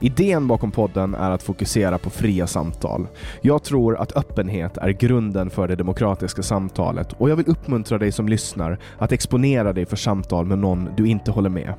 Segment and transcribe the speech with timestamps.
[0.00, 3.06] Idén bakom podden är att fokusera på fria samtal.
[3.42, 8.12] Jag tror att öppenhet är grunden för det demokratiska samtalet och jag vill uppmuntra dig
[8.12, 11.74] som lyssnar att exponera dig för samtal med någon du inte håller med.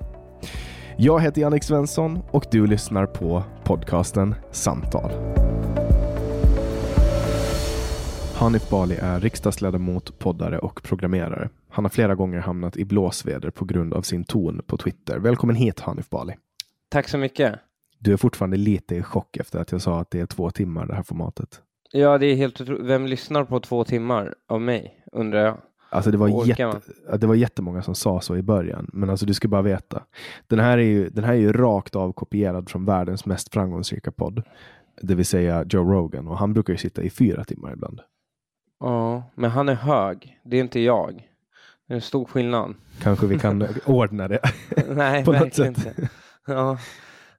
[0.97, 5.11] Jag heter Jannik Svensson och du lyssnar på podcasten Samtal.
[8.35, 11.49] Hanif Bali är riksdagsledamot, poddare och programmerare.
[11.69, 15.19] Han har flera gånger hamnat i blåsväder på grund av sin ton på Twitter.
[15.19, 16.33] Välkommen hit Hanif Bali.
[16.89, 17.59] Tack så mycket.
[18.03, 20.85] Du är fortfarande lite i chock efter att jag sa att det är två timmar
[20.85, 21.61] det här formatet.
[21.91, 22.85] Ja, det är helt otroligt.
[22.85, 25.57] Vem lyssnar på två timmar av mig, undrar jag.
[25.89, 27.19] Alltså det var, jätte, man?
[27.19, 30.03] det var jättemånga som sa så i början, men alltså du ska bara veta.
[30.47, 34.11] Den här är ju, den här är ju rakt av kopierad från världens mest framgångsrika
[34.11, 34.43] podd,
[35.01, 38.01] det vill säga Joe Rogan, och han brukar ju sitta i fyra timmar ibland.
[38.79, 40.39] Ja, men han är hög.
[40.43, 41.29] Det är inte jag.
[41.87, 42.75] Det är en stor skillnad.
[43.01, 44.39] Kanske vi kan ordna det.
[44.89, 45.97] Nej, På något verkligen sätt.
[45.97, 46.09] inte.
[46.47, 46.77] Ja.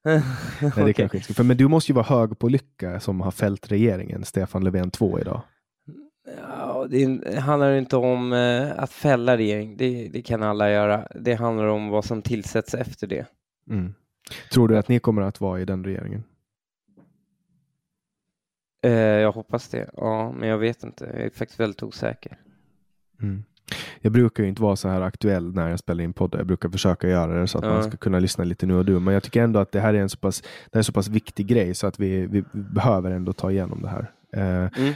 [0.04, 0.22] Nej,
[0.60, 1.42] det kanske inte ska.
[1.42, 5.20] Men du måste ju vara hög på lycka som har fällt regeringen, Stefan Löfven 2
[5.20, 5.42] idag.
[6.48, 9.76] Ja, det handlar inte om eh, att fälla regering.
[9.76, 11.09] Det, det kan alla göra.
[11.14, 13.26] Det handlar om vad som tillsätts efter det.
[13.70, 13.94] Mm.
[14.53, 16.25] Tror du att ni kommer att vara i den regeringen?
[18.84, 19.90] Eh, jag hoppas det.
[19.96, 21.05] Ja, men jag vet inte.
[21.05, 22.38] Jag är faktiskt väldigt osäker.
[23.23, 23.44] Mm.
[24.00, 26.38] Jag brukar ju inte vara så här aktuell när jag spelar in poddar.
[26.38, 27.71] Jag brukar försöka göra det så att Ja.
[27.71, 28.99] man ska kunna lyssna lite nu och du.
[29.00, 30.93] Men jag tycker ändå att det här är en så pass, det är en så
[30.93, 34.11] pass viktig grej så att vi, vi behöver ändå ta igenom det här.
[34.37, 34.94] Eh, Mm.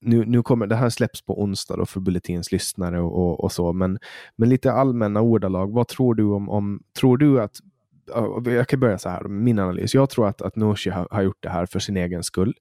[0.00, 3.52] nu, nu kommer, det här släpps på onsdag då för Bulletins lyssnare och, och, och
[3.52, 3.98] så, men,
[4.36, 5.72] men lite allmänna ordalag.
[5.72, 7.56] Vad tror du om, om tror du att
[8.14, 9.94] ja, jag kan börja så här, min analys.
[9.94, 12.54] Jag tror att, att Nooshi har, har gjort det här för sin egen skull.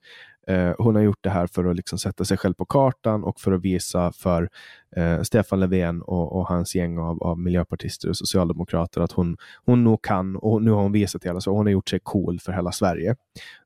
[0.47, 3.39] Eh, hon har gjort det här för att liksom sätta sig själv på kartan och
[3.39, 4.49] för att visa för
[4.95, 9.83] eh, Stefan Löfven och, och hans gäng av, av miljöpartister och socialdemokrater att hon, hon
[9.83, 12.51] nog kan och nu har hon visat hela så hon har gjort sig cool för
[12.51, 13.15] hela Sverige.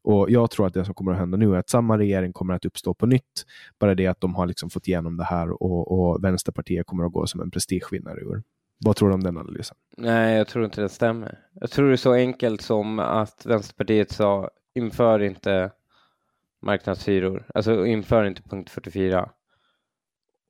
[0.03, 2.53] Och jag tror att det som kommer att hända nu är att samma regering kommer
[2.53, 3.45] att uppstå på nytt.
[3.79, 7.13] Bara det att de har liksom fått igenom det här och, och Vänsterpartiet kommer att
[7.13, 8.43] gå som en prestigevinnare ur.
[8.85, 9.77] Vad tror du om den analysen?
[9.97, 11.39] Nej, jag tror inte det stämmer.
[11.53, 15.71] Jag tror det är så enkelt som att Vänsterpartiet sa inför inte
[16.65, 19.29] marknadshyror, alltså inför inte punkt 44.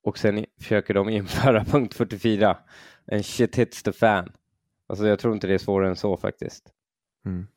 [0.04, 2.58] och sen försöker de införa punkt 44.
[3.06, 4.32] En shit hits the fan.
[4.88, 6.64] Alltså jag tror inte det är svårare än så faktiskt.
[7.26, 7.48] Mm.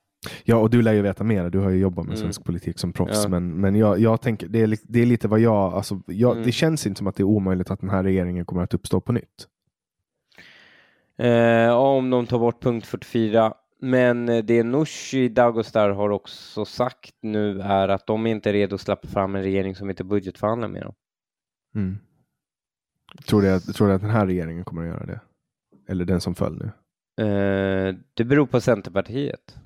[0.44, 1.50] Ja, och du lär ju veta mer.
[1.50, 2.22] Du har ju jobbat med Mm.
[2.22, 3.22] svensk politik som proffs.
[3.22, 3.28] Ja.
[3.28, 6.44] Men, men jag, jag tänker, det är, det är lite vad jag, alltså, jag, Mm.
[6.44, 9.00] det känns inte som att det är omöjligt att den här regeringen kommer att uppstå
[9.00, 9.46] på nytt.
[11.18, 13.54] Eh, om de tar bort punkt 44.
[13.80, 18.74] Men eh, det Nooshi Dagostar har också sagt nu är att de inte är redo
[18.74, 20.94] att släppa fram en regering som inte budgetförhandlar med dem.
[21.74, 21.98] Mm.
[23.26, 25.20] Tror, du, att- tror du att den här regeringen kommer att göra det?
[25.88, 26.70] Eller den som föll nu?
[27.24, 29.56] Eh, det beror på Centerpartiet.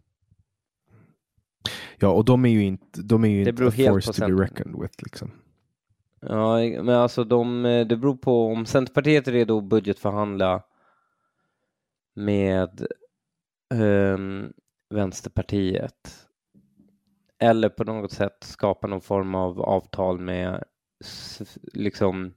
[1.98, 5.02] Ja, och de är ju inte, de är ju inte force to be reckoned with.
[5.02, 5.30] Liksom.
[6.20, 10.62] Ja, men alltså de, eh, det beror på om Centerpartiet är redo att budgetförhandla
[12.14, 12.86] med
[13.72, 14.52] ehm,
[14.90, 16.28] Vänsterpartiet
[17.38, 20.64] eller på något sätt skapa någon form av avtal med
[21.72, 22.34] liksom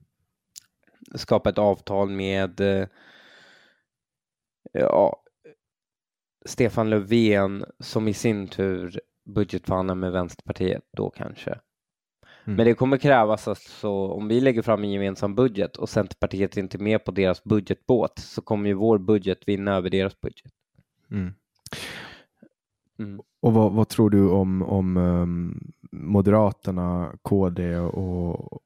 [1.16, 2.88] skapa ett avtal med eh,
[4.74, 5.24] ja,
[6.46, 11.50] Stefan Löfven som i sin tur budgetförhandlar med Vänsterpartiet då kanske.
[12.46, 12.58] Mm.
[12.58, 16.78] Men det kommer krävas alltså, om vi lägger fram en gemensam budget och Centerpartiet inte
[16.78, 20.52] är med på deras budgetbåt så kommer ju vår budget vinna över deras budget.
[21.12, 21.34] Mm.
[23.00, 23.22] Mm.
[23.40, 28.62] Och vad, vad tror du om, om ehm, Moderaterna, KD och,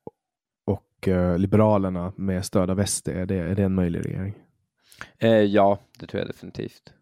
[0.66, 3.08] och eh, Liberalerna med stöd av SD?
[3.08, 4.34] Är det, är det en möjlig regering?
[5.18, 6.94] Eh, ja, det tror jag definitivt.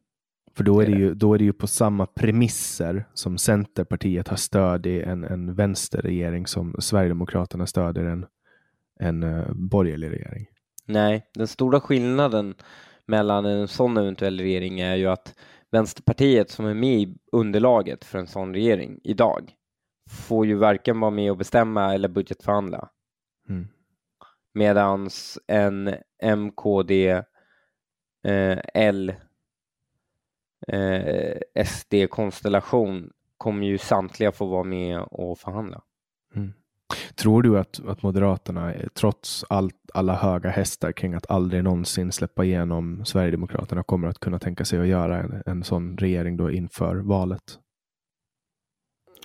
[0.55, 4.37] För då är, Det ju, då är det ju på samma premisser som Centerpartiet har
[4.37, 8.25] stöd i en, en vänsterregering som Sverigedemokraterna stöder en,
[8.99, 10.47] en uh, borgerlig regering.
[10.85, 12.55] Nej, den stora skillnaden
[13.07, 15.36] mellan en sån eventuell regering är ju att
[15.71, 19.54] Vänsterpartiet som är med i underlaget för en sån regering idag
[20.09, 22.89] får ju varken vara med och bestämma eller budgetförhandla.
[23.50, 23.68] Mm.
[24.54, 27.09] Medans en MKD
[28.24, 29.13] eh, L
[30.68, 35.81] eh, SD-konstellation kommer ju samtliga få vara med och förhandla.
[37.15, 42.45] Tror du att, att Moderaterna, trots allt, alla höga hästar kring att aldrig någonsin släppa
[42.45, 46.95] igenom Sverigedemokraterna, kommer att kunna tänka sig att göra en, en sån regering då inför
[46.95, 47.59] valet?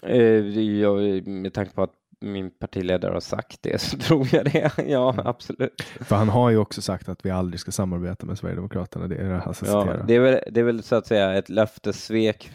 [0.03, 4.71] Eh, jag, med tanke på att min partiledare har sagt det så tror jag det.
[4.87, 5.83] Ja, absolut.
[6.01, 9.09] För han har ju också sagt att vi aldrig ska samarbeta med Sverigedemokraterna.
[9.09, 12.51] Det är det Ja, det, är väl, det är väl så att säga ett löftessvek.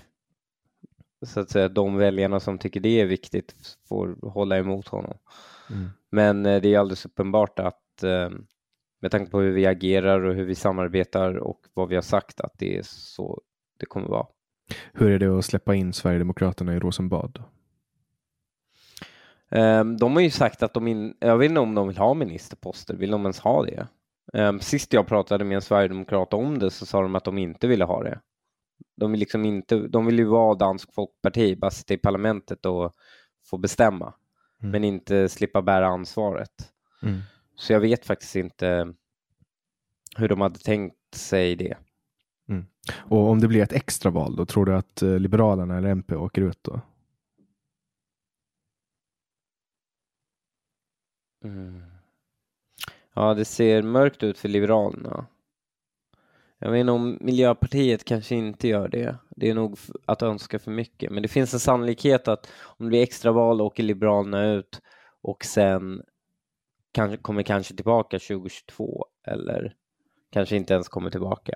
[1.26, 5.18] Så att säga de väljarna som tycker det är viktigt får hålla emot honom.
[5.70, 5.90] Mm.
[6.12, 8.30] Men eh, det är alldeles uppenbart att eh,
[9.02, 12.42] med tanke på hur vi agerar och hur vi samarbetar och vad vi har sagt
[12.42, 13.42] att det är så
[13.80, 14.28] det kommer vara.
[14.94, 17.44] Hur är det att släppa in Sverigedemokraterna i Rosenbad?
[19.50, 22.14] Ehm, De har ju sagt att de, in, jag vet inte om de vill ha
[22.14, 23.88] ministerposter, vill de ens ha det?
[24.34, 27.68] Ehm, Sist jag pratade med en sverigedemokrat om det så sa de att de inte
[27.68, 28.20] ville ha det.
[28.98, 32.94] De vill liksom inte, de vill ju vara dansk folkparti, bara sitta i parlamentet och
[33.46, 34.14] få bestämma,
[34.60, 34.72] Mm.
[34.72, 36.74] men inte slippa bära ansvaret.
[37.04, 37.20] Mm.
[37.56, 38.94] Så jag vet faktiskt inte
[40.18, 41.78] hur de hade tänkt sig det.
[42.96, 46.16] Och om det blir ett extra val då, tror du att eh, Liberalerna eller MP
[46.16, 46.82] åker ut då?
[51.44, 51.84] Mm.
[53.14, 55.26] Ja, det ser mörkt ut för Liberalerna.
[56.60, 59.16] Jag vet inte om Miljöpartiet kanske inte gör det.
[59.30, 61.12] Det är nog att önska för mycket.
[61.12, 64.82] Men det finns en sannolikhet att om det blir extraval åker Liberalerna ut
[65.22, 66.02] och sen
[66.92, 69.74] kanske, kommer kanske tillbaka 2022 eller
[70.32, 71.54] kanske inte ens kommer tillbaka.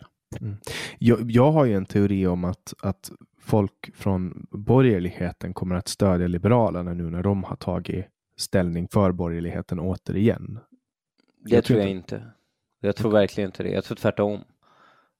[0.99, 6.27] Jag, jag har ju en teori om att, att folk från borgerligheten kommer att stödja
[6.27, 8.05] Liberalerna nu när de har tagit
[8.37, 10.59] ställning för borgerligheten återigen.
[11.43, 12.31] Det Jag tror tror jag inte.
[12.79, 13.69] Jag tror verkligen inte det.
[13.69, 14.43] Jag tror tvärtom.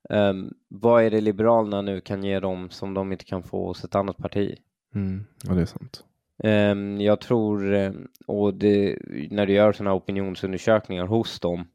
[0.10, 3.84] Um, vad är det Liberalerna nu kan ge dem som de inte kan få hos
[3.84, 4.58] ett annat parti?
[4.96, 6.04] Mm, ja, det är sant.
[6.44, 8.98] Ehm, jag tror, ehm, och det,
[9.30, 11.68] när du gör sådana opinionsundersökningar hos dem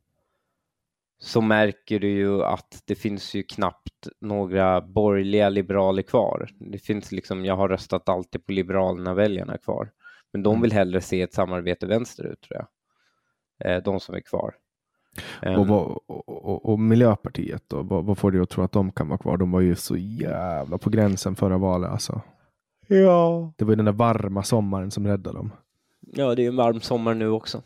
[1.18, 6.48] så märker du ju att det finns ju knappt några borgerliga liberaler kvar.
[6.58, 9.90] Det finns liksom, jag har röstat alltid på Liberalerna-väljarna kvar.
[10.32, 12.66] Men de vill hellre se ett samarbete vänsterut tror
[13.58, 13.84] jag.
[13.84, 14.54] De som är kvar.
[15.58, 17.82] Och, vad, och, och, och Miljöpartiet då?
[17.82, 19.36] Vad, vad får du att tro att de kan vara kvar?
[19.36, 22.20] De var ju så jävla på gränsen förra valet alltså.
[22.86, 23.52] ja.
[23.56, 25.52] Det var ju den där varma sommaren som räddade dem.
[26.00, 27.62] ja, det är en varm sommar nu också.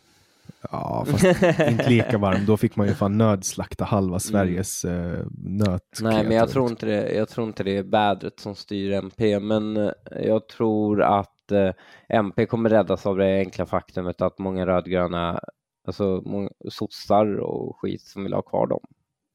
[0.70, 1.24] Ja, fast
[1.68, 2.46] inte lika varm.
[2.46, 6.00] Då fick man ju fan nödslakta halva Sveriges eh, nöt.
[6.00, 6.12] Mm.
[6.12, 7.12] Nej, men jag tror inte det.
[7.12, 9.92] Jag tror inte det är vädret som styr MP, men eh,
[10.22, 11.70] jag tror att eh,
[12.08, 15.40] MP kommer räddas av det enkla faktumet att många rödgröna
[15.84, 18.80] alltså många sossar och skit som vill ha kvar dem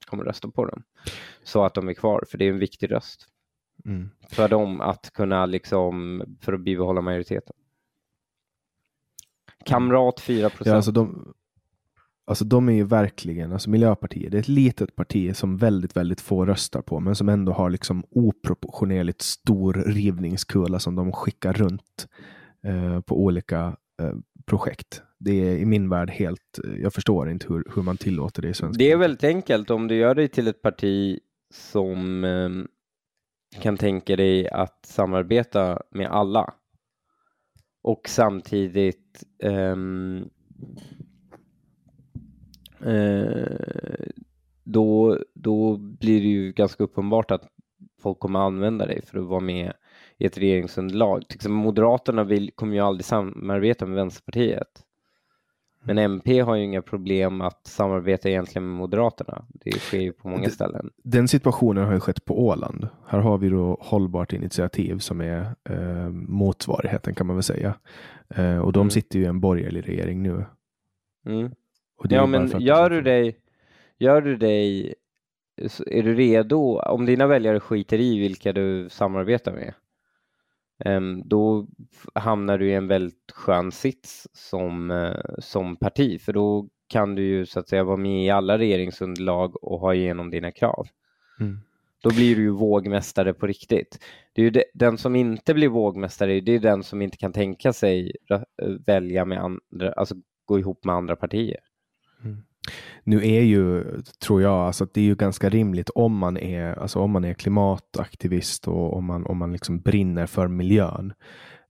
[0.05, 0.83] kommer rösta på dem.
[1.43, 3.27] Så att de är kvar, för det är en viktig röst.
[3.85, 4.09] Mm.
[4.29, 7.53] För dem att kunna liksom, för att bibehålla majoriteten.
[9.65, 10.67] Kamrat 4 procent.
[10.67, 11.33] Ja, alltså de,
[12.25, 16.21] alltså de är ju verkligen, alltså Miljöpartiet, det är ett litet parti som väldigt, väldigt
[16.21, 22.07] få röstar på, men som ändå har liksom oproportionerligt stor rivningskula som de skickar runt
[22.63, 24.13] eh, på olika eh,
[24.45, 25.01] projekt.
[25.19, 28.53] Det är i min värld helt, jag förstår inte hur, hur man tillåter det i
[28.53, 31.19] svensk Det är väldigt enkelt om du gör dig till ett parti
[31.53, 32.49] som eh,
[33.61, 36.53] kan tänka dig att samarbeta med alla
[37.83, 40.29] och samtidigt ehm,
[42.81, 44.07] eh,
[44.63, 47.47] då, då blir det ju ganska uppenbart att
[48.01, 49.73] folk kommer använda dig för att vara med
[50.17, 51.27] i ett regeringsunderlag.
[51.27, 54.84] Till exempel Moderaterna vill, kommer ju aldrig samarbeta med Vänsterpartiet.
[55.85, 59.45] Men MP har ju inga problem att samarbeta egentligen med Moderaterna.
[59.49, 60.89] Det sker ju på många ställen.
[61.03, 62.87] Den situationen har ju skett på Åland.
[63.07, 67.73] Här har vi då Hållbart initiativ som är eh, motsvarigheten kan man väl säga.
[68.29, 68.89] Eh, och de Mm.
[68.91, 70.45] sitter ju i en borgerlig regering nu.
[71.25, 71.51] Mm.
[72.09, 73.37] Ja, men gör du dig,
[73.97, 74.93] gör du dig,
[75.87, 79.73] är du redo, om dina väljare skiter i vilka du samarbetar med,
[81.25, 86.69] då f- hamnar du i en väldigt skön sits som, eh, som parti, för då
[86.87, 90.51] kan du ju så att säga vara med i alla regeringsunderlag och ha igenom dina
[90.51, 90.87] krav.
[91.39, 91.59] Mm.
[92.03, 93.99] Då blir du ju vågmästare på riktigt.
[94.33, 97.73] Det är de, den som inte blir vågmästare, det är den som inte kan tänka
[97.73, 100.15] sig rö- välja med andra, alltså
[100.45, 101.59] gå ihop med andra partier.
[103.03, 103.83] Nu är ju,
[104.25, 107.25] tror jag, alltså att det är ju ganska rimligt om man är, alltså om man
[107.25, 111.13] är klimataktivist och om man, om man liksom brinner för miljön.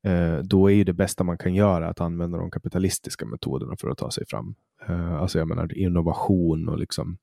[0.04, 3.90] Eh, då är ju det bästa man kan göra att använda de kapitalistiska metoderna för
[3.90, 4.56] att ta sig fram.
[4.88, 7.18] Eh, alltså jag menar innovation och liksom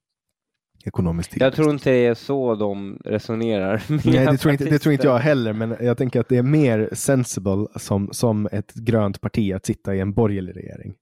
[0.84, 1.56] ekonomisk Jag tillväxt.
[1.56, 3.82] tror inte det är så de resonerar.
[3.88, 6.42] Nej, det tror, inte, det tror inte jag heller, men jag tänker att det är
[6.42, 10.94] mer sensible som, som ett grönt parti att sitta i en borgerlig regering.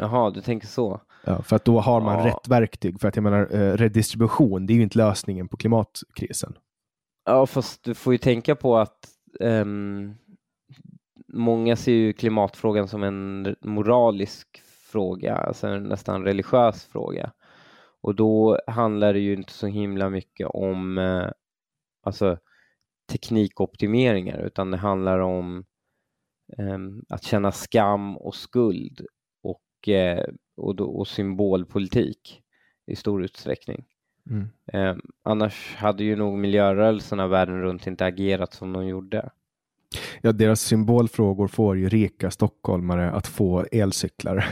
[0.00, 1.00] Jaha, du tänker så.
[1.24, 2.26] Ja, för att då har man Ja.
[2.26, 3.00] rätt verktyg.
[3.00, 6.54] För att jag menar, eh, redistribution, det är ju inte lösningen på klimatkrisen.
[7.24, 8.98] Ja, fast du får ju tänka på att
[9.40, 10.14] ehm,
[11.28, 17.32] många ser ju klimatfrågan som en moralisk fråga, alltså en nästan religiös fråga.
[18.00, 21.30] Och då handlar det ju inte så himla mycket om eh,
[22.02, 22.38] alltså,
[23.12, 25.64] teknikoptimeringar, utan det handlar om
[26.58, 29.06] ehm, att känna skam och skuld
[29.42, 30.24] och, eh,
[30.58, 32.42] och, då, och symbolpolitik
[32.86, 33.84] i stor utsträckning.
[34.30, 34.48] Mm.
[34.72, 39.30] Eh, annars hade ju nog miljörörelserna världen runt inte agerat som de gjorde.
[40.20, 44.44] Ja, deras symbolfrågor får ju rika stockholmare att få elcyklar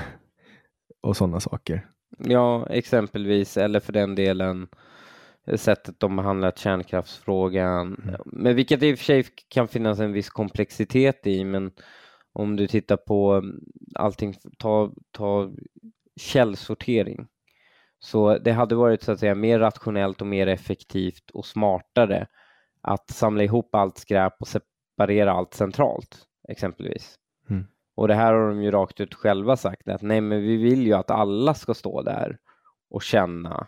[1.00, 1.86] och sådana saker.
[2.18, 4.68] Ja, exempelvis, eller för den delen
[5.56, 8.20] sättet de behandlat kärnkraftsfrågan, Mm.
[8.24, 11.70] men vilket i och för sig kan finnas en viss komplexitet i, men
[12.32, 13.60] om du tittar på mm,
[13.94, 15.52] allting, ta, ta
[16.16, 17.26] källsortering.
[17.98, 22.26] Så det hade varit så att säga mer rationellt och mer effektivt och smartare
[22.80, 26.18] att samla ihop allt skräp och separera allt centralt,
[26.48, 27.18] exempelvis.
[27.50, 27.66] Mm.
[27.94, 30.86] Och det här har de ju rakt ut själva sagt att nej, men vi vill
[30.86, 32.38] ju att alla ska stå där
[32.90, 33.66] och känna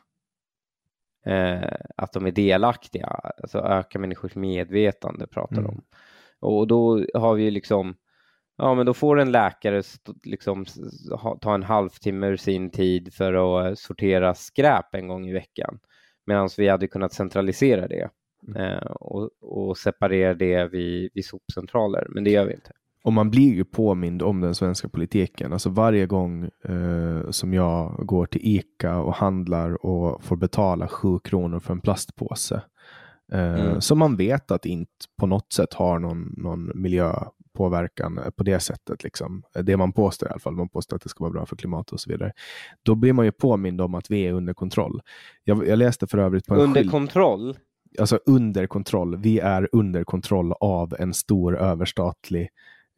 [1.26, 3.06] eh, att de är delaktiga,
[3.42, 5.70] alltså öka människors medvetande pratar de Mm.
[5.70, 5.82] om.
[6.40, 7.96] Och då har vi liksom,
[8.58, 9.82] ja men då får en läkare
[10.24, 10.64] liksom
[11.40, 15.78] ta en halvtimme ur sin tid för att eh, sortera skräp en gång i veckan.
[16.26, 18.08] Medan vi hade kunnat centralisera det
[18.56, 22.72] eh, och, och separera det vid, vid sopcentraler, men det gör vi inte.
[23.04, 25.52] Och man blir ju påmind om den svenska politiken.
[25.52, 31.18] Alltså varje gång eh, som jag går till Ica och handlar och får betala sju
[31.18, 32.62] kronor för en plastpåse.
[33.32, 33.80] Eh, Mm.
[33.80, 36.72] Som man vet att inte på något sätt har någon, någon
[37.58, 39.04] miljöpåverkan på det sättet.
[39.04, 39.42] Liksom.
[39.62, 40.56] Det man påstår i alla fall.
[40.56, 42.32] Man påstår att det ska vara bra för klimatet och så vidare.
[42.82, 45.00] Då blir man ju påmind om att vi är under kontroll.
[45.44, 47.58] Jag, jag läste för övrigt på en Under skylt kontroll,
[47.98, 49.16] alltså under kontroll.
[49.16, 52.48] Vi är under kontroll av en stor överstatlig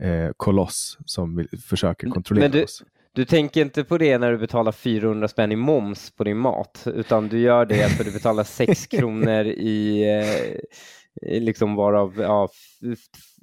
[0.02, 2.82] eh, koloss som vill, försöker kontrollera men du- oss.
[3.12, 6.82] Du tänker inte på det när du betalar 400 spänn i moms på din mat,
[6.86, 10.54] utan du gör det för du betalar 6 kronor i, eh,
[10.99, 12.48] i liksom varav, ja,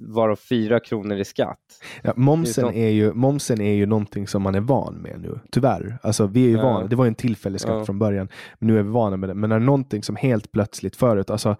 [0.00, 1.58] varav 4 kronor i skatt.
[2.02, 5.98] Ja, momsen, är ju, momsen är ju någonting som man är van med nu, tyvärr.
[6.02, 6.62] Alltså, vi är ju Ja.
[6.62, 7.84] vana, det var ju en tillfällig skatt Ja.
[7.84, 9.34] från början, men nu är vi vana med det.
[9.34, 11.56] Men när någonting som helt plötsligt förut, alltså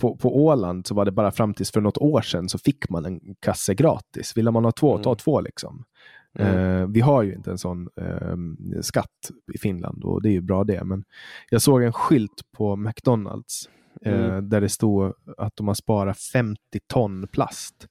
[0.00, 2.88] på, på Åland så var det bara fram tills för något år sedan så fick
[2.90, 4.36] man en kasse gratis.
[4.36, 5.16] Ville man ha två, ta Mm.
[5.16, 5.84] två liksom.
[6.38, 10.40] Eh, vi har ju inte en sån eh, skatt i Finland och det är ju
[10.40, 10.84] bra det.
[10.84, 11.04] Men
[11.50, 13.68] jag såg en skylt på McDonalds
[14.04, 14.48] eh, Mm.
[14.48, 17.86] där det stod att de har sparat 50 ton plast.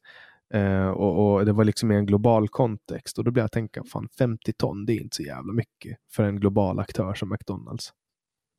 [0.53, 3.83] Eh, och, och Det var liksom i en global kontext och då blev jag tänka,
[3.83, 7.93] fan 50 ton det är inte så jävla mycket för en global aktör som McDonalds.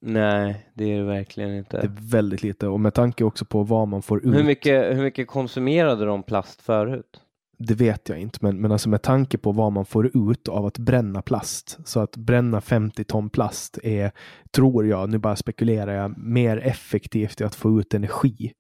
[0.00, 1.80] Nej, det är det verkligen inte.
[1.80, 4.35] Det är väldigt lite och med tanke också på vad man får ut.
[4.35, 7.21] Hur mycket, hur mycket konsumerade de plast förut?
[7.61, 10.67] Det vet jag inte, men, men alltså med tanke på vad man får ut av
[10.67, 11.79] att bränna plast.
[11.85, 14.12] Så att bränna 50 ton plast är,
[14.50, 18.53] tror jag, nu bara spekulerar jag, mer effektivt i att få ut energi.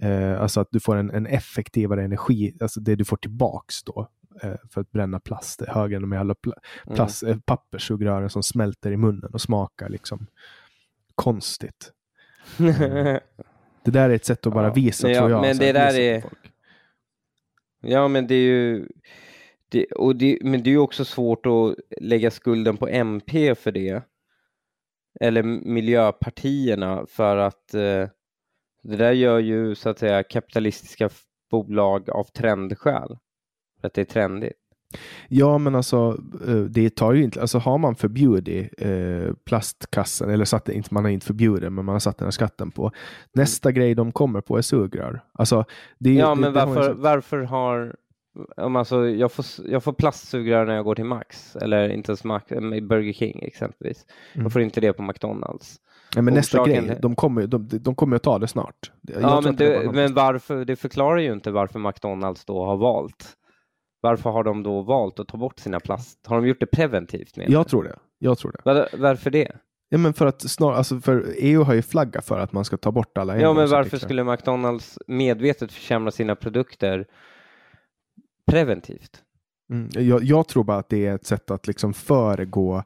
[0.00, 4.08] Eh, alltså att du får en, en effektivare energi, alltså det du får tillbaks då
[4.42, 6.54] eh, för att bränna plast är högre än de jävla pla
[6.86, 6.96] Mm.
[6.96, 10.26] plast, eh, papperssugrören som smälter i munnen och smakar liksom
[11.14, 11.92] konstigt.
[13.84, 15.40] Det där är ett sätt att bara visa, ja, tror jag.
[15.40, 16.51] men det där är- folk.
[17.82, 18.88] Ja, men det är ju...
[19.68, 23.72] Det, och det, men det är ju också svårt att lägga skulden på MP för
[23.72, 24.02] det.
[25.20, 28.08] Eller miljöpartierna för att eh,
[28.82, 31.10] det där gör ju så att säga kapitalistiska
[31.50, 33.18] bolag av trendskäl.
[33.80, 34.61] För att det är trendigt.
[35.28, 36.18] Ja, men alltså
[36.48, 41.04] eh, det tar ju inte, alltså har man förbjudit eh, plastkassen, eller satt inte, man
[41.04, 42.92] har inte förbjudit, men man har satt den här skatten på.
[43.32, 45.22] Nästa grej de kommer på är sugrör.
[45.32, 45.64] Alltså,
[45.98, 47.96] det, Ja, det, men det har varför, så- varför har...
[48.56, 52.24] Om alltså, jag, får, jag får plastsugrör när jag går till Max, eller inte ens
[52.24, 54.06] Max, i Burger King exempelvis.
[54.34, 54.44] Mm.
[54.44, 55.76] Jag får inte det på McDonalds.
[56.16, 58.90] ja, men nästa orsaken- grej, de kommer, de, de kommer att ta det snart.
[59.00, 63.26] Jag Ja, men, det men varför, det förklarar ju inte varför McDonalds då har valt.
[64.02, 66.26] Varför har de då valt att ta bort sina plast?
[66.26, 67.36] Har de gjort det preventivt?
[67.36, 67.98] menar jag tror det.
[68.18, 68.60] Jag tror det.
[68.64, 69.52] Var, varför det?
[69.88, 72.76] Ja, men för att snar, alltså för EU har ju flaggat för att man ska
[72.76, 77.06] ta bort alla Ja, men varför skulle McDonalds medvetet försämra sina produkter
[78.50, 79.22] preventivt?
[79.70, 82.82] Mm, jag, jag tror bara att det är ett sätt att liksom föregå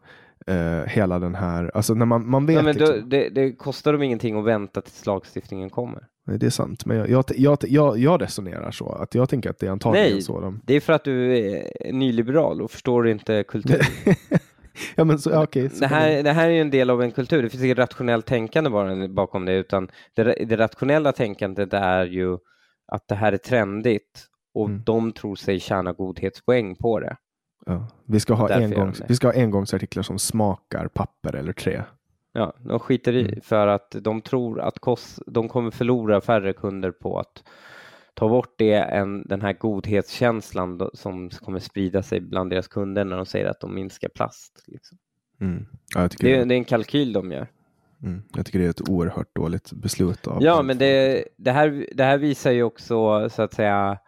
[0.47, 3.53] eh, hela den här, alltså när man, man vet Ja, men liksom, då, det, det
[3.53, 6.07] kostar dem ingenting att vänta tills lagstiftningen kommer.
[6.29, 8.89] Nej, det är sant, men jag, jag, jag, jag, jag resonerar så.
[8.89, 10.23] Att jag tänker att det är antagligen Nej.
[10.23, 10.41] så.
[10.41, 10.61] De...
[10.65, 13.81] Det är för att du är nyliberal och förstår inte kultur.
[14.95, 15.71] ja, men så, okej.
[15.71, 17.43] så Det här, det här är ju en del av en kultur.
[17.43, 22.39] Det finns inget rationellt tänkande bara bakom det, utan det, det rationella tänkandet är ju
[22.93, 24.83] att det här är trendigt och Mm.
[24.87, 27.17] de tror sig tjäna godhetspoäng på det.
[27.67, 27.89] ja.
[28.07, 31.85] vi, ska ha engångs, vi ska ha engångsartiklar som smakar papper eller trä.
[32.37, 33.41] Ja, de skiter i Mm.
[33.43, 37.45] för att de tror att kost, de kommer förlora färre kunder på att
[38.15, 43.17] ta bort det än den här godhetskänslan som kommer sprida sig bland deras kunder när
[43.17, 44.65] de säger att de minskar plast.
[44.67, 44.99] Liksom.
[45.41, 45.67] Mm.
[45.95, 47.47] Ja, Det, är- det är en kalkyl de gör.
[48.03, 48.23] mm.
[48.37, 50.27] jag tycker det är ett oerhört dåligt beslut.
[50.27, 53.99] Av Ja, men det, det, här, det här visar ju också så att säga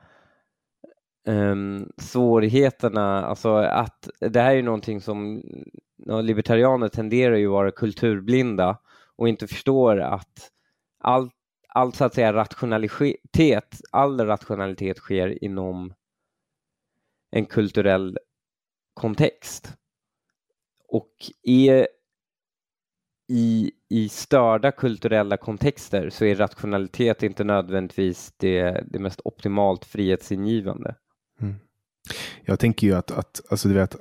[1.27, 5.43] ehm, svårigheterna, alltså att det här är ju någonting som
[6.23, 8.79] libertarianer tenderar ju att vara kulturblinda
[9.17, 10.51] och inte förstår att
[10.99, 11.35] allt
[11.69, 15.95] all, så att säga rationalitet, all rationalitet sker inom
[17.31, 18.19] en kulturell
[18.95, 19.77] kontext.
[20.89, 21.89] Och är
[23.29, 30.95] i, i störda kulturella kontexter så är rationalitet inte nödvändigtvis det, det mest optimalt frihetsingivande.
[31.41, 31.55] Mm.
[32.45, 33.97] Jag tänker ju att, att alltså, du vet,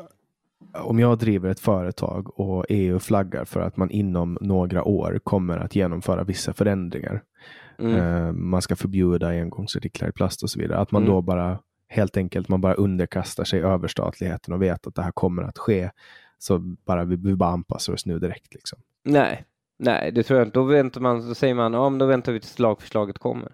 [0.74, 5.58] om jag driver ett företag och EU flaggar för att man inom några år kommer
[5.58, 7.24] att genomföra vissa förändringar.
[7.80, 7.96] Mm.
[7.96, 10.80] Eh, man ska förbjuda engångsartiklar i plast och så vidare.
[10.80, 11.14] Att man Mm.
[11.14, 15.44] då bara helt enkelt man bara underkastar sig överstatligheten och vet att det här kommer
[15.44, 15.90] att ske.
[16.38, 18.54] Så bara vi, vi bara anpassar oss nu direkt.
[18.54, 18.80] Liksom.
[19.04, 19.46] Nej,
[19.80, 20.60] nej, det tror jag inte.
[20.60, 23.52] Då, väntar man, då säger man ja, men då väntar vi tills lagförslaget kommer.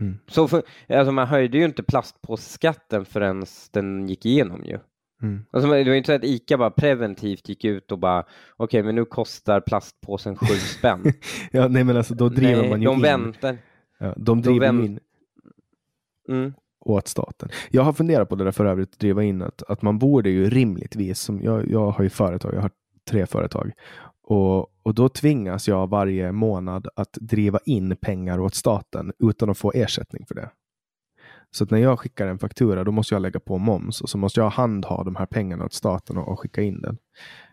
[0.00, 0.18] Mm.
[0.26, 4.78] Så för, alltså man höjde ju inte plastpåseskatten förrän den gick igenom ju.
[5.22, 5.44] Mm.
[5.50, 8.24] Alltså, det var ju inte så att ICA bara preventivt gick ut och bara
[8.56, 11.12] okej, men nu kostar plastpåsen sju spänn.
[11.52, 13.02] Ja, nej men alltså då driver nej, man ju de in.
[13.02, 13.58] väntar.
[13.98, 15.00] Ja, de driver vänt- ju in
[16.28, 16.52] Mm.
[16.80, 17.48] åt staten.
[17.70, 20.30] Jag har funderat på det där för övrigt, att driva in att, att man borde
[20.30, 22.70] ju rimligtvis, som jag, jag har ju företag, jag har
[23.10, 23.72] tre företag,
[24.22, 29.58] och, och då tvingas jag varje månad att driva in pengar åt staten utan att
[29.58, 30.50] få ersättning för det.
[31.50, 34.40] Så när jag skickar en faktura, då måste jag lägga på moms och så måste
[34.40, 36.98] jag handha de här pengarna åt staten och, och skicka in den.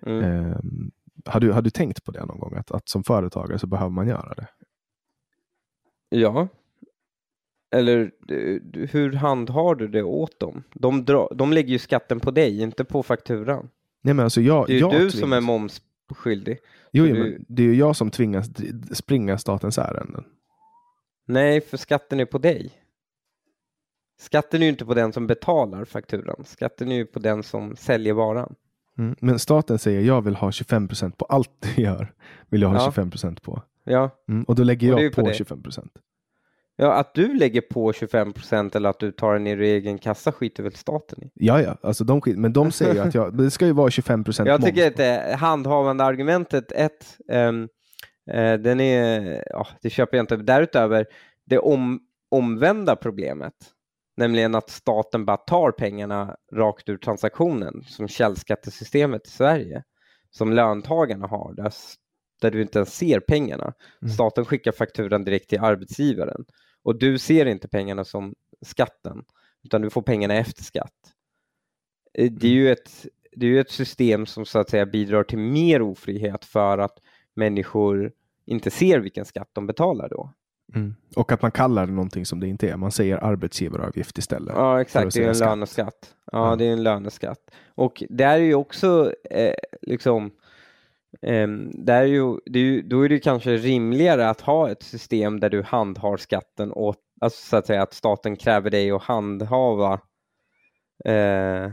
[0.05, 0.23] Mm.
[0.23, 0.91] Ehm,
[1.25, 2.55] har, du, har du tänkt på det någon gång?
[2.55, 4.47] Att, att som företagare så behöver man göra det?
[6.09, 6.47] Ja.
[7.75, 10.63] Eller du- hur handhar du det åt dem?
[10.73, 13.69] De, dra, de lägger ju skatten på dig, inte på fakturan.
[14.01, 16.57] Nej, men alltså jag, Det är ju jag du tvingas- som är momsskyldig.
[16.91, 18.49] Jo, jo, du- men det är ju jag som tvingas
[18.97, 20.23] springa statens ärenden.
[21.25, 22.71] Nej, för skatten är på dig.
[24.19, 26.43] Skatten är ju inte på den som betalar fakturan.
[26.45, 28.55] Skatten är ju på den som säljer varan.
[28.97, 29.15] Mm.
[29.19, 32.13] Men staten säger jag vill ha 25% på allt du gör.
[32.49, 32.91] Vill jag ha Ja.
[32.91, 33.61] 25% på.
[33.83, 34.43] Ja, Mm.
[34.43, 35.33] Och då lägger Och det jag på på det.
[35.33, 35.87] 25%
[36.77, 40.31] ja att du lägger på 25% eller att du tar den i din egen kassa
[40.31, 41.31] skiter väl staten i.
[41.33, 43.91] Ja, ja, alltså de skit, men de säger ju att jag, det ska ju vara
[43.91, 44.39] 25 moms.
[44.39, 47.69] Jag tycker att eh, handhavande argumentet ett, ehm,
[48.31, 50.35] eh, den är, ja, det köper jag inte.
[50.37, 51.05] Därutöver,
[51.45, 51.99] det om,
[52.29, 53.53] omvända problemet,
[54.17, 59.83] nämligen att staten bara tar pengarna rakt ur transaktionen, som källskattesystemet i Sverige,
[60.29, 61.73] som löntagarna har, där,
[62.41, 63.73] där du inte ens ser pengarna.
[64.01, 64.13] Mm.
[64.13, 66.45] Staten skickar fakturan direkt till arbetsgivaren
[66.83, 69.23] och du ser inte pengarna som skatten,
[69.63, 71.13] utan du får pengarna efter skatt.
[72.13, 75.23] Eh, Det är ju ett, det är ju ett system som så att säga bidrar
[75.23, 76.97] till mer ofrihet för att
[77.33, 78.11] människor
[78.45, 80.33] inte ser vilken skatt de betalar då.
[80.75, 80.95] Mm.
[81.15, 82.77] Och att man kallar det någonting som det inte är.
[82.77, 84.53] Man säger arbetsgivaravgift istället.
[84.55, 85.13] Ja, exakt.
[85.13, 85.49] Det är en skatt.
[85.49, 86.15] löneskatt.
[86.31, 86.55] Ja, Ja.
[86.55, 87.39] det är en löneskatt.
[87.75, 90.31] Och det är ju också eh, liksom
[91.21, 94.83] ehm, det är ju, det är ju, då är det kanske rimligare att ha ett
[94.83, 99.03] system där du handhar skatten och alltså så att säga att staten kräver dig att
[99.03, 99.93] handhava
[101.05, 101.71] eh,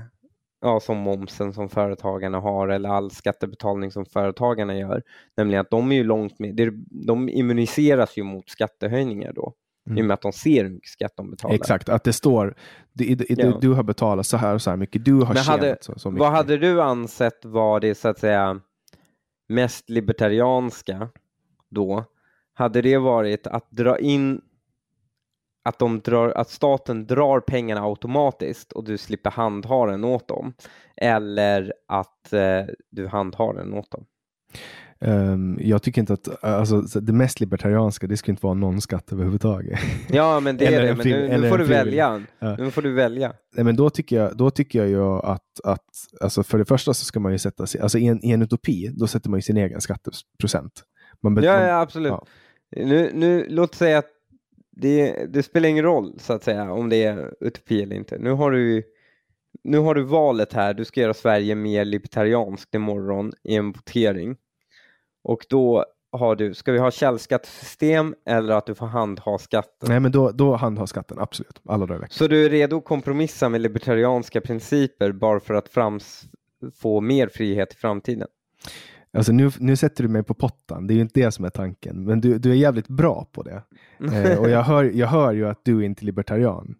[0.64, 5.02] ja, som momsen som företagarna har eller all skattebetalning som företagarna gör.
[5.36, 6.72] Nämligen att de är ju långt med,
[7.06, 9.52] de immuniseras ju mot skattehöjningar då.
[9.86, 10.06] I och Mm.
[10.06, 11.54] med att de ser hur mycket skatt de betalar.
[11.54, 12.54] Exakt, att det står
[12.92, 13.58] du, du, Ja.
[13.60, 15.04] du har betalat så här och så här mycket.
[15.04, 16.20] Du har Men tjänat hade, så, så mycket.
[16.20, 18.60] vad hade du ansett var det så att säga
[19.48, 21.08] mest libertarianska
[21.70, 22.04] då?
[22.54, 24.40] Hade det varit att dra in
[25.64, 30.52] att, de drar, att staten drar pengarna automatiskt och du slipper handha den åt dem?
[30.96, 34.04] Eller att eh, du handhar den åt dem?
[35.00, 38.80] Ehm, jag tycker inte att alltså, så det mest libertarianska, det ska inte vara någon
[38.80, 39.78] skatt överhuvudtaget.
[40.08, 40.88] Ja, men det är det.
[40.88, 42.22] en Men nu, nu får du välja.
[42.38, 42.56] Ja.
[42.56, 43.32] Nu får du välja.
[43.56, 45.84] Nej, men då tycker jag, då tycker jag ju att, att
[46.20, 48.42] alltså för det första så ska man ju sätta sig, alltså i en, i en
[48.42, 50.82] utopi, då sätter man ju sin egen skatteprocent.
[51.22, 52.10] Man, Ja, man- ja absolut.
[52.12, 52.26] ja.
[52.76, 54.08] Nu, nu, låt säga att
[54.76, 58.18] det, det spelar ingen roll så att säga om det är utopi eller inte.
[58.18, 58.82] Nu har du
[59.64, 60.74] nu har du valet här.
[60.74, 64.36] Du ska göra Sverige mer libertarianskt imorgon i en votering.
[65.24, 69.88] Och då har du, ska vi ha källskattesystem eller att du får handha skatten?
[69.88, 71.60] Nej, men då, då handhar skatten, absolut.
[71.68, 72.06] Alla dagar.
[72.10, 76.24] Så du är redo att kompromissa med libertarianska principer bara för att frams,
[76.74, 78.28] få mer frihet i framtiden?
[79.14, 81.50] Alltså nu, nu sätter du mig på pottan, det är ju inte det som är
[81.50, 82.04] tanken.
[82.04, 83.62] Men du, du är jävligt bra på det.
[84.12, 86.74] Eh, och jag hör, jag hör ju att du är inte libertarian.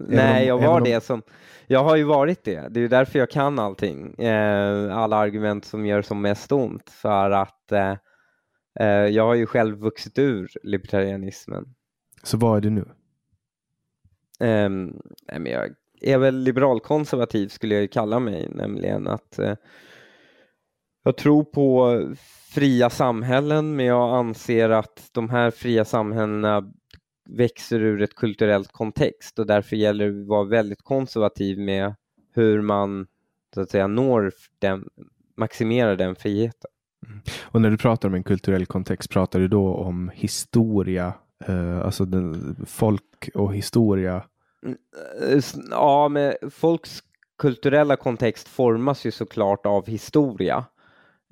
[0.00, 1.22] Nej, om- jag var om- det som...
[1.66, 2.68] Jag har ju varit det.
[2.70, 4.14] Det är därför jag kan allting.
[4.14, 6.90] Eh, alla argument som gör som mest ont.
[6.90, 7.94] För att eh,
[8.80, 11.64] eh, jag har ju själv vuxit ur libertarianismen.
[12.22, 12.84] Så vad är du nu?
[14.40, 15.70] Eh, nej, men jag
[16.00, 18.48] är väl liberalkonservativ skulle jag ju kalla mig.
[18.54, 19.54] Nämligen att eh,
[21.06, 22.00] jag tror på
[22.54, 26.72] fria samhällen men jag anser att de här fria samhällena
[27.28, 31.94] växer ur ett kulturellt kontext och därför gäller det att vara väldigt konservativ med
[32.34, 33.06] hur man
[33.54, 34.84] så att säga når den,
[35.36, 36.70] maximerar den friheten.
[37.42, 41.12] Och när du pratar om en kulturell kontext, pratar du då om historia,
[41.46, 44.14] eh, alltså den, folk och historia?
[44.66, 47.00] Eh, s- Ja, men folks
[47.38, 50.64] kulturella kontext formas ju såklart av historia.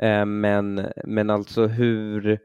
[0.02, 2.38] Eh, men, men alltså hur,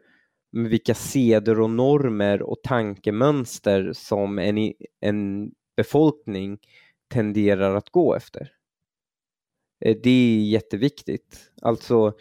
[0.51, 6.57] vilka seder och normer och tankemönster som en, en befolkning
[7.13, 8.51] tenderar att gå efter.
[9.85, 11.51] Eh, det är jätteviktigt.
[11.61, 12.13] Alltså,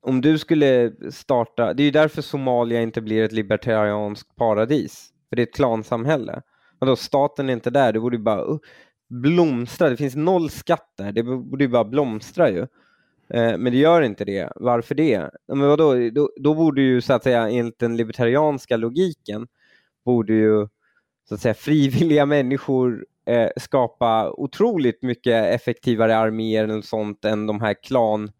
[0.00, 5.36] om du skulle starta, det är ju därför Somalia inte blir ett libertarianskt paradis, för
[5.36, 6.42] det är ett klansamhälle.
[6.78, 8.58] Vadå, staten är inte där, det borde ju bara uh,
[9.08, 12.66] blomstra, det finns noll skatt där, det borde ju bara blomstra ju.
[13.28, 14.52] Eh, men det gör inte det.
[14.56, 15.30] Varför det?
[15.48, 16.10] Men vadå?
[16.10, 19.46] Då, då borde ju så att säga enligt den libertarianska logiken
[20.04, 20.68] borde ju
[21.28, 27.60] så att säga frivilliga människor eh, skapa otroligt mycket effektivare arméer eller sånt än de
[27.60, 28.30] här klan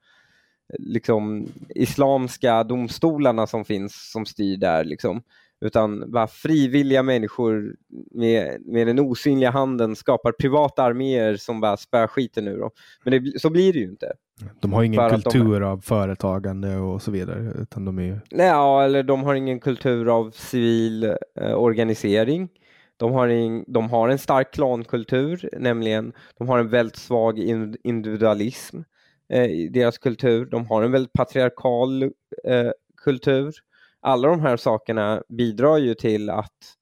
[0.78, 5.22] liksom islamska domstolarna som finns som styr där liksom.
[5.60, 7.76] Utan bara frivilliga människor
[8.10, 12.70] med, med den osynliga handen skapar privata arméer som bara spär skiten ur dem.
[13.04, 14.12] Men det, så blir det ju inte.
[14.60, 18.20] De har ingen att de- kultur av företagande och så vidare, utan de är.
[18.30, 21.04] Nej, ja, eller de har ingen kultur av civil
[21.40, 22.48] eh, organisering.
[22.96, 27.76] De har, in, de har en stark klankultur, nämligen de har en väldigt svag in,
[27.84, 28.80] individualism
[29.28, 30.46] eh, i deras kultur.
[30.46, 33.54] De har en väldigt patriarkal eh, kultur.
[34.00, 36.74] Alla de här sakerna bidrar ju till att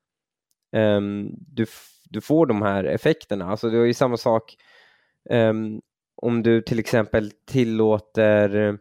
[0.77, 1.67] ehm, du,
[2.05, 3.51] du får de här effekterna.
[3.51, 4.55] Alltså det är ju samma sak
[5.31, 5.81] um,
[6.23, 8.75] om du till exempel tillåter eh,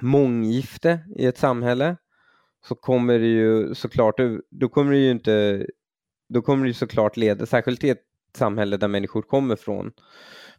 [0.00, 1.96] månggifte i ett samhälle
[2.68, 5.66] så kommer det ju såklart, eh, då kommer det ju inte,
[6.28, 8.02] då kommer det såklart leda, särskilt i ett
[8.36, 9.92] samhälle där människor kommer från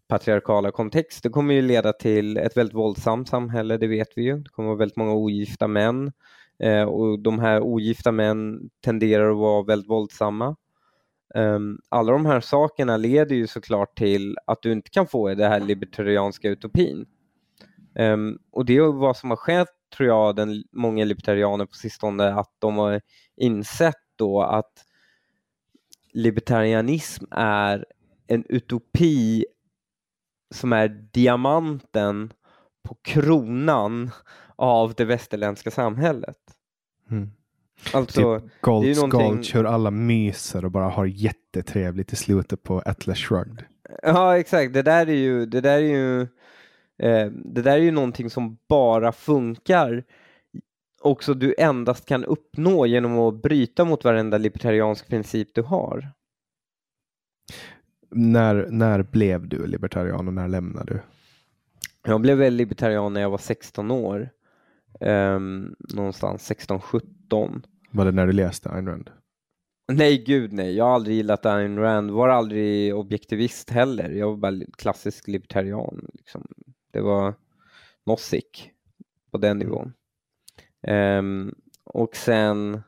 [0.08, 1.24] patriarkala kontext.
[1.24, 4.38] Det kommer ju leda till ett väldigt våldsamt samhälle, det vet vi ju.
[4.38, 6.12] Det kommer vara väldigt många ogifta män
[6.60, 10.56] eh, och de här ogifta män tenderar att vara väldigt våldsamma.
[11.36, 15.48] Ehm, alla de här sakerna leder ju såklart till att du inte kan få det
[15.48, 17.06] här libertarianska utopin.
[17.96, 22.34] Ehm, och det är vad som har skett, tror jag, den, många libertarianer på sistone,
[22.34, 23.02] att de har
[23.38, 24.86] insett då att
[26.14, 27.86] libertarianism är
[28.28, 29.46] en utopi
[30.56, 32.34] som är diamanten
[32.84, 34.12] på kronan
[34.56, 36.38] av det västerländska samhället.
[37.12, 37.32] Mm.
[37.94, 39.36] Alltså, typ Golds någonting...
[39.36, 43.64] Gulch, hur alla myser och bara har jättetrevligt i slutet på Atlas Shrugged.
[44.04, 44.74] Ja, exakt.
[44.74, 46.22] Det där är ju, det där är ju,
[46.98, 50.04] eh, det där är ju någonting som bara funkar
[51.04, 56.12] också du endast kan uppnå genom att bryta mot varenda libertariansk princip du har.
[58.10, 61.00] När, när blev du libertarian och när lämnade du?
[62.06, 64.30] Jag blev väl libertarian när jag var 16 år.
[65.00, 67.64] Um, någonstans 16-17.
[67.94, 69.10] Var det när du läste Ayn Rand?
[69.92, 70.76] Nej, gud nej.
[70.76, 72.12] Jag har aldrig gillat Ayn Rand.
[72.12, 74.10] Var aldrig objektivist heller.
[74.10, 76.10] Jag var bara klassisk libertarian.
[76.14, 76.48] Liksom.
[76.92, 77.34] Det var
[78.06, 78.72] Nozick
[79.32, 79.68] på den mm.
[79.68, 79.94] nivån.
[80.88, 82.82] Um, och sen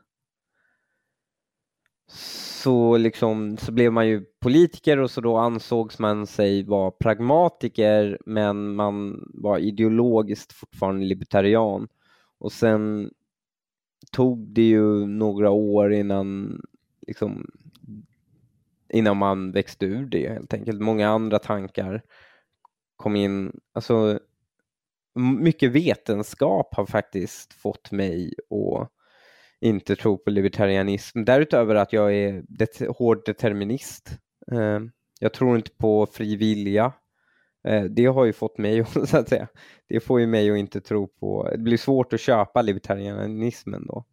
[2.62, 8.18] så, liksom, så blev man ju politiker och så då ansågs man sig vara pragmatiker
[8.26, 11.88] men man var ideologiskt fortfarande libertarian.
[12.38, 13.10] Och sen
[14.12, 16.60] tog det ju några år innan,
[17.06, 17.50] liksom,
[18.92, 20.80] innan man växte ur det helt enkelt.
[20.80, 22.02] Många andra tankar
[22.96, 23.60] kom in.
[23.72, 24.20] Alltså,
[25.18, 28.90] mycket vetenskap har faktiskt fått mig att
[29.60, 31.24] inte tro på libertarianism.
[31.24, 34.10] Därutöver att jag är det hård determinist.
[34.52, 34.80] Eh,
[35.20, 36.92] jag tror inte på fri vilja.
[37.66, 39.48] Eh, det har ju fått mig så att säga,
[39.88, 44.04] det får ju mig att inte tro på, det blir svårt att köpa libertarianismen då.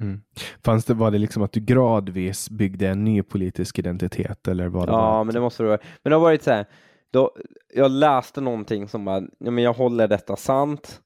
[0.00, 0.20] Mm.
[0.64, 4.86] Fanns det, var det liksom att du gradvis byggde en ny politisk identitet eller var
[4.86, 5.78] det Ja, men det måste det vara.
[6.02, 6.66] Men det har varit så här,
[7.12, 7.30] då,
[7.74, 11.00] jag läste någonting som bara, ja, men jag håller detta sant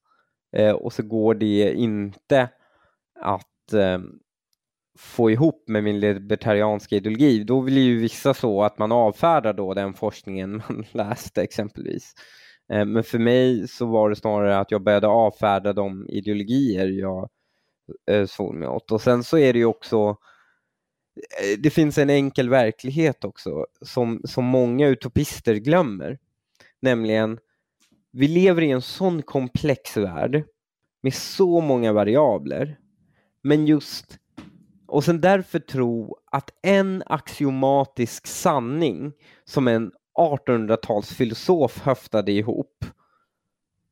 [0.56, 2.48] eh, och så går det inte
[3.20, 3.98] att eh,
[5.00, 7.44] få ihop med min libertarianska ideologi.
[7.44, 12.14] Då vill ju vissa så att man avfärdar då den forskningen man läste exempelvis.
[12.72, 17.28] Eh, men för mig så var det snarare att jag började avfärda de ideologier jag
[18.10, 18.92] eh, såg mig åt.
[18.92, 20.08] Och sen så är det ju också
[21.42, 26.18] eh, det finns en enkel verklighet också som, som många utopister glömmer.
[26.82, 27.38] Nämligen,
[28.12, 30.44] vi lever i en sån komplex värld
[31.02, 32.78] med så många variabler.
[33.42, 34.19] Men just,
[34.90, 39.12] och sen därför tro att en axiomatisk sanning
[39.44, 42.84] som en 1800-talsfilosof höftade ihop,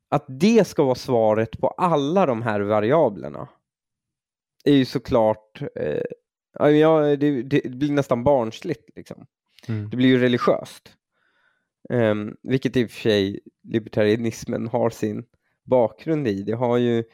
[0.09, 3.49] att det ska vara svaret på alla de här variablerna
[4.65, 6.03] är ju såklart eh,
[6.59, 8.97] Ja, det, det blir nästan barnsligt.
[8.97, 9.27] Liksom.
[9.69, 9.91] Mm.
[9.91, 10.93] Det blir ju religiöst.
[11.91, 15.25] Um, vilket i och för sig libertarianismen har sin
[15.65, 16.43] bakgrund i.
[16.43, 17.05] Det, har ju,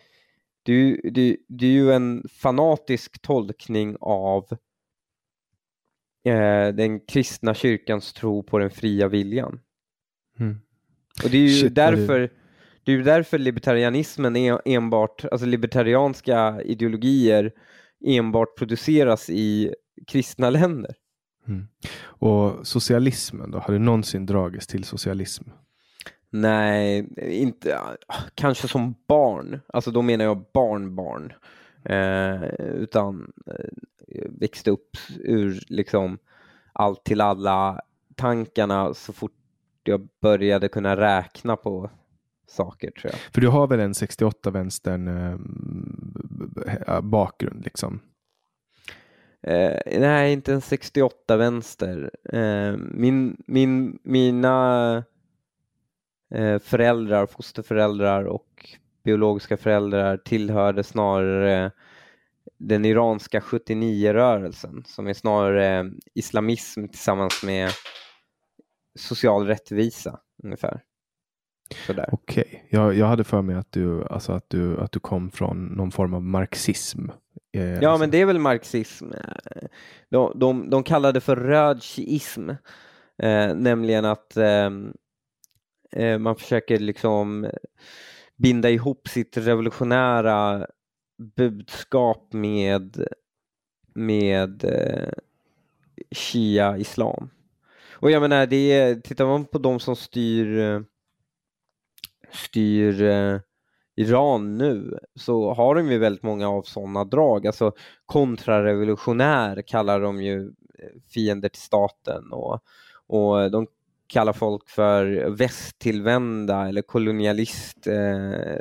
[0.65, 4.45] det, det, det är ju en fanatisk tolkning av
[6.27, 9.61] eh, den kristna kyrkans tro på den fria viljan.
[10.39, 10.61] Mm.
[11.25, 12.31] Och det är ju Shit, därför
[12.85, 17.53] det är därför libertarianismen är enbart, alltså libertarianska ideologier
[18.05, 19.75] enbart produceras i
[20.07, 20.95] kristna länder.
[21.49, 21.67] Mm.
[22.01, 23.59] Och socialismen då?
[23.59, 25.45] Har du någonsin dragits till socialism?
[26.37, 27.09] Nej,
[27.43, 27.81] inte,
[28.35, 29.61] kanske som barn.
[29.67, 31.33] Alltså då menar jag barnbarn.
[31.85, 36.19] Eh, utan eh, växte upp ur liksom
[36.73, 37.81] allt till alla
[38.15, 39.33] tankarna så fort
[39.85, 41.91] jag började kunna räkna på
[42.47, 43.21] saker tror jag.
[43.35, 45.09] För du har väl en 68-vänstern
[46.87, 48.01] eh, bakgrund liksom?
[49.43, 52.11] Eh, nej, inte en 68-vänster.
[52.33, 55.05] Eh, min, min, mina
[56.63, 58.69] föräldrar, fosterföräldrar och
[59.05, 61.71] biologiska föräldrar tillhörde snarare
[62.59, 67.71] den iranska 79-rörelsen som är snarare islamism tillsammans med
[68.99, 70.81] social rättvisa ungefär.
[71.87, 72.09] Sådär.
[72.13, 75.67] Okej, jag, jag hade för mig att du, alltså att, du, att du kom från
[75.67, 77.09] någon form av marxism.
[77.57, 79.11] Eh, Ja, alltså- men det är väl marxism.
[80.11, 82.51] De, de, de kallar det för rödism,
[83.23, 84.71] eh, nämligen att eh,
[85.97, 87.51] Eh, man försöker liksom eh,
[88.37, 90.67] binda ihop sitt revolutionära
[91.37, 93.07] budskap med,
[93.95, 95.13] med eh,
[96.11, 97.31] Shia-islam.
[97.93, 100.81] Och jag menar, det är, tittar man på de som styr, eh,
[102.33, 103.39] styr eh,
[103.97, 107.47] Iran nu så har de ju väldigt många av sådana drag.
[107.47, 107.73] Alltså
[108.07, 110.53] kontrarevolutionär kallar de ju
[111.15, 112.61] fiender till staten och,
[113.07, 113.67] och de
[114.07, 118.59] kallar folk för västtillvända eller kolonialist eh,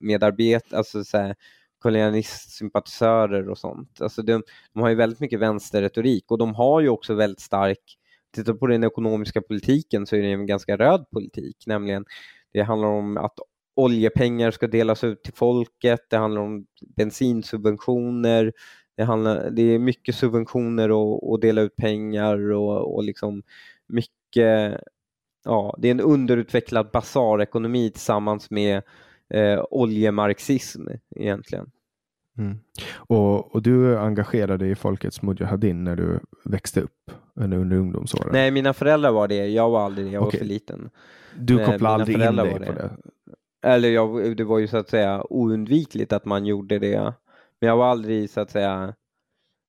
[0.00, 1.34] medarbetare, alltså så här,
[1.78, 4.00] kolonialistsympatisörer och sånt.
[4.00, 7.98] Alltså de, de har ju väldigt mycket vänsterretorik och de har ju också väldigt stark,
[8.34, 12.04] tittar på den ekonomiska politiken så är det en ganska röd politik, nämligen
[12.52, 13.38] det handlar om att
[13.76, 18.52] oljepengar ska delas ut till folket, det handlar om bensinsubventioner,
[18.96, 23.42] det, handlar, det är mycket subventioner och, och dela ut pengar och, och liksom
[23.86, 24.14] mycket,
[25.44, 28.82] ja, det är en underutvecklad basarekonomi tillsammans med
[29.30, 31.70] eh, oljemarxism egentligen.
[32.38, 32.58] Mm.
[32.96, 38.28] Och, och du engagerade i Folkets Mujahedin när du växte upp, eller under ungdomsåren?
[38.32, 40.38] Nej, mina föräldrar var det, jag var aldrig det, jag Okej.
[40.38, 40.90] var för liten.
[41.38, 42.90] du eh, kopplade mina aldrig in dig var på det.
[43.62, 43.68] det?
[43.68, 47.14] Eller jag, det var ju så att säga oundvikligt att man gjorde det.
[47.60, 48.94] Men jag var aldrig så att säga,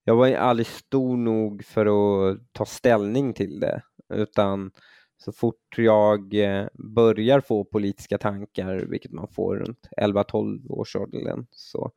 [0.04, 3.82] jag var aldrig stor nog för att ta ställning till det.
[4.10, 4.72] Utan
[5.18, 11.46] så fort jag eh, börjar få politiska tankar, vilket man får runt 11-12 års åldern,
[11.52, 11.92] så,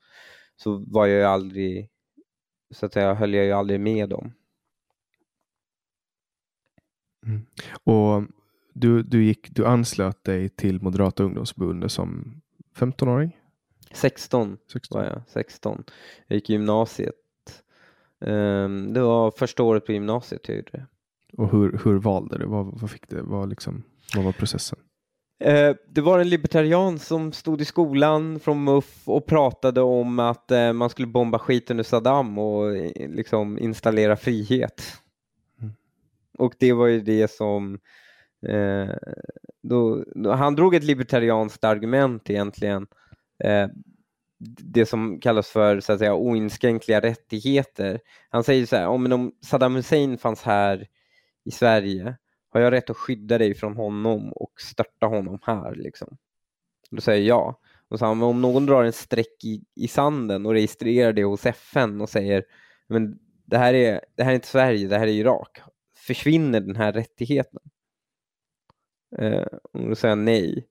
[0.57, 1.91] så var jag ju aldrig,
[2.71, 4.33] så att säga, höll jag ju aldrig med dem.
[7.85, 8.23] Och
[8.73, 12.41] du, du, gick, du anslöt dig till Moderata ungdomsförbundet som
[12.77, 13.37] 15-åring?
[13.93, 15.01] 16 16?
[15.01, 15.85] var jag, 16.
[16.27, 17.15] Jag gick i gymnasiet.
[18.21, 20.87] Ehm, det var första året på gymnasiet jag gjorde det.
[21.33, 22.47] Och hur, hur valde du?
[22.47, 23.83] Vad, vad, fick det, vad, liksom,
[24.15, 24.79] vad var processen?
[25.41, 30.51] Eh, det var en libertarian som stod i skolan från MUF och pratade om att
[30.51, 34.83] eh, man skulle bomba skiten ur Saddam och eh, liksom installera frihet.
[35.61, 35.73] Mm.
[36.39, 37.79] Och det var ju det som
[39.63, 42.87] då, då, han drog ett libertarianskt argument egentligen.
[44.61, 48.01] Det som kallas för så att säga, oinskränkliga rättigheter.
[48.31, 50.87] Han säger så här, om, om Saddam Hussein fanns här
[51.49, 52.17] i Sverige
[52.51, 55.75] har jag rätt att skydda dig från honom och störta honom här?
[55.75, 56.17] Liksom?
[56.91, 57.61] Då säger jag ja.
[57.89, 61.25] Och så han, men om någon drar en streck i, i sanden och registrerar det
[61.25, 62.45] hos FN och säger
[62.87, 65.61] men det här, är, det här är inte Sverige, det här är Irak.
[65.97, 67.61] Försvinner den här rättigheten?
[69.19, 70.69] Eh, och då säger han nej.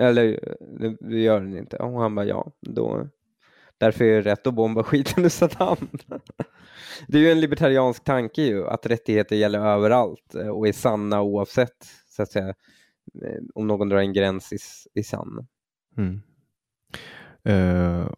[0.00, 1.76] Eller det, det gör den inte.
[1.76, 2.52] Och han bara ja.
[2.60, 3.08] Då,
[3.82, 5.88] därför är det rätt att bomba skiten ur Saddam.
[7.08, 11.22] Det är ju en libertariansk tanke ju, att rättigheter gäller överallt eh, och är sanna
[11.22, 14.58] oavsett så att säga, eh, om någon drar en gräns i,
[15.00, 15.46] i sann.
[15.96, 16.22] Mm.
[17.48, 18.10] Uh,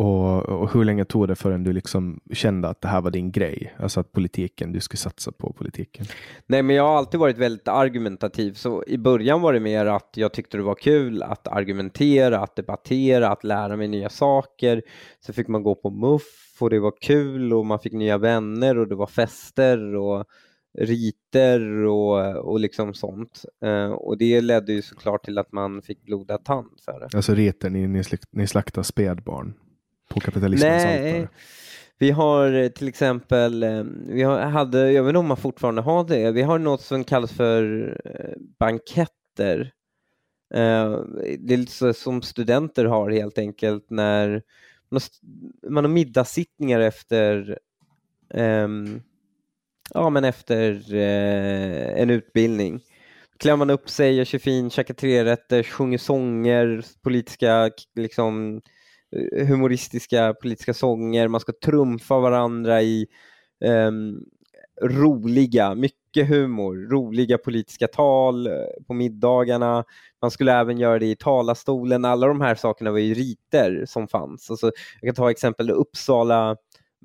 [0.00, 3.32] och, och hur länge tog det förrän du liksom kände att det här var din
[3.32, 3.74] grej?
[3.78, 6.06] Alltså att politiken, du skulle satsa på politiken.
[6.46, 10.10] Nej, men jag har alltid varit väldigt argumentativ, så i början var det mer att
[10.14, 14.82] jag tyckte det var kul att argumentera, att debattera, att lära mig nya saker.
[15.26, 16.22] Så fick man gå på MUF
[16.60, 20.24] och det var kul och man fick nya vänner och det var fester och
[20.78, 23.44] riter och, och liksom sånt.
[23.64, 27.16] Eh, och det ledde ju såklart till att man fick blodad tand för det.
[27.16, 29.54] Alltså reten, ni, ni, slakt, ni slaktar spädbarn
[30.10, 31.28] på kapitalismens Nej, altare.
[31.98, 35.82] vi har eh, till exempel, eh, vi har, hade, jag vet inte om man fortfarande
[35.82, 39.72] har det, vi har något som kallas för eh, banketter.
[41.38, 44.42] Det är lite så som studenter har helt enkelt när
[45.68, 47.58] man har, middagssittningar efter
[48.34, 49.02] ehm,
[49.94, 50.94] ja, men efter
[51.96, 52.80] en utbildning.
[53.38, 58.60] Klär man upp sig, gör sig fin, käkar trerätter, sjunger sånger, politiska liksom eh,
[59.16, 63.06] Eh, humoristiska politiska sånger, man ska trumfa varandra i
[63.64, 64.24] um,
[64.82, 68.52] roliga, mycket humor, roliga politiska tal eh,
[68.86, 69.84] på middagarna.
[70.22, 72.04] Man skulle även göra det i talarstolen.
[72.04, 74.50] Alla de här sakerna var ju riter som fanns.
[74.50, 76.56] Alltså, jag kan ta exempel Uppsala,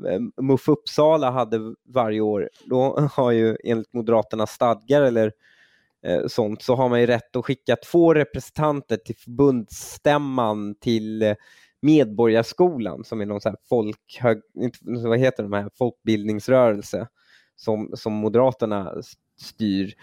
[0.08, 1.60] eh, MUF Uppsala hade
[1.94, 5.32] varje år, då har ju enligt Moderaternas stadgar eller
[6.06, 11.36] eh, sånt, så har man ju rätt att skicka två representanter till förbundsstämman till eh,
[11.86, 14.42] Medborgarskolan som är någon så här folk, hög,
[15.04, 17.08] vad heter de här, folkbildningsrörelse
[17.56, 18.94] som, som Moderaterna
[19.42, 19.94] styr.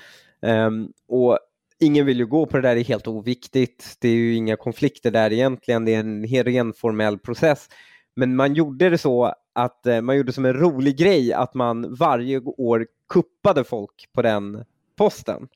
[0.40, 1.38] Um, och
[1.80, 3.96] ingen vill ju gå på det där, det är helt oviktigt.
[4.00, 7.68] Det är ju inga konflikter där egentligen, det är en ren formell process.
[8.16, 11.94] Men man gjorde det så att eh, man gjorde som en rolig grej att man
[11.94, 14.64] varje år kuppade folk på den
[14.96, 15.48] posten.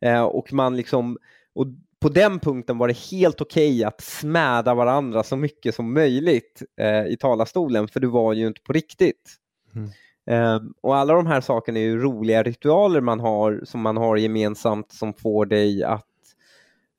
[0.00, 1.18] Eh, och man liksom,
[1.54, 1.66] och
[2.02, 6.62] på den punkten var det helt okej okay att smäda varandra så mycket som möjligt
[6.80, 9.36] eh, i talarstolen, för det var ju inte på riktigt.
[9.74, 9.90] Mm.
[10.26, 14.16] Eh, och alla de här sakerna är ju roliga ritualer man har som man har
[14.16, 16.06] gemensamt som får dig att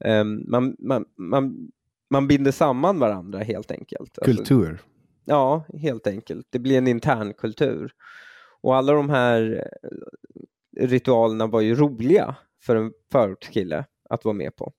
[0.05, 1.71] um, man, man, man,
[2.09, 4.19] man binder samman varandra helt enkelt.
[4.19, 4.69] Alltså, Kultur.
[4.69, 4.85] Alltså,
[5.25, 6.47] ja, helt enkelt.
[6.49, 7.91] Det blir en intern kultur.
[8.61, 14.55] Och alla de här eh, ritualerna var ju roliga för en förortskille att vara med
[14.55, 14.73] på.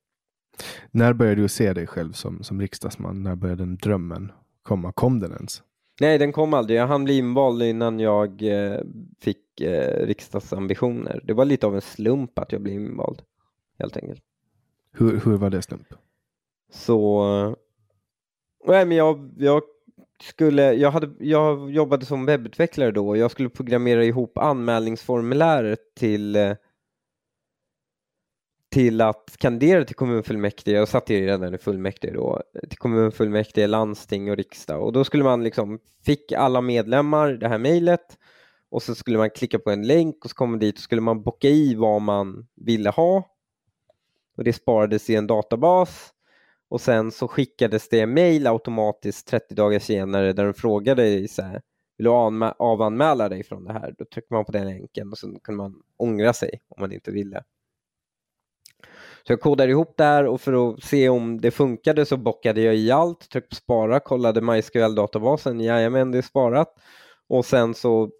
[0.90, 3.22] När började du se dig själv som, som riksdagsman?
[3.22, 4.32] När började den drömmen
[4.62, 4.92] komma?
[4.92, 5.62] Kom den ens?
[6.00, 6.78] Nej, den kom aldrig.
[6.78, 8.80] Jag hann bli invald innan jag eh,
[9.20, 11.20] fick eh, riksdagsambitioner.
[11.24, 13.22] Det var lite av en slump att jag blev invald,
[13.78, 14.22] helt enkelt.
[14.92, 15.94] Hur, hur var det slump?
[16.72, 17.24] Så,
[18.66, 19.62] nej men jag, jag
[20.22, 26.36] skulle, jag, hade, jag jobbade som webbutvecklare då och jag skulle programmera ihop anmälningsformuläret till
[26.36, 26.52] eh,
[28.74, 34.30] till att kandidera till kommunfullmäktige, jag satt ju redan i fullmäktige då, till kommunfullmäktige, landsting
[34.30, 38.18] och riksdag och då skulle man liksom, fick alla medlemmar det här mejlet
[38.70, 41.00] och så skulle man klicka på en länk och så kom man dit och skulle
[41.00, 43.28] man bocka i vad man ville ha
[44.36, 46.12] och det sparades i en databas
[46.68, 51.62] och sen så skickades det mejl automatiskt 30 dagar senare där de frågade så här,
[51.96, 52.10] vill du
[52.58, 53.94] avanmäla dig från det här?
[53.98, 57.10] Då tryckte man på den länken och så kunde man ångra sig om man inte
[57.10, 57.44] ville.
[59.26, 62.60] Så jag kodade ihop det här och för att se om det funkade så bockade
[62.60, 66.74] jag i allt, tryckte på spara, kollade MySQL-databasen, jajamän det är sparat.
[67.28, 68.10] Och sen så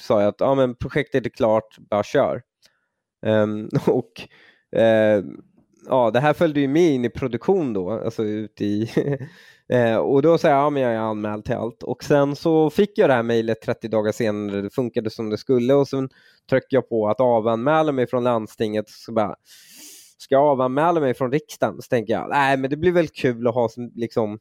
[0.00, 2.42] sa jag att ja, men projektet är klart, bara kör.
[3.26, 4.12] Um, och
[4.76, 5.24] uh,
[5.88, 8.90] ja, det här följde ju med in i produktion då, alltså ut i
[9.72, 11.82] Eh, och då sa jag, ja men jag är anmäld till allt.
[11.82, 15.38] Och sen så fick jag det här mejlet 30 dagar senare, det funkade som det
[15.38, 16.08] skulle och sen
[16.50, 18.88] tryckte jag på att avanmäla mig från landstinget.
[18.88, 19.36] Så bara,
[20.18, 21.82] ska jag avanmäla mig från riksdagen?
[21.82, 24.38] Så tänker jag, nej men det blir väl kul att ha liksom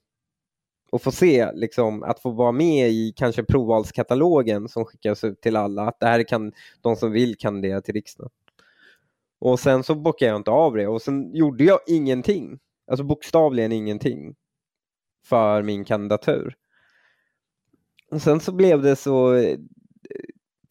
[0.92, 5.56] och få se, liksom, att få vara med i kanske provvalskatalogen som skickas ut till
[5.56, 8.32] alla, att det här kan de som vill kandidera till riksdagen.
[9.40, 12.60] Och sen så bockade jag inte av det och sen gjorde jag ingenting,
[12.92, 14.36] alltså bokstavligen ingenting
[15.26, 16.56] för min kandidatur.
[18.12, 19.58] Och sen så blev det så, eh,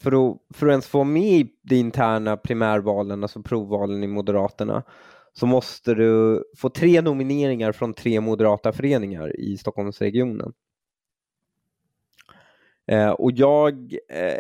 [0.01, 4.83] för att, för att ens få med i de interna primärvalen, alltså provvalen i Moderaterna,
[5.33, 10.53] så måste du få tre nomineringar från tre moderata föreningar i Stockholmsregionen.
[12.87, 14.39] Eh, och jag, eh,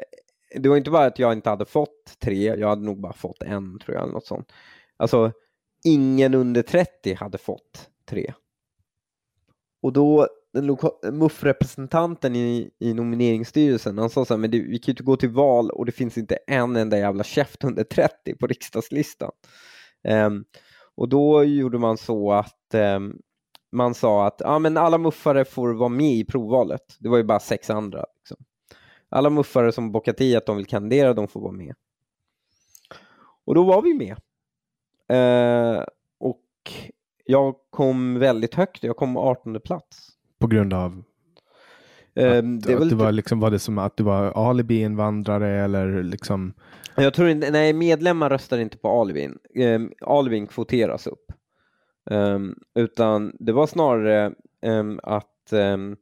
[0.55, 3.43] det var inte bara att jag inte hade fått tre, jag hade nog bara fått
[3.43, 4.53] en tror jag, eller något sånt.
[4.97, 5.33] Alltså,
[5.85, 8.35] ingen under 30 hade fått tre.
[9.83, 10.77] Och då den
[11.19, 15.17] MUF-representanten i, i nomineringsstyrelsen, han sa så här, men det, vi kan ju inte gå
[15.17, 19.31] till val och det finns inte en enda jävla käft under 30 på riksdagslistan.
[20.09, 20.45] Um,
[20.95, 23.19] och då gjorde man så att um,
[23.73, 26.97] man sa att ah, men alla muffare får vara med i provvalet.
[26.99, 28.05] Det var ju bara sex andra.
[28.17, 28.37] Liksom.
[29.17, 31.75] Alla muffare som bockat i att de vill kandidera, de får vara med.
[33.45, 34.17] Och då var vi med.
[35.12, 35.85] Uh,
[36.19, 36.43] och
[37.25, 40.09] jag kom väldigt högt, jag kom 18 plats.
[40.39, 40.93] På grund av?
[42.14, 46.03] Um, att, det att du var, liksom, var det som att du var alibi-invandrare eller
[46.03, 46.55] liksom?
[46.97, 49.39] Jag tror inte, nej medlemmar röstar inte på alibin.
[49.55, 51.33] Um, alibin kvoteras upp.
[52.11, 55.97] Um, utan det var snarare um, att um,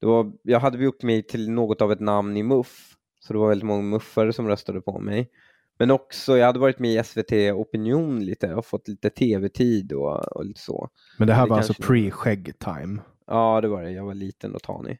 [0.00, 2.94] det var, jag hade gjort mig till något av ett namn i MUF.
[3.20, 5.30] Så det var väldigt många muffare som röstade på mig.
[5.78, 10.36] Men också, jag hade varit med i SVT Opinion lite och fått lite tv-tid och,
[10.36, 10.88] och lite så.
[11.18, 13.00] Men det här det var alltså pre-skägg-time?
[13.26, 13.90] Ja, det var det.
[13.90, 14.98] Jag var liten och tanig.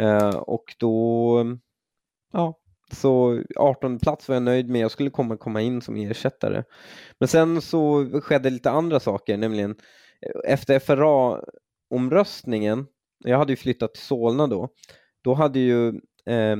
[0.00, 1.44] Uh, och då,
[2.32, 2.58] ja,
[2.92, 4.80] så 18 plats var jag nöjd med.
[4.80, 6.64] Jag skulle komma, komma in som ersättare.
[7.18, 9.76] Men sen så skedde lite andra saker, nämligen
[10.20, 12.86] eh, efter FRA-omröstningen,
[13.18, 14.68] jag hade ju flyttat till Solna då,
[15.22, 15.88] då hade ju
[16.26, 16.56] eh,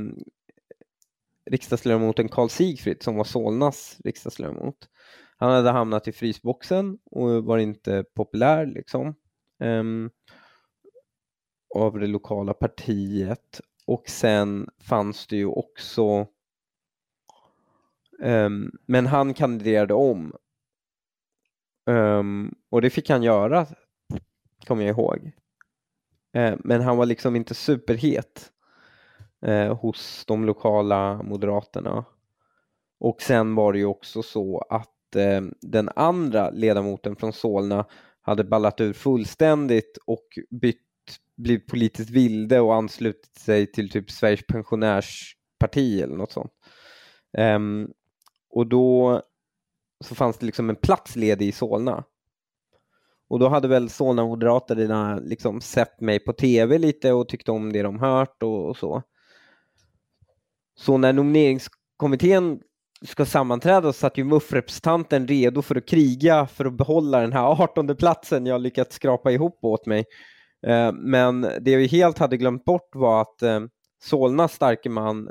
[1.51, 4.89] riksdagsledamoten Karl Sigfrid som var Solnas riksdagsledamot.
[5.37, 9.07] Han hade hamnat i frysboxen och var inte populär liksom
[9.63, 9.85] eh,
[11.75, 16.27] av det lokala partiet och sen fanns det ju också
[18.23, 20.33] um, men han kandiderade om
[21.87, 23.67] um, och det fick han göra
[24.67, 25.33] kommer jag ihåg.
[26.35, 28.53] Eh, men han var liksom inte superhet
[29.47, 32.05] eh, hos de lokala moderaterna.
[33.01, 37.87] Och sen var det ju också så att att eh, den andra ledamoten från Solna
[38.23, 40.81] hade ballat ur fullständigt och bytt,
[41.37, 46.53] blivit politiskt vilde och anslutit sig till typ Sveriges pensionärsparti eller något sånt.
[47.39, 47.93] Um,
[48.51, 49.23] och då
[50.05, 52.05] så fanns det liksom en plats ledig i Solna.
[53.29, 57.73] Och då hade väl Solna Moderaterna liksom sett mig på tv lite och tyckte om
[57.73, 59.03] det de hört och, och så.
[60.77, 62.61] Så när nomineringskommittén
[63.03, 67.97] ska sammanträda satt ju MUF-representanten redo för att kriga för att behålla den här 18
[67.97, 70.05] platsen jag lyckats skrapa ihop åt mig.
[70.67, 73.61] Eh, men det vi helt hade glömt bort var att eh,
[74.03, 75.31] Solnas starke man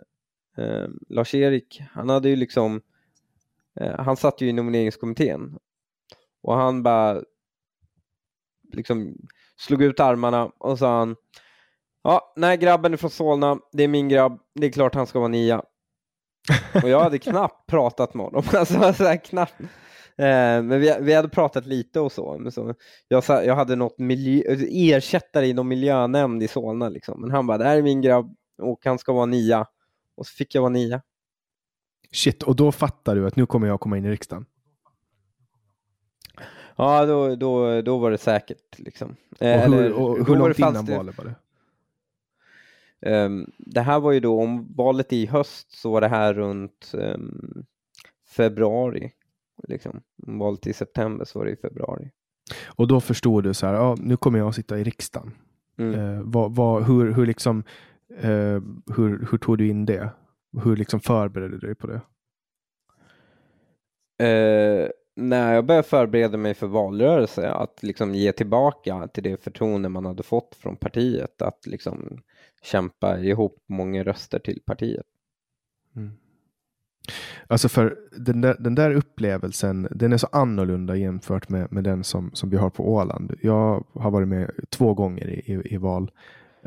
[0.58, 2.82] eh, Lars-Erik, han hade ju liksom
[3.80, 5.58] eh, han satt ju i nomineringskommittén
[6.44, 7.22] och han bara
[8.74, 9.16] liksom
[9.58, 11.16] slog ut armarna och sa han
[12.04, 15.20] Ja, nej grabben är från Solna, det är min grabb, det är klart han ska
[15.20, 15.62] vara nia.
[16.84, 18.44] Och jag hade knappt pratat med honom.
[18.54, 19.62] Alltså, så här, knappt.
[20.18, 22.38] Eh, men vi, vi hade pratat lite och så.
[22.40, 22.74] Men så
[23.08, 24.42] jag, jag hade något miljö,
[24.72, 26.90] ersättare i någon miljönämnd i Solna.
[26.90, 27.22] Liksom.
[27.22, 29.66] Men han bara, det här är min grabb och han ska vara nia.
[30.18, 31.02] Och så fick jag vara nia.
[32.12, 34.46] Shit, och då fattar du att nu kommer jag komma in i riksdagen?
[36.78, 38.80] Ja, då, då, då var det säkert.
[38.80, 39.16] Liksom.
[39.40, 41.36] Och hur, Eller, och hur långt innan valet var det?
[43.02, 46.92] Um, det här var ju då, om valet i höst så var det här runt
[46.94, 47.66] um,
[48.30, 49.12] februari.
[49.68, 50.02] Liksom.
[50.28, 52.12] Om valet i september så var det i februari.
[52.66, 55.32] Och då förstod du så här, ja, nu kommer jag att sitta i riksdagen.
[55.78, 56.00] Mm.
[56.00, 57.64] Uh, vad, vad, hur, hur, liksom,
[58.24, 58.62] uh,
[58.96, 60.10] hur, hur tog du in det?
[60.64, 62.02] Hur liksom förberedde du dig på det?
[64.24, 69.90] Uh, när jag började förbereda mig för valrörelse, att liksom ge tillbaka till det förtroende
[69.90, 72.22] man hade fått från partiet, att liksom
[72.64, 75.06] kämpa ihop många röster till partiet.
[75.96, 76.12] Mm.
[77.48, 82.04] Alltså för den där, den där upplevelsen, den är så annorlunda jämfört med, med den
[82.04, 83.34] som, som vi har på Åland.
[83.42, 86.12] Jag har varit med två gånger i, i, i val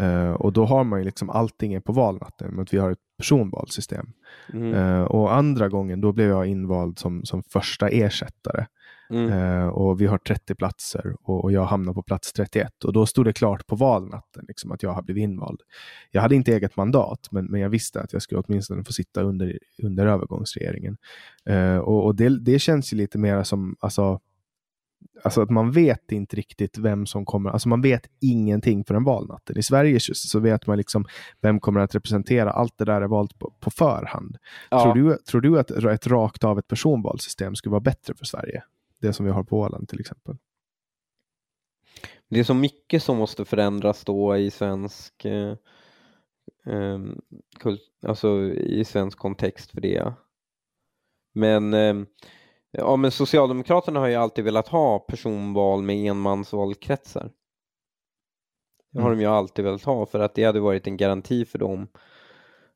[0.00, 2.98] uh, och då har man ju liksom allting är på valnatten, men vi har ett
[3.20, 4.12] personvalssystem.
[4.52, 4.74] Mm.
[4.74, 8.66] Uh, och andra gången, då blev jag invald som, som första ersättare.
[9.10, 9.32] Mm.
[9.32, 13.06] Uh, och vi har 30 platser och, och, jag hamnar på plats 31 och då
[13.06, 15.60] stod det klart på valnatten liksom, att jag har blivit invald.
[16.10, 19.22] Jag hade inte eget mandat, men, men jag visste att jag skulle åtminstone få sitta
[19.22, 20.96] under, under övergångsregeringen.
[21.50, 24.20] Uh, och, och det, det, känns ju lite mer som, alltså,
[25.24, 29.58] alltså att man vet inte riktigt vem som kommer, alltså man vet ingenting förrän valnatten.
[29.58, 31.04] I Sverige så vet man liksom
[31.40, 34.36] vem kommer att representera, allt det där är valt på, på förhand.
[34.70, 34.82] Ja.
[34.82, 38.62] Tror, du, tror du att ett rakt av ett personvalssystem skulle vara bättre för Sverige?
[39.00, 40.36] det som vi har på Åland till exempel.
[42.28, 45.56] Det är så mycket som måste förändras då i svensk eh,
[46.66, 47.00] eh,
[48.02, 50.12] alltså i svensk kontext för det.
[51.34, 51.94] Men, eh,
[52.70, 57.30] ja, men Socialdemokraterna har ju alltid velat ha personval med enmansvalkretsar.
[58.92, 59.18] Det har mm.
[59.18, 61.88] de ju alltid velat ha för att det hade varit en garanti för dem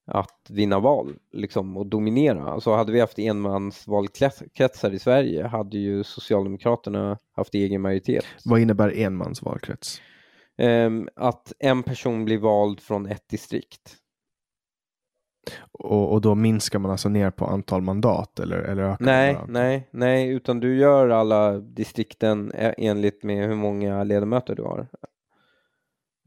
[0.07, 2.45] att vinna val liksom, och dominera.
[2.45, 8.25] Alltså hade vi haft enmansvalkretsar i Sverige hade ju Socialdemokraterna haft egen majoritet.
[8.45, 10.01] Vad innebär enmansvalkrets?
[10.59, 13.97] Um, att en person blir vald från ett distrikt.
[15.73, 19.89] Och, och då minskar man alltså ner på antal mandat eller, eller ökar Nej, nej,
[19.91, 24.87] nej, utan du gör alla distrikten e-, enligt med hur många ledamöter du har.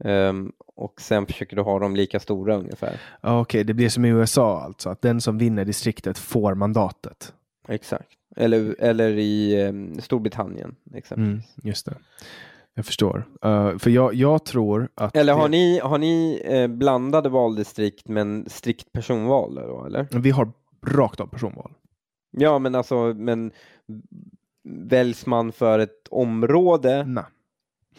[0.04, 3.00] Um, och sen försöker du ha dem lika stora ungefär.
[3.20, 7.34] Okej, okay, det blir som i USA alltså, att den som vinner distriktet får mandatet.
[7.68, 11.56] Exakt, eller, eller i um, Storbritannien exempelvis.
[11.58, 11.94] Mm, just det.
[12.78, 13.24] Jag förstår.
[13.44, 15.16] Uh, för jag, jag, tror att...
[15.16, 15.48] Eller har det...
[15.48, 20.08] ni, har ni eh, blandade valdistrikt men strikt personval då, eller?
[20.10, 20.52] Vi har
[20.86, 21.72] rakt av personval.
[22.30, 23.50] Ja, men alltså, men
[24.68, 27.04] väljs man för ett område?
[27.04, 27.24] Nej.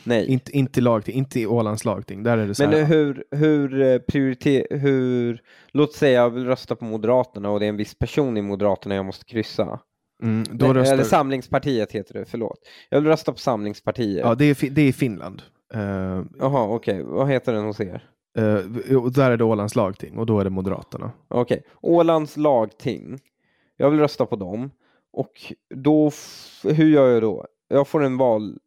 [0.04, 0.28] Nej.
[0.28, 2.24] Inte, inte, lagting, inte i Ålands lagting.
[2.24, 6.46] Där är det så Men här, hur, hur eh, prioriter, hur, låt säga jag vill
[6.46, 9.80] rösta på Moderaterna och det är en viss person i Moderaterna jag måste kryssa.
[10.24, 10.94] Mm, Nej, röstar...
[10.94, 12.60] Eller Samlingspartiet heter det, förlåt.
[12.90, 14.26] Jag vill rösta på Samlingspartiet.
[14.26, 15.42] Ja, det är, det är Finland.
[15.74, 15.82] Eh,
[16.40, 17.02] Jaha, uh, okej.
[17.02, 17.04] Okay.
[17.04, 18.10] Vad heter den hos er?
[18.40, 21.12] Uh, där är det Ålands lagting och då är det Moderaterna.
[21.28, 21.72] Okej, okay.
[21.82, 23.20] Ålands lagting.
[23.78, 24.72] Jag vill rösta på dem.
[25.12, 26.12] Och då,
[26.64, 27.46] hur gör jag då?
[27.68, 28.58] Jag får en val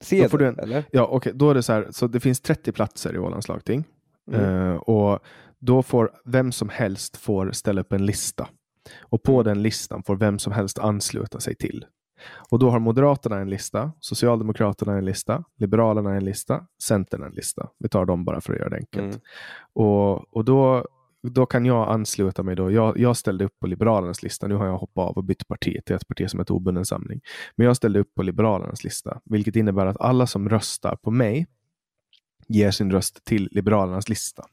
[0.00, 0.30] sedel?
[0.30, 0.84] Då en, eller?
[0.90, 3.84] Ja, okay, då är det så här, så det finns 30 platser i Ålands lagting.
[4.32, 4.44] Mm.
[4.44, 5.18] Uh, och
[5.58, 8.48] då får vem som helst får ställa upp en lista.
[9.00, 9.44] Och på mm.
[9.44, 11.86] den listan får vem som helst ansluta sig till.
[12.50, 17.68] Och då har Moderaterna en lista, Socialdemokraterna en lista, Liberalerna en lista, Centern en lista.
[17.78, 19.04] Vi tar dem bara för att göra det enkelt.
[19.04, 19.20] Mm.
[19.72, 20.86] Och, och då
[21.22, 22.70] då kan jag ansluta mig då.
[22.70, 24.46] Jag, jag ställde upp på Liberalernas lista.
[24.46, 27.20] Nu har jag hoppat av och bytt parti till ett parti som heter Obunden Samling.
[27.56, 31.46] Men jag ställde upp på Liberalernas lista, vilket innebär att alla som röstar på mig
[32.48, 34.44] ger sin röst till Liberalernas lista.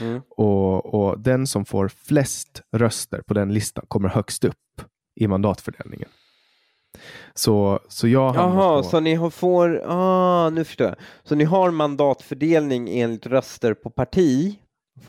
[0.00, 0.22] Mm.
[0.28, 4.82] Och, och den som får flest röster på den listan kommer högst upp
[5.20, 6.08] i mandatfördelningen.
[7.34, 8.88] Så, så jag Jaha, på...
[8.88, 10.96] så ni har får, ah, nu förstår jag.
[11.22, 14.58] Så ni har mandatfördelning enligt röster på parti,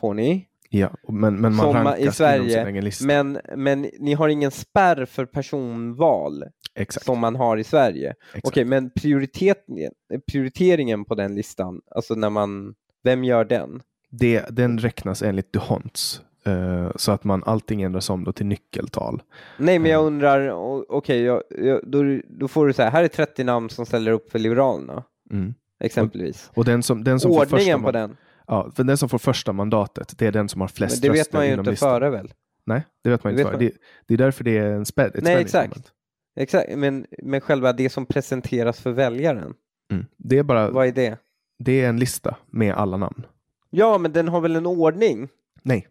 [0.00, 3.06] får ni, Ja, men, men man rankas i inom sin Sverige, egen lista.
[3.06, 6.44] men, men ni har ingen spärr för personval
[6.74, 7.06] Exakt.
[7.06, 8.14] som man har i Sverige.
[8.28, 8.46] exakt.
[8.46, 9.92] Okej, men prioriteringen,
[10.32, 13.82] prioriteringen på den listan, alltså när man, vem gör den?
[14.10, 16.20] Det, den räknas enligt Duhonts.
[16.44, 19.22] eh, så att man allting ändras om då till nyckeltal.
[19.58, 20.14] Nej, men jag Mm.
[20.14, 20.50] undrar,
[20.88, 24.30] okej, jag, jag, då, då får du säga, här är 30 namn som ställer upp
[24.30, 25.54] för Liberalerna, Mm.
[25.80, 26.50] exempelvis.
[26.54, 29.18] Och den som, den som får första Ordningen på den, Ja, för den som får
[29.18, 31.70] första mandatet, det är den som har flest men det vet röster man ju inte
[31.70, 31.90] listan.
[31.90, 32.32] före väl?
[32.66, 33.64] Nej, det vet man Det inte vet före.
[33.64, 33.72] man.
[33.72, 35.92] Det, det är därför det är en spä, ett Nej, exakt.
[36.36, 39.54] Exakt, men, men själva det som presenteras för väljaren,
[39.92, 40.06] Mm.
[40.16, 41.18] Det, är bara, vad är det?
[41.58, 43.26] det är en lista med alla namn.
[43.70, 45.28] Ja, men den har väl en ordning?
[45.62, 45.88] Nej,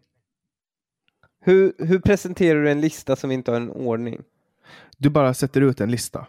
[1.40, 4.22] Hur, hur presenterar du en lista som inte har en ordning?
[4.98, 6.26] du bara sätter ut en lista.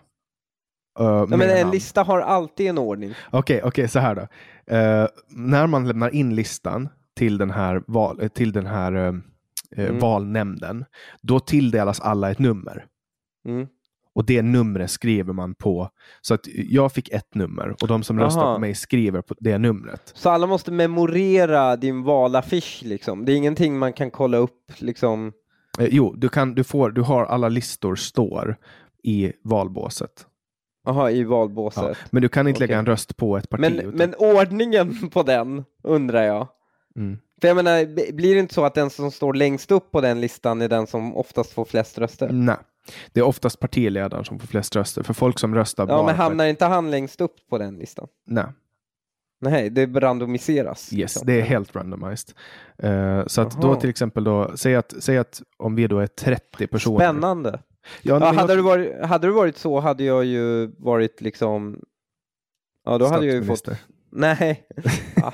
[1.00, 1.72] Uh, med men en namn.
[1.72, 3.14] lista har alltid en ordning.
[3.32, 4.22] Okej, okej, så här då.
[4.76, 9.14] Eh, när man lämnar in listan till den här, val, eh, till den här eh,
[9.78, 10.00] Mm.
[10.00, 10.86] valnämnden,
[11.22, 12.86] då tilldelas alla ett nummer.
[13.48, 13.68] Mm.
[14.18, 15.90] Och det numret skriver man på.
[16.22, 18.54] Så att jag fick ett nummer och de som röstar Aha.
[18.54, 20.12] på mig skriver på det numret.
[20.16, 23.26] Så alla måste memorera din valaffisch liksom.
[23.26, 25.32] Det är ingenting man kan kolla upp liksom.
[25.80, 28.58] Eh, jo, du, kan, du, får, du har alla listor står
[29.04, 30.26] i valbåset.
[30.88, 31.28] Aha, i Ja.
[31.28, 31.98] valbåset.
[32.12, 32.68] Men du kan inte Okej.
[32.68, 33.62] lägga en röst på ett parti.
[33.62, 36.48] Men, utan, men ordningen på den undrar jag.
[36.96, 37.18] mm.
[37.42, 40.22] För jag menar, blir det inte så att den som står längst upp på den
[40.22, 42.30] listan är den som oftast får flest röster?
[42.32, 42.56] Nej,
[43.14, 45.04] det är oftast partiledaren som får flest röster.
[45.04, 47.76] För folk som röstar Ja, bara men på hamnar inte han längst upp på den
[47.78, 48.08] listan?
[48.28, 48.46] Nej,
[49.42, 50.94] Nej, det randomiseras.
[50.94, 51.26] yes, liksom.
[51.28, 52.36] det är helt randomized.
[52.78, 53.76] Eh, så att då Jaha.
[53.80, 56.98] till exempel då, säg att, säg att om vi då är 30 personer.
[56.98, 57.50] Spännande.
[57.52, 57.60] Ja,
[58.02, 61.80] Ja, men hade, jag- det varit, hade det varit så hade jag ju varit liksom...
[62.86, 63.58] Ja, då hade jag ju fått...
[63.60, 63.88] Statsminister.
[64.10, 64.68] Nej.
[65.16, 65.34] Ja,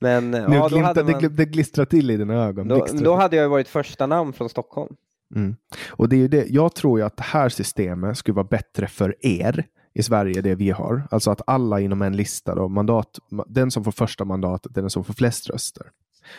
[0.00, 2.68] Men Nu ja, då glimtar, hade, det, man, gl- det glistrar till i dina ögon.
[2.68, 3.22] då, blixtrar då till.
[3.22, 4.96] hade jag varit första namn från Stockholm.
[5.34, 5.56] Mm.
[5.88, 6.46] Och det är det.
[6.48, 9.64] Jag tror ju att det här systemet skulle vara bättre för er
[9.94, 11.08] i Sverige, det vi har.
[11.10, 14.80] Alltså att alla inom en lista, då, mandat, ma- den som får första mandatet är
[14.80, 15.86] den som får flest röster.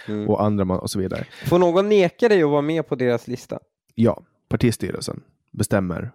[0.08, 0.30] Mm.
[0.30, 1.26] Och andra och så vidare.
[1.46, 3.60] Får någon neka dig att vara med på deras lista?
[3.96, 5.22] Ja, partistyrelsen
[5.52, 6.12] bestämmer.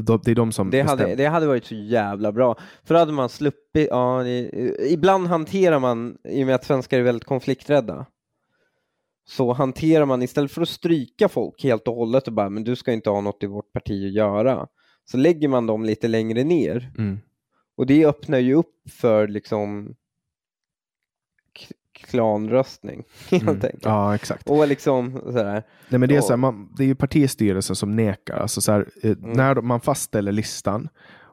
[0.00, 1.02] De- Det är de som Det bestämmer.
[1.02, 2.56] hade, det hade varit så jävla bra.
[2.84, 4.50] För då hade man sluppit, ja, det,
[4.92, 8.06] ibland hanterar man, i och med att svenskar är väldigt konflikträdda,
[9.28, 12.76] så hanterar man istället för att stryka folk helt och hållet och bara, men du
[12.76, 14.66] ska inte ha något i vårt parti att göra,
[15.04, 16.92] så lägger man dem lite längre ner.
[16.98, 17.18] Mm.
[17.76, 19.94] Och det öppnar ju upp för liksom
[21.92, 23.54] klanröstning, helt Mm.
[23.54, 23.84] enkelt.
[23.84, 24.48] Ja, exakt.
[24.50, 25.62] Och liksom sådär.
[25.88, 28.36] Nej, men det, är så här, man, det är ju partistyrelsen som nekar.
[28.36, 29.30] Alltså så här, eh, Mm.
[29.32, 30.88] När man fastställer listan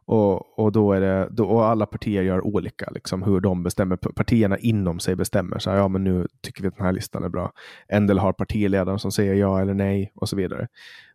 [0.08, 3.96] och, och, då är det, då, och alla partier gör olika, liksom, hur de bestämmer.
[3.98, 5.60] Partierna inom sig bestämmer.
[5.60, 7.52] Så här, ja, men nu tycker vi att den här listan är bra.
[7.88, 10.68] En del har partiledaren som säger ja eller nej och så vidare.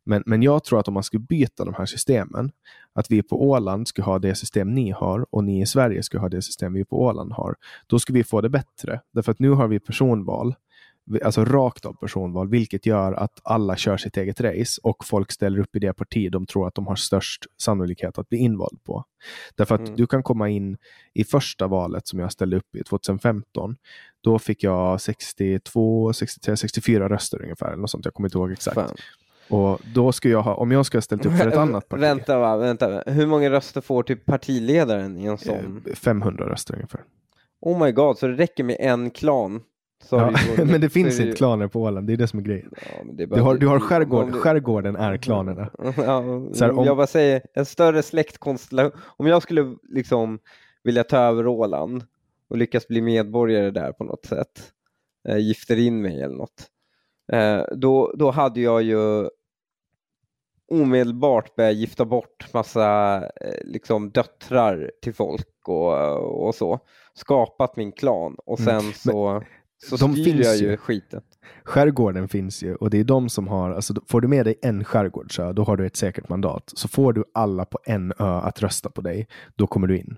[0.05, 2.51] Men, men jag tror att om man skulle byta de här systemen,
[2.95, 6.20] att vi på Åland skulle ha det system ni har och ni i Sverige skulle
[6.20, 7.55] ha det system vi på Åland har,
[7.86, 9.01] då skulle vi få det bättre.
[9.12, 10.55] Därför att nu har vi personval
[11.24, 15.58] alltså rakt av personval, vilket gör att alla kör sitt eget race och folk ställer
[15.61, 19.04] upp i det parti de tror att de har störst sannolikhet att bli invald på.
[19.56, 19.96] Därför att Mm.
[19.96, 20.76] du kan komma in
[21.14, 23.76] i första valet som jag ställde upp i 2015.
[24.20, 27.66] Då fick jag 62, 63, 64 röster ungefär.
[27.66, 28.04] Eller något sånt.
[28.04, 28.74] Jag kommer inte ihåg exakt.
[28.74, 28.96] Fan.
[29.48, 32.00] Och då skulle jag ha, om jag skulle ha ställt upp för ett annat parti,
[32.02, 33.02] Vänta, va, vänta.
[33.06, 35.82] Hur många röster får typ partiledaren i en sån?
[35.86, 37.00] eh, 500 röster ungefär.
[37.61, 39.62] Oh my god, så det räcker med en klan?
[40.11, 40.30] Ja,
[40.64, 42.74] men det finns det inte klaner på Åland, det är det som är grejen.
[42.76, 45.70] Ja, det Du har, du har om skärgården, du- skärgården är klanerna.
[45.96, 46.22] Ja,
[46.53, 49.01] Så här, om- Jag bara säger, en större släktkonstellation.
[49.16, 50.38] Om jag skulle liksom
[50.82, 52.05] vilja ta över Åland
[52.48, 54.72] och lyckas bli medborgare där på något sätt,
[55.28, 56.66] eh, gifter in mig eller något,
[57.32, 59.28] eh, då, då hade jag ju
[60.72, 66.78] omedelbart börjat gifta bort massa eh, liksom döttrar till folk och, och så.
[67.14, 68.80] Skapat min klan och Mm.
[68.80, 69.42] sen så,
[69.89, 70.76] så de finns jag ju.
[70.76, 71.20] skiten.
[71.64, 74.85] Skärgården finns ju och det är de som har, alltså får du med dig en
[74.85, 76.72] skärgårdsö, då har du ett säkert mandat.
[76.74, 80.16] Så får du alla på en ö att rösta på dig, då kommer du in.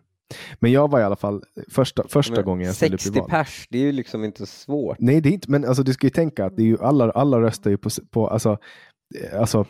[0.61, 3.21] Men jag var i alla fall första, första Men gången jag ställde upp i 60
[3.21, 3.31] val.
[3.31, 4.97] pers, det är ju liksom inte svårt.
[5.01, 7.11] Nej, det är inte, men alltså, du ska ju tänka att det är ju alla,
[7.11, 8.59] alla röstar ju på, på alltså,
[9.21, 9.67] eh, alltså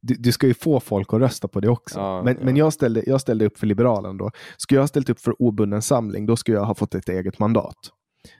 [0.00, 1.98] du, du ska ju få folk att rösta på det också.
[1.98, 2.44] Ja, men ja.
[2.44, 4.30] men jag, ställde, jag ställde upp för Liberalen då.
[4.56, 7.38] Skulle jag ha ställt upp för obunden samling, då skulle jag ha fått ett eget
[7.38, 7.76] mandat.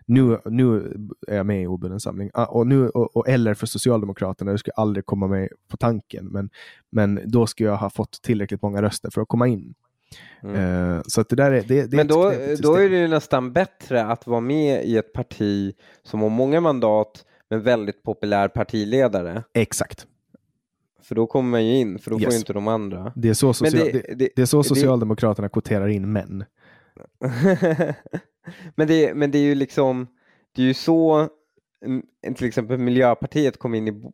[0.07, 0.93] Nu, nu
[1.29, 2.31] är jag med i obunden samling.
[2.35, 6.27] Ah, Och nu, och, och, eller för Socialdemokraterna, det skulle aldrig komma med på tanken.
[6.27, 6.51] Men,
[6.91, 9.75] men då skulle jag ha fått tillräckligt många röster för att komma in.
[10.55, 12.33] Eh, så att det där är, det, det Men då,
[12.63, 17.25] då är det nästan bättre att vara med i ett parti som har många mandat
[17.51, 19.43] men väldigt populär partiledare.
[19.55, 20.07] Exakt.
[21.03, 22.35] För då kommer man ju in, för då får Yes.
[22.35, 23.13] ju inte de andra.
[23.17, 26.45] Det är så, social, det- det, det- är så Socialdemokraterna kvoterar in män.
[28.77, 30.07] men, det, men det är ju liksom,
[30.53, 31.29] det är ju så
[32.37, 34.13] till exempel Miljöpartiet kom in i,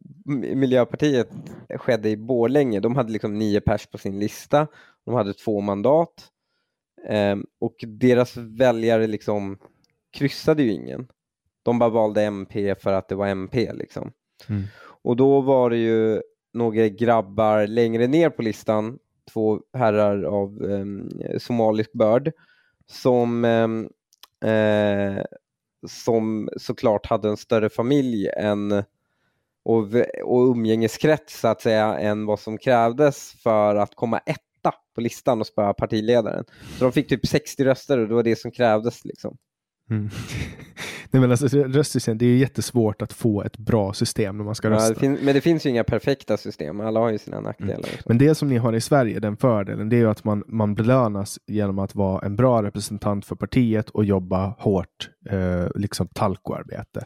[0.54, 1.28] Miljöpartiet
[1.76, 4.66] skedde i Borlänge, de hade liksom nio pers på sin lista,
[5.04, 6.28] de hade två mandat
[7.08, 9.58] ehm, och deras väljare liksom
[10.12, 11.08] kryssade ju ingen.
[11.62, 14.12] De bara valde MP för att det var MP liksom.
[14.48, 14.62] Mm.
[15.02, 16.22] Och då var det ju
[16.52, 18.98] några grabbar längre ner på listan,
[19.32, 22.32] två herrar av um, somalisk börd,
[22.86, 23.88] som, ehm,
[24.44, 25.24] eh,
[25.86, 28.72] som såklart hade en större familj än,
[29.64, 29.82] och,
[30.24, 35.40] och umgängeskrets så att säga än vad som krävdes för att komma etta på listan
[35.40, 36.44] och spöa partiledaren.
[36.78, 39.04] Så de fick typ 60 röster och det var det som krävdes.
[39.04, 39.36] Liksom.
[39.90, 40.10] Mm.
[41.14, 44.54] Nej, men alltså, röstsystem, det är ju jättesvårt att få ett bra system när man
[44.54, 44.88] ska Ja, rösta.
[44.94, 47.76] det fin- men det finns ju inga perfekta system, alla har ju sina nackdelar.
[47.76, 48.02] liksom.
[48.06, 50.74] Men det som ni har i Sverige, den fördelen, det är ju att man, man
[50.74, 57.04] belönas genom att vara en bra representant för partiet och jobba hårt, eh, liksom talkoarbete,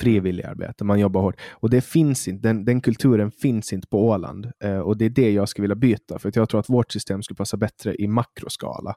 [0.00, 0.84] frivilligarbete.
[0.84, 1.40] Man jobbar hårt.
[1.50, 4.50] Och det finns inte, den, den kulturen finns inte på Åland.
[4.64, 7.22] Eh, och det är det jag skulle vilja byta, för jag tror att vårt system
[7.22, 8.94] skulle passa bättre i makroskala.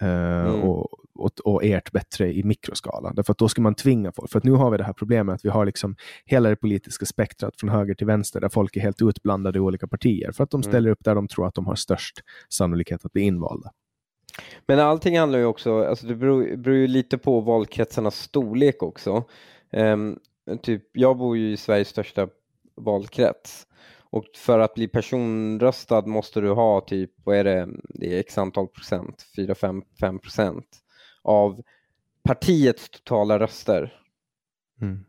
[0.00, 3.12] Eh, och, och, och ert bättre i mikroskala.
[3.12, 4.30] Därför att då ska man tvinga folk.
[4.30, 7.06] För att nu har vi det här problemet att vi har liksom hela det politiska
[7.06, 10.32] spektrat från höger till vänster där folk är helt utblandade i olika partier.
[10.32, 13.22] För att de ställer upp där de tror att de har störst sannolikhet att bli
[13.22, 13.70] invalda.
[14.66, 19.24] Men allting handlar ju också, alltså det beror, beror ju lite på valkretsarnas storlek också.
[19.72, 20.18] Ehm,
[20.62, 22.28] typ, jag bor ju i Sveriges största
[22.76, 23.65] valkrets
[24.16, 28.38] och för att bli personröstad måste du ha typ, vad är det, det är x
[28.38, 30.66] antal procent, 4-5 procent
[31.22, 31.62] av
[32.22, 34.00] partiets totala röster
[34.80, 35.04] Mm.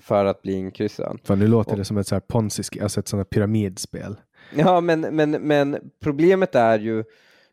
[0.00, 1.20] för att bli inkryssad.
[1.24, 4.16] För nu låter det som ett så här ponzi, alltså ett sånt här pyramidspel.
[4.54, 7.04] Ja, men, men, men problemet är ju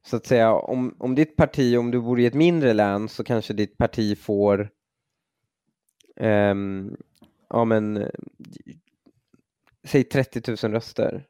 [0.06, 3.24] så att säga om, om ditt parti, om du bor i ett mindre län så
[3.24, 4.70] kanske ditt parti får
[6.16, 6.97] ehm,
[7.49, 8.10] ja men
[9.84, 11.27] säg 30 000 röster.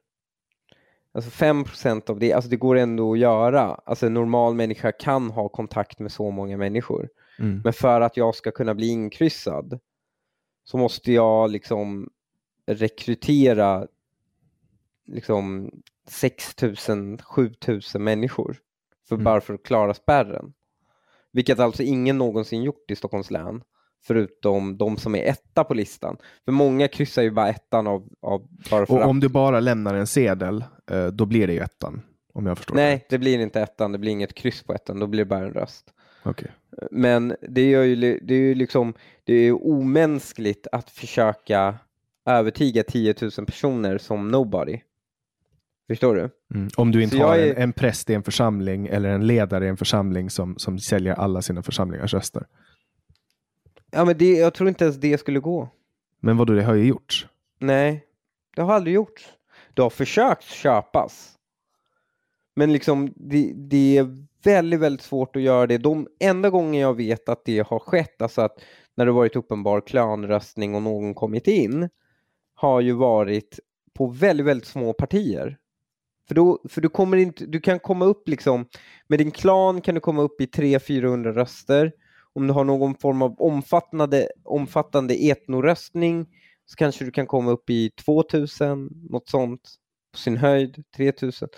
[1.13, 3.61] Alltså 5 procent av det, alltså det går ändå att göra.
[3.61, 7.09] Alltså en normal människa kan ha kontakt med så många människor.
[7.39, 7.61] Mm.
[7.63, 9.79] Men för att jag ska kunna bli inkryssad
[10.63, 12.09] så måste jag liksom
[12.65, 13.87] rekrytera
[15.05, 15.71] liksom
[16.07, 16.75] 6 000,
[17.21, 18.57] 7 000 människor
[19.07, 19.23] för, Mm.
[19.23, 20.53] bara för att klara spärren.
[21.31, 23.63] Vilket alltså ingen någonsin gjort i Stockholms län
[24.03, 26.17] förutom de som är etta på listan.
[26.45, 29.07] För många kryssar ju bara ettan av, av bara för Och att.
[29.09, 32.01] om du bara lämnar en sedel, eh, då blir det ju ettan.
[32.33, 35.07] Om jag förstår Nej, det blir inte ettan, det blir inget kryss på ettan, då
[35.07, 35.85] blir det bara en röst.
[36.23, 36.29] det.
[36.29, 36.51] Okej.
[36.91, 38.93] Men det, gör ju, det är ju liksom,
[39.23, 41.75] det är ju omänskligt att försöka
[42.29, 44.79] övertyga 10 000 personer som nobody.
[45.89, 46.29] Förstår du?
[46.55, 46.69] Mm.
[46.77, 49.65] Om du inte Så har en, är- en präst i en församling eller en ledare
[49.65, 52.45] i en församling som, som säljer alla sina församlingars röster.
[53.91, 55.69] Ja, men det, jag tror inte ens det skulle gå.
[56.19, 57.27] Men vad då det har ju gjorts.
[57.59, 58.05] Nej,
[58.55, 59.33] det har aldrig gjorts.
[59.73, 61.35] Det har försökt köpas.
[62.55, 65.77] Men liksom det, det är väldigt, väldigt svårt att göra det.
[65.77, 68.61] De enda gånger jag vet att det har skett, alltså att
[68.95, 71.89] när det varit uppenbar klanröstning och någon kommit in,
[72.53, 73.59] har ju varit
[73.93, 75.57] på väldigt, väldigt små partier.
[76.27, 78.65] För, då, för du, kommer inte, du kan komma upp liksom,
[79.07, 81.91] med din klan kan du komma upp i 300-400 röster.
[82.33, 86.27] Om du har någon form av omfattande, omfattande etnoröstning
[86.65, 89.61] så kanske du kan komma upp i 2000, något sånt,
[90.11, 91.49] på sin höjd, 3000.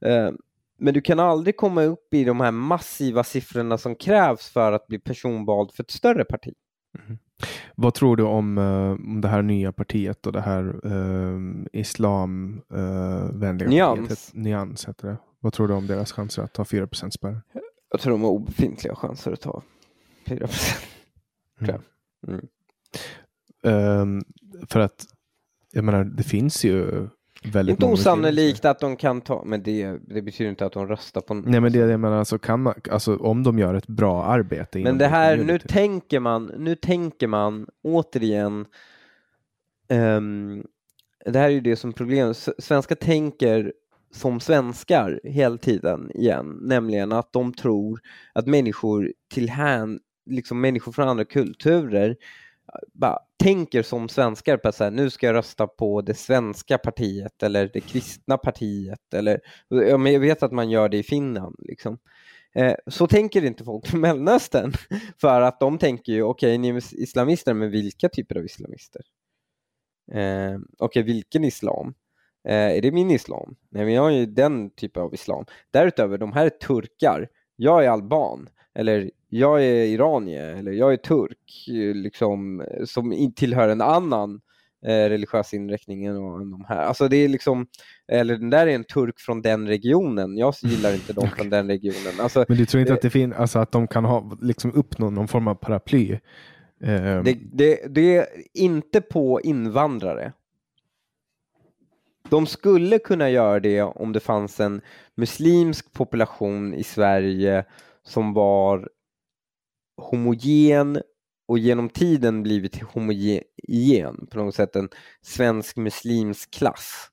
[0.00, 0.30] Eh,
[0.78, 4.86] men du kan aldrig komma upp i de här massiva siffrorna som krävs för att
[4.86, 6.54] bli personvald för ett större parti.
[7.74, 11.40] Vad tror du om, eh, om det här nya partiet och det här uh,
[11.72, 14.08] islamvänliga Nyans.
[14.08, 14.30] partiet?
[14.34, 15.16] Nyans heter det.
[15.40, 17.42] Vad tror du om deras chanser att ta 4 spärr?
[17.90, 19.62] Jag tror de har obefintliga chanser att ta
[20.26, 20.48] 4
[21.60, 21.80] Mm.
[22.28, 22.48] Mm.
[23.62, 24.24] Ehm,
[24.68, 25.06] för att,
[25.72, 27.08] jag menar, det finns ju
[27.44, 30.88] väldigt Inte många osannolikt att de kan ta, men det, det betyder inte att de
[30.88, 33.86] röstar på Nej men det jag menar, alltså, kan man, alltså om de gör ett
[33.86, 35.68] bra arbete Men det här, nu community.
[35.68, 38.66] tänker man, nu tänker man återigen,
[39.88, 40.64] ehm,
[41.24, 43.72] det här är ju det som problemet, svenskar tänker
[44.10, 48.00] som svenskar hela tiden igen, nämligen att de tror
[48.32, 52.16] att människor till hän, liksom människor från andra kulturer
[52.92, 56.78] bara tänker som svenskar på att så här, nu ska jag rösta på det svenska
[56.78, 61.02] partiet eller det kristna partiet eller ja, men jag vet att man gör det i
[61.02, 61.98] Finland liksom.
[62.54, 64.72] Eh, så tänker inte folk från Mellanöstern.
[65.20, 69.02] För att de tänker ju, okej, ni är islamister, men vilka typer av islamister?
[70.12, 71.94] Eh, okej, vilken islam?
[72.48, 73.56] Eh, är det min islam?
[73.70, 75.44] Nej, men jag är ju den typen av islam.
[75.70, 77.28] Därutöver, de här är turkar.
[77.56, 78.48] Jag är alban.
[78.74, 80.54] Eller jag är iranier.
[80.54, 81.64] Eller jag är turk.
[81.94, 84.40] Liksom, som tillhör en annan
[84.86, 86.14] eh, religiös inriktning än
[86.50, 86.82] de här.
[86.84, 87.66] Alltså det är liksom,
[88.08, 90.36] eller den där är en turk från den regionen.
[90.36, 92.20] Jag gillar inte dem från den regionen.
[92.20, 94.72] Alltså, Men du tror inte det- att det finns, alltså att de kan ha, liksom
[94.72, 96.18] uppnå någon form av paraply?
[96.82, 100.32] Ehm, Det, det, det är inte på invandrare.
[102.28, 104.80] De skulle kunna göra det om det fanns en
[105.14, 107.64] muslimsk population i Sverige
[108.02, 108.88] som var
[109.96, 111.02] homogen
[111.48, 114.76] och genom tiden blivit homogen på något sätt.
[114.76, 114.88] En
[115.22, 117.10] svensk muslimsk klass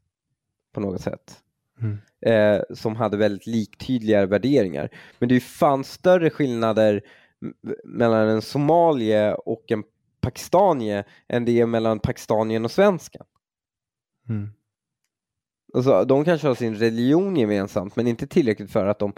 [0.73, 1.43] på något sätt.
[1.81, 1.97] Mm.
[2.25, 4.89] Eh, som hade väldigt liktydliga värderingar.
[5.19, 7.01] Men det är ju fan större skillnader
[7.83, 9.83] mellan en somalier och en
[10.21, 13.25] pakistanier än det är mellan pakistanien och svensken.
[14.29, 14.49] Mm.
[15.73, 19.13] Alltså, de kanske har sin religion gemensamt men inte tillräckligt för att de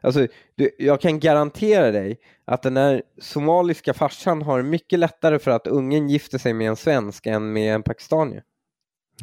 [0.00, 5.50] Alltså, du, jag kan garantera dig att den här somaliska farsan har mycket lättare för
[5.50, 8.42] att ungen gifter sig med en svensk än med en pakistanier.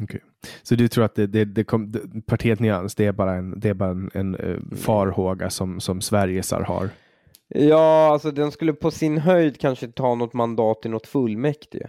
[0.02, 0.20] Okej.
[0.62, 3.60] Så du tror att det, det, det kom, det, partiet Nyans, det är bara en,
[3.60, 6.88] det är bara en, en eh, farhåga som, som Sverigesar har?
[7.48, 11.88] Ja, alltså den skulle på sin höjd kanske ta något mandat i något fullmäktige.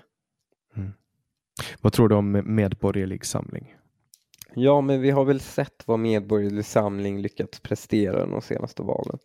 [1.81, 3.75] Vad tror du om Medborgerlig Samling?
[4.59, 9.17] Ja, men vi har väl sett vad Medborgerlig Samling lyckats prestera de senaste valen.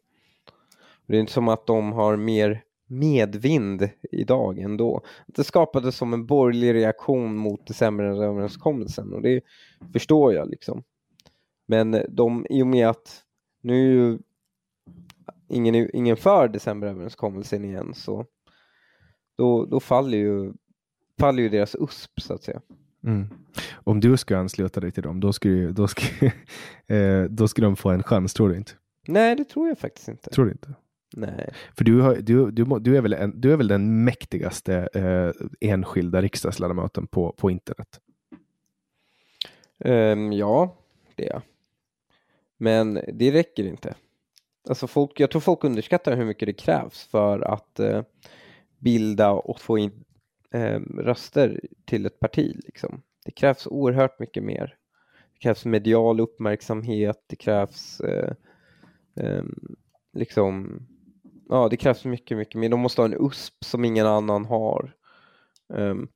[1.06, 5.00] Det är inte som att de har mer medvind idag ändå.
[5.26, 9.40] Det skapades som en borgerlig reaktion mot decemberöverenskommelsen och det
[9.92, 10.82] förstår jag liksom.
[11.66, 13.24] Men de, i och med att
[13.60, 14.18] nu är ju
[15.48, 18.26] ingen, ingen för decemberöverenskommelsen igen så
[19.36, 20.52] då, då faller ju
[21.18, 22.60] faller ju deras USP så att säga.
[23.04, 23.28] Mm.
[23.74, 26.32] Om du ska ansluta dig till dem, då skulle, då skulle,
[26.86, 28.72] eh, då skulle de få en chans, tror du inte?
[29.06, 30.30] Nej, det tror jag faktiskt inte.
[30.30, 30.74] Tror du inte?
[31.16, 31.50] Nej.
[31.76, 35.46] För du, har, du, du, du, är, väl en, du är väl den mäktigaste eh,
[35.70, 38.00] enskilda riksdagsledamoten på, på internet?
[39.84, 40.76] Ehm, ja,
[41.14, 41.42] det är jag.
[42.56, 43.94] Men det räcker inte.
[44.68, 48.02] Alltså folk, jag tror folk underskattar hur mycket det krävs för att eh,
[48.78, 50.04] bilda och få in
[50.52, 52.60] eh, röster till ett parti.
[52.64, 53.02] Liksom.
[53.24, 54.76] Det krävs oerhört mycket mer.
[55.32, 58.32] Det krävs medial uppmärksamhet, det krävs eh,
[59.16, 59.44] eh,
[60.12, 60.82] liksom,
[61.48, 62.68] ja det krävs mycket, mycket mer.
[62.68, 64.94] De måste ha en USP som ingen annan har.
[65.68, 66.08] Um,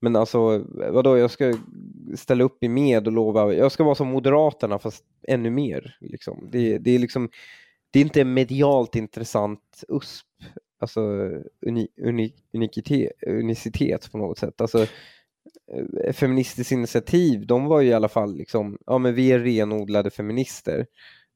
[0.00, 1.54] men alltså, vadå, jag ska
[2.16, 5.96] ställa upp i med och lova, jag ska vara som Moderaterna fast ännu mer.
[6.00, 6.48] Liksom.
[6.52, 7.30] Det, det är liksom,
[7.90, 10.26] det är inte en medialt intressant USP,
[10.82, 11.00] alltså
[11.66, 14.60] uni, uni, unikite, unicitet på något sätt.
[14.60, 14.86] Alltså,
[16.02, 20.10] eh, Feministiskt initiativ, de var ju i alla fall liksom, ja men vi är renodlade
[20.10, 20.86] feminister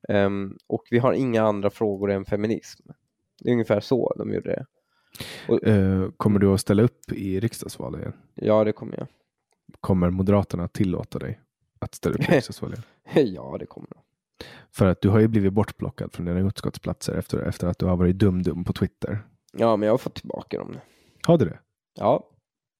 [0.08, 2.82] ehm, och vi har inga andra frågor än feminism.
[3.42, 4.66] Det är ungefär så de gjorde det.
[5.70, 8.12] Eh, kommer du att ställa upp i riksdagsvalet igen?
[8.34, 9.06] Ja, det kommer jag.
[9.80, 11.40] Kommer Moderaterna tillåta dig
[11.78, 12.80] att ställa upp i riksdagsvalet?
[13.14, 14.02] ja, det kommer jag.
[14.70, 17.96] För att du har ju blivit bortplockad från dina utskottsplatser efter, efter att du har
[17.96, 19.18] varit dum-dum på Twitter.
[19.58, 20.80] Ja, men jag har fått tillbaka dem nu.
[21.26, 21.58] Har du det?
[21.94, 22.28] Ja,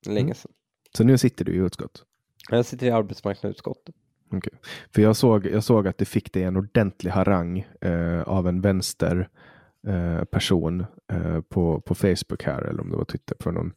[0.06, 0.34] länge Mm.
[0.34, 0.52] sedan.
[0.96, 2.04] Så nu sitter du i utskott?
[2.50, 3.94] Jag sitter i arbetsmarknadsutskottet.
[4.32, 4.52] Okej.
[4.94, 8.60] För jag såg, jag såg att du fick dig en ordentlig harang eh, av en
[8.60, 9.28] vänster
[9.86, 13.72] eh, person eh, på, på Facebook här, eller om det var Twitter, för någon,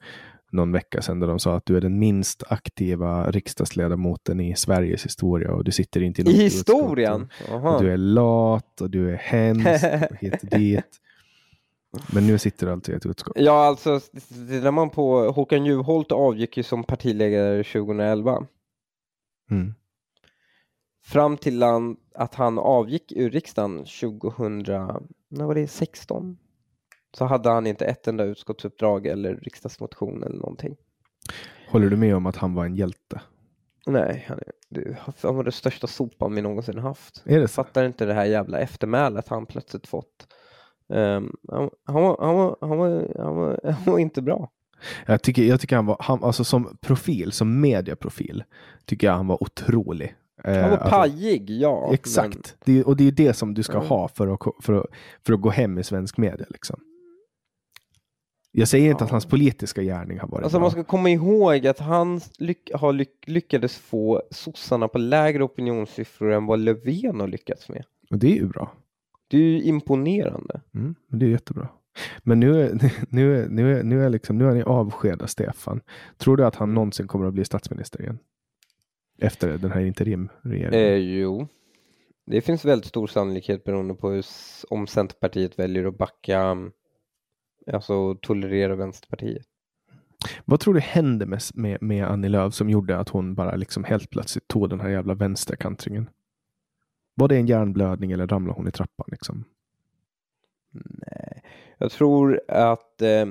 [0.51, 5.05] någon vecka sedan, där de sa att du är den minst aktiva riksdagsledamoten i Sveriges
[5.05, 7.29] historia och du sitter inte i något I historien?
[7.79, 10.85] Du är lat och du är hemsk och hit och dit.
[12.13, 13.33] Men nu sitter du alltså i ett utskott.
[13.37, 13.99] Ja, alltså
[14.49, 18.47] tittar man på Håkan Juholt avgick ju som partiledare 2011.
[19.51, 19.73] Mm.
[21.05, 24.63] Fram till han, att han avgick ur riksdagen 2000,
[25.29, 26.37] när var det, 16?
[27.17, 30.75] Så hade han inte ett enda utskottsuppdrag eller riksdagsmotion eller någonting.
[31.69, 33.21] Håller du med om att han var en hjälte?
[33.85, 34.51] Nej, han är
[35.21, 37.23] han var det största sopan vi någonsin haft.
[37.25, 37.53] Är det Jag så?
[37.53, 40.33] fattar inte det här jävla eftermälet han plötsligt fått.
[40.93, 44.49] Ehm, han, han, var, han, var, han, var, han, var, han var inte bra.
[45.05, 48.43] Jag tycker, jag tycker han var, han, alltså som profil, som mediaprofil,
[48.85, 50.15] tycker jag han var otrolig.
[50.43, 51.93] Eh, Han var alltså, pajig, ja.
[51.93, 52.55] Exakt.
[52.65, 53.79] Det, är- och det är det som du ska Ja.
[53.79, 54.85] ha för att, för, att,
[55.25, 56.45] för att gå hem i svensk media.
[56.49, 56.79] Liksom.
[58.51, 59.05] Jag säger inte Ja.
[59.05, 60.61] att hans politiska gärning har varit Alltså bra.
[60.61, 66.31] man ska komma ihåg att han lyck, har lyck, lyckades få sossarna på lägre opinionssiffror
[66.31, 67.83] än vad Löfven har lyckats med.
[68.11, 68.71] Och det är ju bra.
[69.29, 70.61] Det är ju imponerande.
[70.73, 71.69] Mm, det är jättebra.
[72.23, 72.73] Men nu är,
[73.09, 75.81] nu nu nu är, liksom, nu är ni avskeda Stefan.
[76.17, 78.19] Tror du att han någonsin kommer att bli statsminister igen?
[79.21, 80.73] Efter den här interimregeringen?
[80.73, 81.47] Eh, jo,
[82.25, 84.25] det finns väldigt stor sannolikhet beroende på hur,
[84.69, 86.71] om Centerpartiet väljer att backa, mm,
[87.73, 89.45] alltså tolerera Vänsterpartiet.
[90.45, 93.83] Vad tror du hände med, med, med Annie Lööf som gjorde att hon bara liksom
[93.83, 96.09] helt plötsligt tog den här jävla vänsterkantringen?
[97.19, 99.07] Var det en hjärnblödning eller ramlade hon i trappan?
[99.11, 99.43] Liksom?
[100.71, 101.43] Nej,
[101.77, 103.25] jag tror att eh,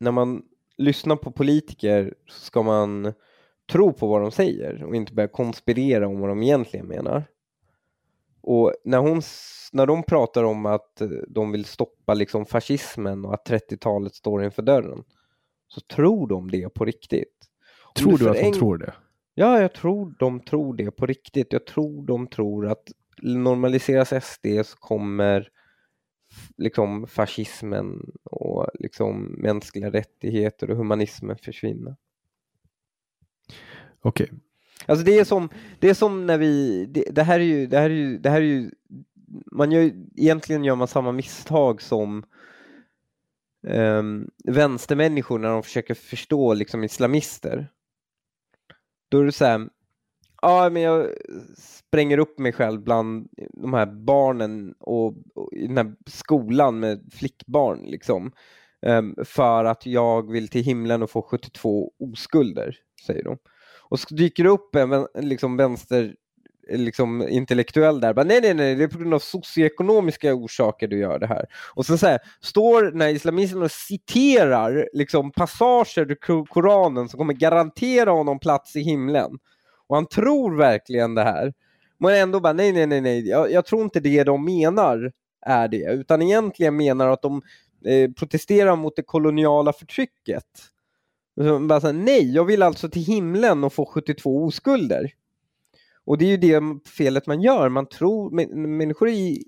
[0.00, 0.42] när man
[0.76, 3.12] lyssnar på politiker så ska man
[3.72, 7.24] tro på vad de säger och inte börja konspirera om vad de egentligen menar.
[8.40, 9.22] Och när, hon,
[9.72, 14.44] när de pratar om att eh, de vill stoppa liksom fascismen och att 30-talet står
[14.44, 15.04] inför dörren
[15.68, 17.48] så tror de det på riktigt.
[17.96, 18.94] Tror du att hon förenk- tror det?
[19.34, 21.52] Ja, jag tror de tror det på riktigt.
[21.52, 22.82] Jag tror de tror att
[23.22, 25.48] normaliseras SD så kommer
[26.56, 31.96] liksom fascismen och liksom mänskliga rättigheter och humanismen försvinna.
[34.00, 34.30] Okej.
[34.86, 35.48] Alltså det är som,
[35.78, 38.30] det är som när vi, det, det här är ju, det här är ju, det
[38.30, 38.70] här är ju,
[39.52, 42.24] man gör, egentligen gör man samma misstag som
[43.62, 47.70] um, vänstermänniskor när de försöker förstå liksom islamister.
[49.08, 49.68] Då är det så här,
[50.44, 51.08] ja men jag
[51.56, 57.00] spränger upp mig själv bland de här barnen och, och i den här skolan med
[57.12, 58.32] flickbarn liksom.
[58.86, 62.76] Um, för att jag vill till himlen och få 72 oskulder,
[63.06, 63.38] säger de.
[63.88, 66.14] Och så dyker det upp en liksom vänster
[66.68, 68.14] liksom intellektuell där.
[68.14, 71.46] Bara, nej, nej, nej, det är på grund av socioekonomiska orsaker du gör det här.
[71.74, 77.34] Och så, så här, står när islamisten och citerar liksom passager ur Koranen som kommer
[77.34, 79.30] garantera honom plats i himlen.
[79.86, 81.52] Och han tror verkligen det här.
[81.98, 85.12] Men ändå bara, nej, nej, nej, nej, jag, jag tror inte det de menar
[85.46, 87.42] är det, utan egentligen menar att de
[87.84, 90.44] eh, protesterar mot det koloniala förtrycket.
[91.36, 95.12] Så Bara så här, nej, jag vill alltså till himlen och få 72 oskulder.
[96.04, 97.68] Och det är ju det felet man gör.
[97.68, 98.30] Man tror,
[98.66, 99.44] människor i,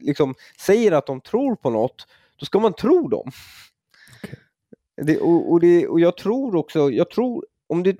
[0.00, 2.06] liksom, säger att de tror på något,
[2.36, 3.30] då ska man tro dem.
[5.02, 7.96] Det, och, och, det, och jag tror också, jag tror, om det,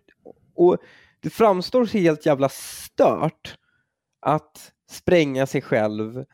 [0.54, 0.78] och
[1.20, 3.58] det framstår helt jävla stört
[4.20, 6.24] att spränga sig själv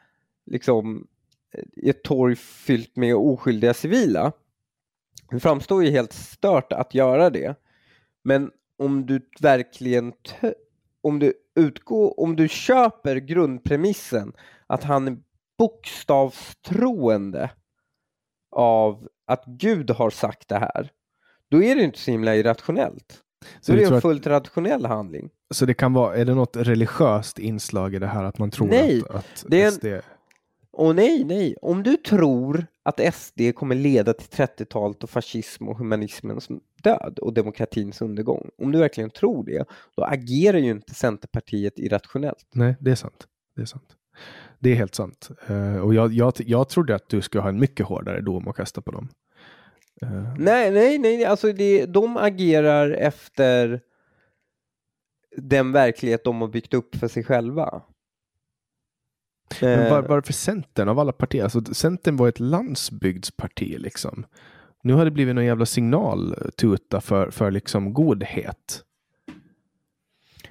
[0.46, 1.06] liksom
[1.76, 4.32] i ett torg fyllt med oskyldiga civila.
[5.30, 7.54] Det framstår ju helt stört att göra det.
[8.24, 10.12] Men om du verkligen
[11.00, 14.32] om du utgår, om du köper grundpremissen
[14.66, 15.18] att han är
[15.58, 17.50] bokstavstroende
[18.50, 20.92] av att Gud har sagt det här,
[21.48, 23.22] då är det inte så himla irrationellt.
[23.60, 25.30] Så är det tror en att- fullt rationell handling.
[25.54, 28.66] Så det kan vara, är det något religiöst inslag i det här att man tror
[28.68, 29.86] Nej, att, att det är en- SD...
[30.72, 35.78] Och nej, nej, om du tror att SD kommer leda till 30-talet och fascism och
[35.78, 36.48] humanismens
[36.82, 39.64] död och demokratins undergång, om du verkligen tror det,
[39.96, 42.46] då agerar ju inte Centerpartiet irrationellt.
[42.54, 43.26] Nej, det är sant.
[43.56, 43.88] Det är sant.
[44.58, 45.28] Det är helt sant.
[45.48, 48.56] Eh, och jag, jag, jag trodde att du skulle ha en mycket hårdare dom att
[48.56, 49.08] kasta på dem.
[50.02, 53.80] Eh, Nej, nej, nej, alltså det, de agerar efter
[55.36, 57.82] den verklighet de har byggt upp för sig själva.
[59.60, 61.42] Men Eh, var, varför Centern av alla partier?
[61.42, 64.26] Alltså, Centern var ett landsbygdsparti liksom.
[64.82, 68.84] Nu har det blivit någon jävla signaltuta för, för liksom godhet.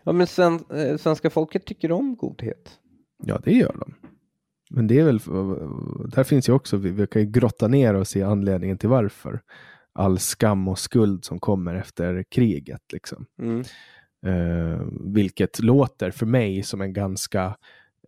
[0.03, 2.79] ja, men sven, eh, svenska folket tycker om godhet.
[3.23, 3.93] Ja, det gör de.
[4.69, 5.19] Men det är väl,
[6.09, 9.41] där finns ju också, vi, vi kan ju grotta ner oss i anledningen till varför.
[9.93, 13.25] All skam och skuld som kommer efter kriget liksom.
[13.39, 13.63] Mm.
[14.25, 14.81] Eh,
[15.13, 17.57] vilket låter för mig som en ganska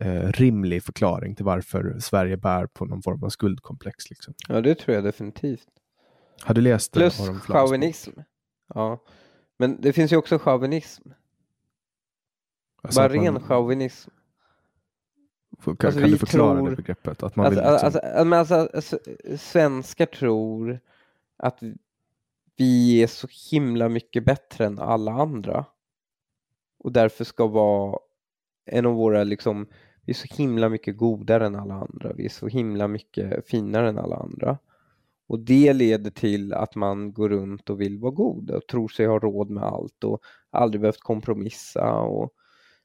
[0.00, 4.10] eh, rimlig förklaring till varför Sverige bär på någon form av skuldkomplex.
[4.10, 4.34] Liksom.
[4.48, 5.66] Ja, det tror jag definitivt.
[6.42, 7.56] Har du läst Plus Flams bok?
[7.56, 8.10] chauvinism.
[8.74, 9.02] Ja,
[9.58, 11.08] men det finns ju också chauvinism.
[12.82, 14.10] Alltså Bara man- ren chauvinism.
[15.64, 17.22] Kan, alltså, kan du förklara tror- det begreppet?
[17.22, 18.98] Att man Alltså, vill liksom, alltså, men alltså, alltså,
[19.38, 20.80] svenskar tror
[21.36, 21.58] att
[22.56, 25.64] vi är så himla mycket bättre än alla andra.
[26.80, 27.98] och därför ska vara
[28.66, 29.66] en av våra liksom,
[30.04, 33.88] vi är så himla mycket godare än alla andra, vi är så himla mycket finare
[33.88, 34.58] än alla andra.
[35.28, 39.06] Och det leder till att man går runt och vill vara god och tror sig
[39.06, 42.30] ha råd med allt och aldrig behövt kompromissa och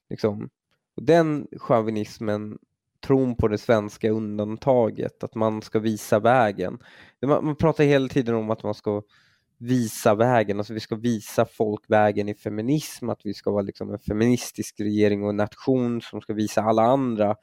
[0.09, 0.49] liksom
[0.95, 2.57] och den chauvinismen,
[3.05, 6.79] tron på det svenska undantaget, att man ska visa vägen.
[7.25, 9.01] Man, man pratar hela tiden om att man ska
[9.57, 13.93] visa vägen, alltså vi ska visa folk vägen i feminism, att vi ska vara liksom
[13.93, 17.35] en feministisk regering och en nation som ska visa alla andra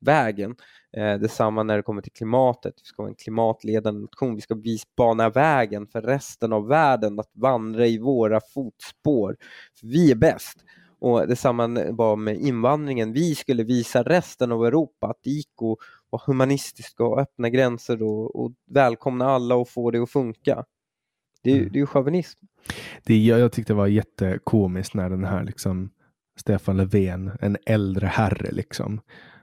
[0.00, 0.56] vägen.
[0.96, 4.54] Eh, detsamma när det kommer till klimatet, vi ska vara en klimatledande nation, vi ska
[4.54, 9.36] visa, bana vägen för resten av världen att vandra i våra fotspår.
[9.80, 10.64] För vi är bäst.
[11.04, 13.12] Och detsamma var med invandringen.
[13.12, 15.78] Vi skulle visa resten av Europa att det gick att
[16.10, 20.64] vara humanistisk och öppna gränser och, och välkomna alla och få det att funka.
[21.42, 21.68] Det, är, mm.
[21.72, 22.40] det är ju chauvinism.
[23.04, 25.90] Det, jag, jag tyckte det var jättekomiskt när den här liksom
[26.40, 29.00] Stefan Löfven, en äldre herre liksom,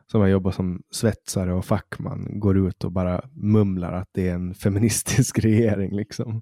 [0.07, 4.33] som har jobbat som svetsare och fackman, går ut och bara mumlar att det är
[4.33, 5.95] en feministisk regering.
[5.95, 6.41] Liksom.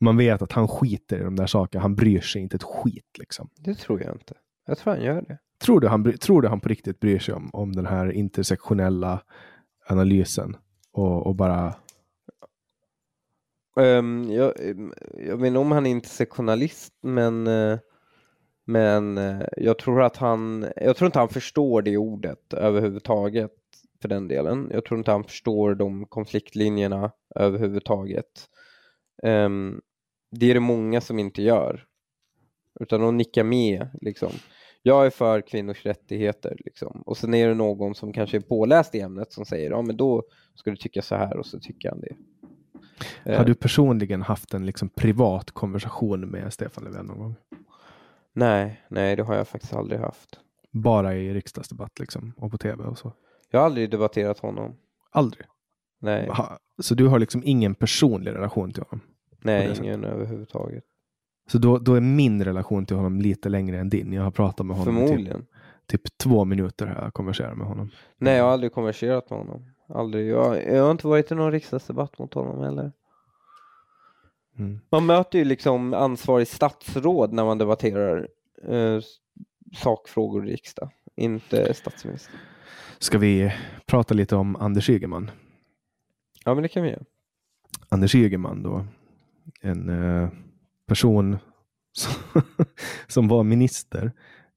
[0.00, 1.82] Man vet att han skiter i de där sakerna.
[1.82, 3.18] Han bryr sig inte ett skit.
[3.18, 3.48] Liksom.
[3.56, 4.34] Det tror jag inte.
[4.66, 5.38] Jag tror han gör det.
[5.64, 9.22] Tror du han, tror du han på riktigt bryr sig om, om den här intersektionella
[9.88, 10.56] analysen
[10.92, 11.74] och, och bara
[13.76, 14.52] Um, jag,
[15.26, 17.78] jag vet inte om han är intersektionalist, men, uh,
[18.64, 23.52] men uh, jag tror att han, jag tror inte han förstår det ordet överhuvudtaget
[24.02, 24.68] för den delen.
[24.72, 28.48] Jag tror inte han förstår de konfliktlinjerna överhuvudtaget.
[29.22, 29.80] Um,
[30.30, 31.84] det är det många som inte gör,
[32.80, 34.32] utan de nickar med liksom.
[34.82, 37.02] Jag är för kvinnors rättigheter liksom.
[37.06, 39.96] och sen är det någon som kanske är påläst i ämnet som säger ja men
[39.96, 40.22] då
[40.54, 42.16] ska du tycka så här och så tycker han det.
[43.24, 43.38] Eh.
[43.38, 47.34] Har du personligen haft en liksom privat konversation med Stefan Löfven någon gång?
[48.32, 50.40] Nej, nej, det har jag faktiskt aldrig haft.
[50.70, 53.12] Bara i riksdagsdebatt liksom och på tv och så?
[53.50, 54.76] Jag har aldrig debatterat honom.
[55.10, 55.46] Aldrig?
[55.98, 56.28] Nej.
[56.28, 56.58] Aha.
[56.78, 59.00] Så du har liksom ingen personlig relation till honom?
[59.42, 60.84] Nej, ingen överhuvudtaget.
[61.50, 64.12] Så då, då är min relation till honom lite längre än din.
[64.12, 65.46] Jag har pratat med honom Förmodligen.
[65.86, 67.90] Typ, typ två minuter har jag konverserat med honom.
[68.18, 69.64] Nej, jag har aldrig konverserat med honom.
[69.88, 70.28] Aldrig.
[70.28, 72.92] Jag, jag har inte varit i någon riksdagsdebatt mot honom heller.
[74.58, 74.80] Mm.
[74.90, 78.28] Man möter ju liksom ansvarig statsråd när man debatterar
[78.68, 79.00] eh,
[79.76, 82.34] sakfrågor i riksdag, inte statsminister.
[82.98, 83.52] Ska vi
[83.86, 85.30] prata lite om Anders Ygeman?
[86.44, 87.04] Ja, men det kan vi göra.
[87.88, 88.86] Anders Ygeman då,
[89.60, 90.28] en eh,
[90.90, 91.38] person
[91.92, 92.42] som,
[93.06, 94.12] som var minister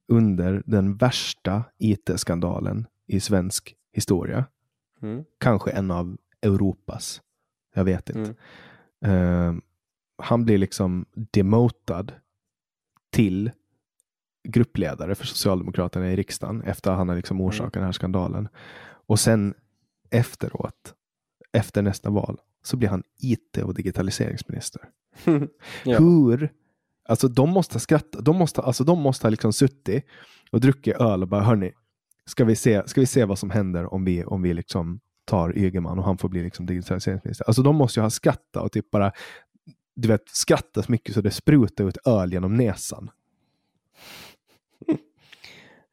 [0.08, 4.46] under den värsta IT-skandalen i svensk historia.
[5.02, 5.26] Mm.
[5.40, 7.22] Kanske en av Europas.
[7.76, 8.36] Jag vet inte.
[9.06, 9.56] Mm.
[9.56, 9.62] Uh,
[10.18, 12.12] han blir liksom demotad
[13.12, 13.52] till
[14.48, 17.82] gruppledare för Socialdemokraterna i riksdagen efter att han har liksom orsakat mm.
[17.82, 18.48] den här skandalen.
[19.08, 19.54] Och sen
[20.10, 20.94] efteråt,
[21.52, 24.82] efter nästa val, så blir han IT och digitaliseringsminister.
[25.84, 26.00] ja.
[26.00, 26.52] Hur?
[27.06, 30.06] Alltså de måste ha skrattat, de måste, alltså, de måste ha liksom suttit
[30.52, 31.72] och druckit öl och bara hörni,
[32.26, 35.58] ska vi se, ska vi se vad som händer om vi, om vi liksom tar
[35.58, 37.46] Ygeman och han får bli liksom digitaliseringsminister.
[37.46, 39.12] Alltså de måste ju ha skrattat och typ bara
[39.96, 43.12] du vet, skrattat mycket så det sprutar ut öl genom näsan.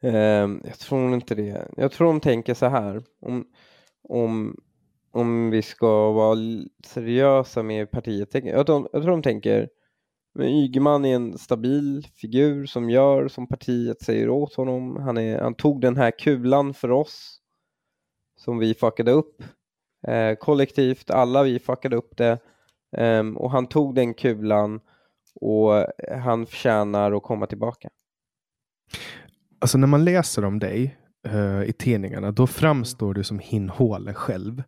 [0.01, 1.69] um, jag tror inte det.
[1.77, 3.03] Jag tror de tänker så här.
[3.21, 3.47] Om,
[4.03, 4.61] om,
[5.13, 6.39] om vi ska vara
[6.87, 8.35] seriösa med partiet.
[8.35, 9.69] Jag tror, jag tror de tänker
[10.35, 14.97] men Ygeman är en stabil figur som gör som partiet säger åt honom.
[14.97, 17.41] Han, är, han tog den här kulan för oss
[18.37, 19.43] som vi fuckade upp.
[20.07, 22.39] Eh, kollektivt, alla vi fuckade upp det.
[22.97, 24.81] eh, och han tog den kulan
[25.35, 25.87] och
[26.19, 27.89] han förtjänar att komma tillbaka.
[29.59, 30.97] Alltså när man läser om dig
[31.29, 34.63] eh, i tidningarna, då framstår du som hinhåle själv.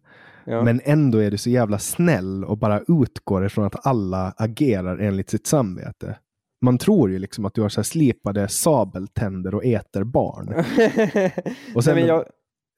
[0.44, 0.62] Ja.
[0.62, 5.30] Men ändå är du så jävla snäll och bara utgår ifrån att alla agerar enligt
[5.30, 6.18] sitt samvete.
[6.60, 10.48] Man tror ju liksom att du har så här slipade sabeltänder och äter barn.
[11.74, 12.24] och sen, Nej, jag,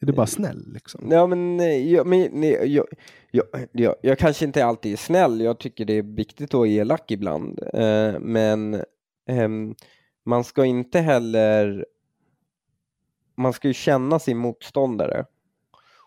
[0.01, 1.09] är du bara snäll liksom?
[1.11, 1.59] Ja, men,
[1.91, 2.87] jag, men jag,
[3.73, 5.41] jag, jag, kanske inte alltid är snäll.
[5.41, 7.61] Jag tycker det är viktigt att vara elak ibland.
[7.75, 8.75] Eh, men
[9.29, 9.49] eh,
[10.27, 11.87] man ska inte heller...
[13.37, 15.25] Man ska ju känna sin motståndare.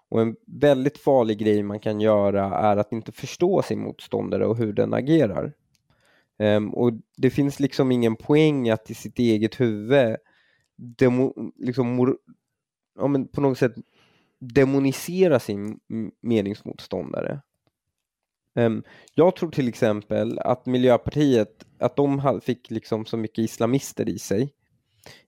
[0.09, 4.57] Och en väldigt farlig grej man kan göra är att inte förstå sin motståndare och
[4.57, 5.53] hur den agerar.
[6.39, 10.17] Um, och det finns liksom ingen poäng att i sitt eget huvud
[10.75, 12.17] demo, liksom,
[12.95, 13.73] ja, men på något sätt
[14.39, 15.79] demonisera sin
[16.21, 17.41] meningsmotståndare.
[18.55, 24.19] Um, jag tror till exempel att Miljöpartiet, att de fick liksom så mycket islamister i
[24.19, 24.53] sig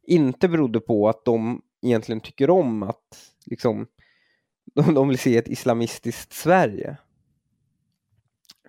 [0.03, 3.87] inte berodde på att de egentligen tycker om att liksom,
[4.85, 6.97] de, de vill se ett islamistiskt Sverige.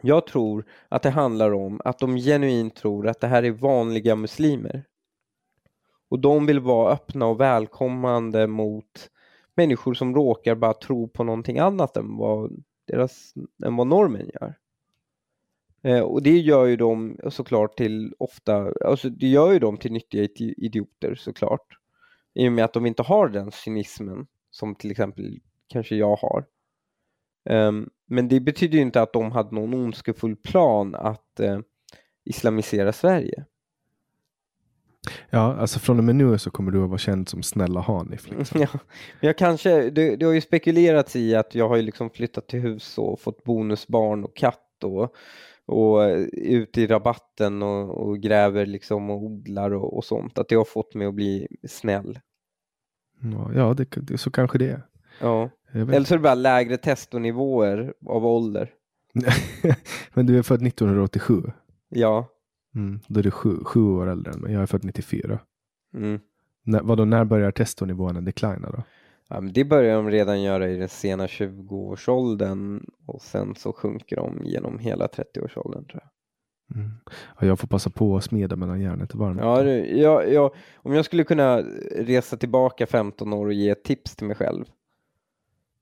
[0.03, 4.16] Jag tror att det handlar om att de genuint tror att det här är vanliga
[4.16, 4.85] muslimer.
[6.09, 9.11] Och de vill vara öppna och välkomnande mot
[9.55, 13.35] människor som råkar bara tro på någonting annat än vad, deras,
[13.65, 14.55] än vad normen gör.
[15.82, 19.93] Eh, och det gör ju dem såklart till ofta, alltså det gör ju dem till
[19.93, 21.78] nyttiga idioter såklart.
[22.35, 25.41] I och med att de inte har den cynismen som till exempel
[25.71, 26.45] kanske jag har.
[27.51, 31.61] Um, men det betyder ju inte att de hade någon ondskefull plan att uh,
[32.25, 33.45] islamisera Sverige.
[35.31, 38.31] Ja, alltså från och med nu så kommer du att vara känd som snälla Hanif.
[38.31, 38.61] Liksom.
[38.61, 42.11] ja, men jag kanske, det, det har ju spekulerats i att jag har ju liksom
[42.11, 45.15] flyttat till hus och fått bonusbarn och katt och,
[45.67, 46.01] och
[46.33, 50.39] ut i rabatten och, och gräver liksom och odlar och, och, sånt.
[50.39, 52.19] Att det har fått mig att bli snäll.
[53.55, 54.83] Ja, det, det, så kanske det är.
[55.21, 55.51] Ja.
[55.73, 58.71] Eller så är det bara lägre testonivåer av ålder.
[60.15, 61.43] men du är född 1987?
[61.89, 62.29] Ja.
[62.75, 64.53] Mm, då är du sju, sju år äldre än mig.
[64.53, 65.39] Jag är född 94.
[65.95, 66.21] Mm.
[66.65, 68.83] När, vadå, när börjar testonivåerna declina då?
[69.29, 74.17] Ja, men det börjar de redan göra i den sena 20-årsåldern och sen så sjunker
[74.17, 76.11] de genom hela 30-årsåldern tror jag.
[76.77, 76.91] Mm.
[77.41, 79.41] Ja, jag får passa på att smeda medan järnet är varmt.
[79.41, 81.59] Ja, ja, ja, om jag skulle kunna
[81.97, 84.65] resa tillbaka 15 år och ge ett tips till mig själv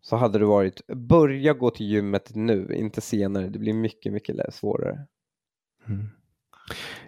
[0.08, 3.48] så hade det varit börja gå till gymmet nu, inte senare.
[3.48, 5.06] Det blir mycket, mycket svårare.
[5.86, 6.08] Mm.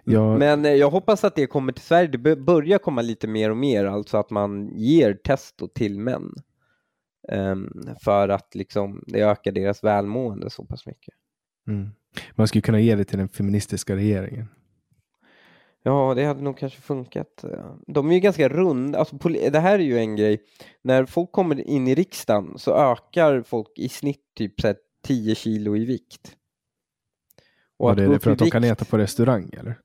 [0.03, 0.39] Jag...
[0.39, 2.07] Men eh, jag hoppas att det kommer till Sverige.
[2.07, 6.33] Det börjar komma lite mer och mer, alltså att man ger testo till män.
[7.31, 11.13] Um, för att liksom, det ökar deras välmående så pass mycket.
[11.67, 11.89] Mm.
[12.35, 14.47] Man skulle kunna ge det till den feministiska regeringen.
[15.83, 17.45] Ja, det hade nog kanske funkat.
[17.87, 18.99] De är ju ganska runda.
[18.99, 19.17] Alltså,
[19.51, 20.41] det här är ju en grej.
[20.81, 24.53] När folk kommer in i riksdagen så ökar folk i snitt typ
[25.03, 26.35] 10 kilo i vikt.
[27.77, 29.79] Och Var det, det för att de kan äta på restaurang eller?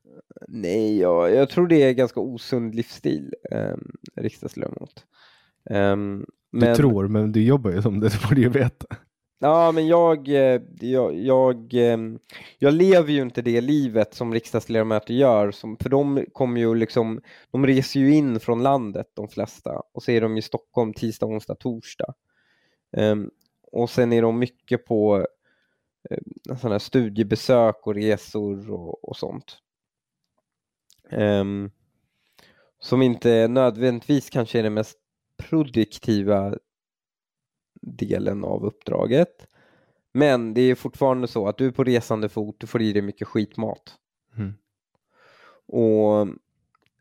[0.47, 3.75] Nej, ja, jag tror det är ganska osund livsstil, eh,
[4.15, 5.05] riksdagsledamot.
[5.69, 8.95] Um, du tror, men du jobbar ju som det, det borde ju veta.
[9.39, 11.97] Ja, men jag, eh, jag, jag, eh,
[12.59, 17.21] jag lever ju inte det livet som riksdagsledamöter gör, som, för de kommer ju liksom,
[17.51, 21.25] de reser ju in från landet de flesta och så är de i Stockholm tisdag,
[21.25, 22.13] onsdag, torsdag.
[22.97, 23.31] Um,
[23.71, 25.27] och sen är de mycket på
[26.09, 26.17] eh,
[26.51, 29.57] uh, sådana studiebesök och resor och, och sånt.
[31.11, 31.71] Um,
[32.79, 34.97] som inte nödvändigtvis kanske är det mest
[35.37, 36.53] produktiva
[37.87, 39.47] delen av uppdraget.
[40.13, 43.01] Men det är fortfarande så att du är på resande fot, du får i dig
[43.01, 43.95] mycket skitmat.
[44.37, 44.53] Mm.
[45.67, 46.27] Och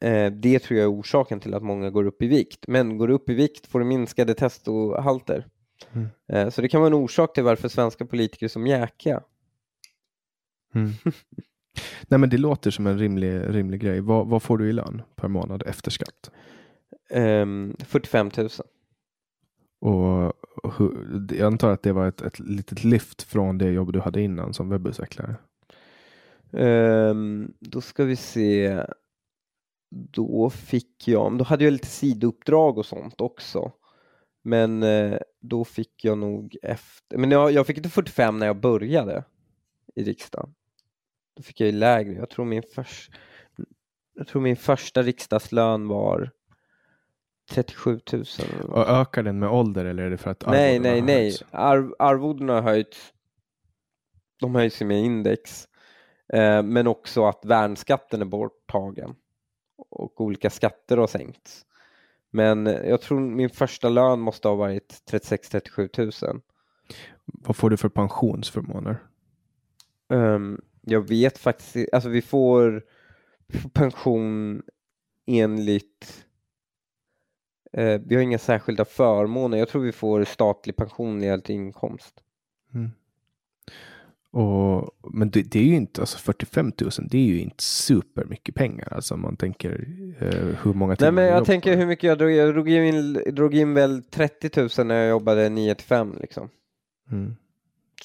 [0.08, 2.64] eh, det tror jag är orsaken till att många går upp i vikt.
[2.68, 5.46] Men går du upp i vikt får du minskade testohalter.
[5.92, 6.08] Mm.
[6.28, 9.22] Eh, så det kan vara en orsak till varför svenska politiker är så mjäkiga.
[10.74, 10.90] Mm.
[12.08, 14.00] Nej men det låter som en rimlig, rimlig grej.
[14.00, 16.30] Vad, vad får du i lön per månad efter skatt?
[17.10, 18.48] Um, 45 000.
[19.86, 20.32] Och
[21.30, 24.54] jag antar att det var ett, ett litet lyft från det jobb du hade innan
[24.54, 25.36] som webbutvecklare?
[26.50, 28.82] Um, ehm, då ska vi se.
[29.90, 33.72] Då fick jag, då hade jag lite sidouppdrag och sånt också.
[34.42, 38.60] Men eh, då fick jag nog efter, men jag, jag fick inte 45 när jag
[38.60, 39.24] började
[39.94, 40.54] i riksdagen.
[41.36, 42.14] Då fick jag ju lägre.
[42.14, 43.10] Jag tror min, förs,
[44.14, 46.30] jag tror min första riksdagslön var
[47.50, 48.24] 37 000.
[48.68, 51.36] Och ökar den med ålder eller är det för att Nej, nej, nej.
[51.50, 53.12] Arv, arvodena har höjts.
[54.40, 55.68] De höjs med index.
[56.32, 59.14] Eh, men också att värnskatten är borttagen.
[59.76, 61.66] Och olika skatter har sänkts.
[62.30, 66.40] Men jag tror min första lön måste ha varit 36-37 000.
[67.24, 68.98] Vad får du för pensionsförmåner?
[70.08, 72.82] Um, jag vet faktiskt alltså vi får
[73.72, 74.62] pension
[75.26, 76.25] enligt
[77.72, 79.58] Eh, vi har inga särskilda förmåner.
[79.58, 82.14] Jag tror vi får statlig pension i allt inkomst.
[82.74, 82.90] Mm.
[84.30, 88.54] Och, men det, det, är ju inte, alltså 45 000, det är ju inte supermycket
[88.54, 88.92] pengar.
[88.92, 89.88] Alltså om man tänker
[90.20, 90.28] eh,
[90.62, 93.54] hur många timmar Nej, men jag tänker hur mycket jag drog, jag drog in, drog
[93.54, 96.48] in väl 30 000 när jag jobbade 9 till 5 liksom.
[97.10, 97.36] Mm.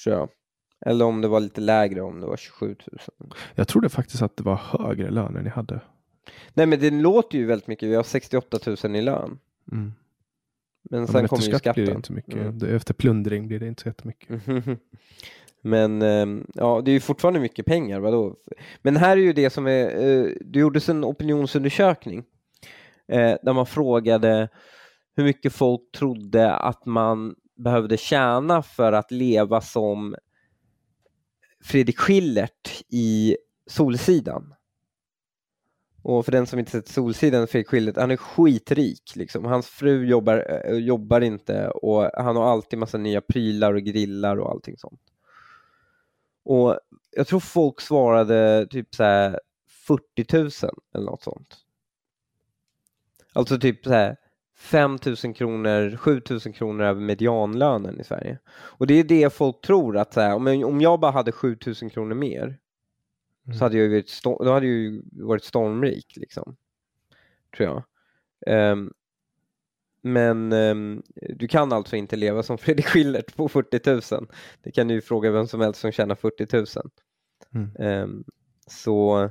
[0.02, 0.28] Tror jag.
[0.86, 2.76] Eller om det var lite lägre, om det var 27
[3.18, 3.32] 000.
[3.54, 5.80] Jag trodde faktiskt att det var högre lön än ni hade.
[6.54, 7.88] Nej, men det låter ju väldigt mycket.
[7.88, 9.38] Vi har 68 000 i lön.
[9.72, 9.92] Mm.
[10.82, 11.84] Men sen ja, kommer ju skatten.
[11.84, 12.34] Blir det inte mycket.
[12.34, 12.76] Mm.
[12.76, 14.40] Efter plundring blir det inte så jättemycket.
[15.62, 18.00] Men ehm, ja, det är ju fortfarande mycket pengar.
[18.00, 18.36] Vadå?
[18.82, 22.24] Men här är ju det som är, eh, det gjordes en opinionsundersökning
[23.08, 24.48] eh, där man frågade
[25.16, 30.14] hur mycket folk trodde att man behövde tjäna för att leva som
[31.64, 33.36] Fredrik Schillert i
[33.66, 34.54] Solsidan.
[36.02, 39.16] Och för den som inte sett Solsidan, Fredrik Schillert, han är skitrik.
[39.16, 39.44] Liksom.
[39.44, 44.36] Hans fru jobbar, eh, jobbar inte och han har alltid massa nya prylar och grillar
[44.36, 45.00] och allting sånt.
[46.44, 46.78] Och
[47.10, 49.40] jag tror folk svarade typ så här
[49.86, 50.50] 40 000
[50.94, 51.56] eller något sånt.
[53.32, 54.16] Alltså typ så här
[54.56, 58.38] 5 000 kronor, 7 000 kronor över medianlönen i Sverige.
[58.48, 61.58] Och det är det folk tror att så här, om, om jag bara hade 7
[61.82, 62.58] 000 kronor mer
[63.46, 63.58] mm.
[63.58, 66.56] så hade jag ju varit, då hade jag varit stormrik liksom.
[67.56, 67.82] Tror jag.
[68.72, 68.92] Um,
[70.02, 74.26] men um, du kan alltså inte leva som Fredrik Schillert på 40 000.
[74.62, 76.66] Det kan du ju fråga vem som helst som tjänar 40 000.
[77.54, 78.02] Mm.
[78.02, 78.24] Um,
[78.66, 79.30] så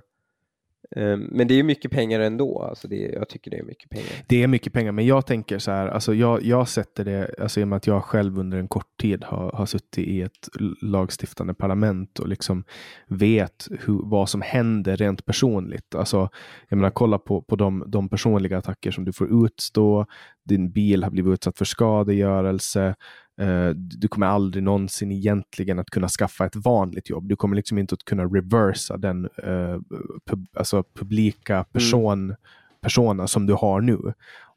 [0.95, 2.61] Ehm, men det är mycket pengar ändå.
[2.61, 4.07] Alltså det, jag tycker det är mycket pengar.
[4.27, 5.87] Det är mycket pengar, men jag tänker så här.
[5.87, 8.97] Alltså jag, jag sätter det, alltså i och med att jag själv under en kort
[9.01, 10.49] tid har, har suttit i ett
[10.81, 12.63] lagstiftande parlament och liksom
[13.07, 15.95] vet hur, vad som händer rent personligt.
[15.95, 16.29] Alltså,
[16.69, 20.05] jag menar, kolla på, på de, de personliga attacker som du får utstå.
[20.45, 22.95] Din bil har blivit utsatt för skadegörelse.
[23.41, 27.29] Uh, du kommer aldrig någonsin egentligen att kunna skaffa ett vanligt jobb.
[27.29, 29.79] Du kommer liksom inte att kunna reversa den uh,
[30.25, 31.65] pub, alltså publika mm.
[31.65, 32.35] person, mm.
[32.81, 34.13] persona som du har nu.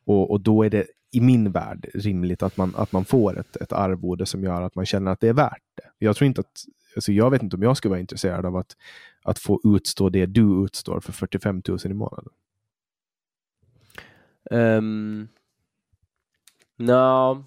[0.06, 3.56] Och, och då är det i min värld rimligt att man, att man får ett,
[3.56, 5.90] ett arvode som gör att man känner att det är värt det.
[5.98, 6.64] Jag tror inte att,
[6.96, 8.76] alltså jag vet inte om jag skulle vara intresserad av att,
[9.22, 12.32] att få utstå det du utstår för 45 000 i månaden.
[14.50, 15.28] Um,
[16.76, 17.44] no.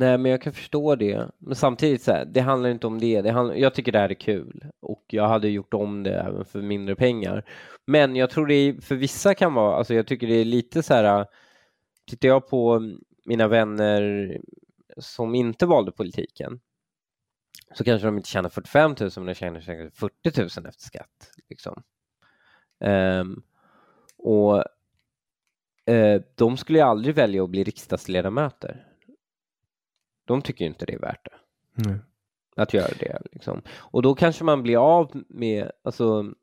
[0.00, 1.30] Nej, men jag kan förstå det.
[1.38, 3.22] Men samtidigt, så här, det handlar inte om det.
[3.22, 6.44] det handlar, jag tycker det här är kul och jag hade gjort om det även
[6.44, 7.44] för mindre pengar.
[7.86, 10.94] Men jag tror det för vissa kan vara, alltså jag tycker det är lite så
[10.94, 11.26] här,
[12.06, 12.80] tittar jag på
[13.24, 14.38] mina vänner
[14.98, 16.60] som inte valde politiken
[17.74, 21.30] så kanske de inte tjänar 45 000 men de tjänar 40 000 efter skatt.
[21.48, 21.82] Liksom.
[22.84, 23.42] Um,
[24.18, 24.56] och
[25.90, 28.89] uh, de skulle ju aldrig välja att bli riksdagsledamöter
[30.30, 31.36] de tycker inte det är värt det.
[31.88, 31.98] Nej.
[32.56, 33.18] Att göra det.
[33.32, 33.62] Liksom.
[33.70, 36.34] Och då kanske man blir av med, alltså,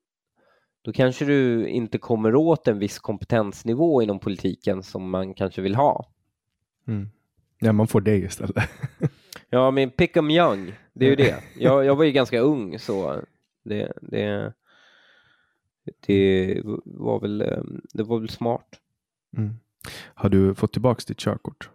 [0.81, 5.76] då kanske du inte kommer åt en viss kompetensnivå inom politiken som man kanske vill
[5.76, 6.09] ha.
[6.88, 7.09] Mm.
[7.59, 8.55] Ja, man får det istället.
[9.49, 11.43] ja, men pick em young, det är ju det.
[11.57, 13.22] Jag, jag var ju ganska ung så
[13.64, 14.53] det, det,
[16.07, 17.38] det var väl,
[17.93, 18.80] det var väl smart.
[19.38, 19.53] Mm.
[20.14, 21.69] Har du fått tillbaka ditt körkort?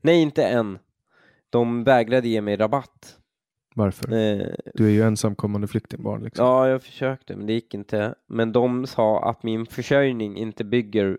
[0.00, 0.78] Nej, inte än.
[1.50, 3.16] De vägrade ge mig rabatt.
[3.74, 4.12] Varför?
[4.12, 6.22] Eh, du är ju ensamkommande flyktingbarn.
[6.22, 6.46] Liksom.
[6.46, 8.14] Ja, jag försökte, men det gick inte.
[8.28, 11.18] Men de sa att min försörjning inte bygger...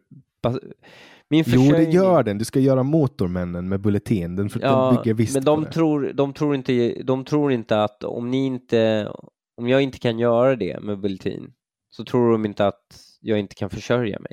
[1.30, 1.72] Min försörjning...
[1.72, 2.38] Jo, det gör den.
[2.38, 4.36] Du ska göra Motormännen med Bulletin.
[4.36, 6.14] Den, ja, den bygger visst men de på tror, det.
[6.14, 9.12] de tror inte, de tror inte att om ni inte,
[9.58, 11.54] om jag inte kan göra det med Bulletin
[11.90, 14.32] så tror de inte att jag inte kan försörja mig.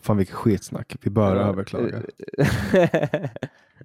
[0.00, 0.96] Fan vilket skitsnack.
[1.02, 2.02] Vi bör överklaga.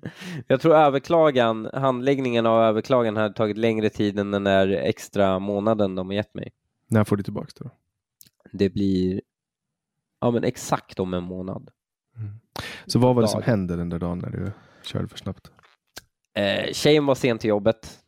[0.48, 5.96] Jag tror överklagan, handläggningen av överklagan hade tagit längre tid än den där extra månaden
[5.96, 6.52] de har gett mig.
[6.88, 7.72] När får du tillbaka det då?
[8.52, 9.22] Det blir
[10.20, 11.70] ja, men exakt om en månad.
[12.18, 12.40] Mm.
[12.86, 14.52] Så vad var det som hände den där dagen när du
[14.84, 15.52] körde för snabbt?
[16.34, 18.00] Eh, tjejen var sen till jobbet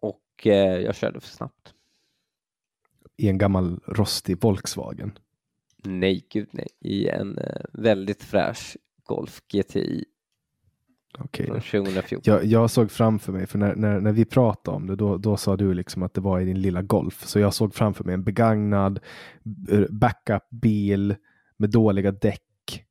[0.00, 1.74] och eh, jag körde för snabbt.
[3.16, 5.18] I en gammal rostig Volkswagen?
[5.84, 6.68] Nej, gud nej.
[6.80, 10.04] I en eh, väldigt fräsch Golf GTI
[11.18, 11.48] Okay.
[12.24, 15.36] Jag, jag, såg framför mig, för när, när, när vi pratade om det, då, då
[15.36, 17.26] sa du liksom att det var i din lilla Golf.
[17.26, 19.00] Så jag såg framför mig en begagnad
[19.90, 21.14] backup-bil
[21.56, 22.84] med dåliga däck.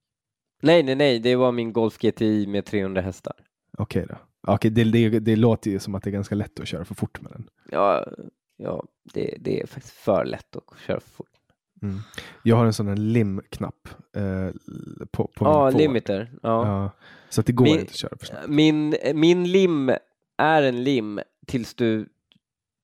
[0.61, 3.34] Nej, nej, nej, det var min Golf GTI med 300 hästar.
[3.77, 4.53] Okej okay då.
[4.53, 6.95] Okay, det, det, det låter ju som att det är ganska lätt att köra för
[6.95, 7.49] fort med den.
[7.72, 8.07] Ja,
[8.57, 8.84] ja
[9.14, 11.26] det, det är faktiskt för lätt att köra för fort.
[11.81, 11.99] Mm.
[12.43, 14.49] Jag har en sån här lim-knapp eh,
[15.11, 16.31] på, på ja, min limiter.
[16.43, 16.67] Ja.
[16.67, 16.91] ja.
[17.29, 18.47] Så att det går min, inte att köra för snabbt.
[18.47, 19.91] Min, min lim
[20.37, 22.09] är en lim tills du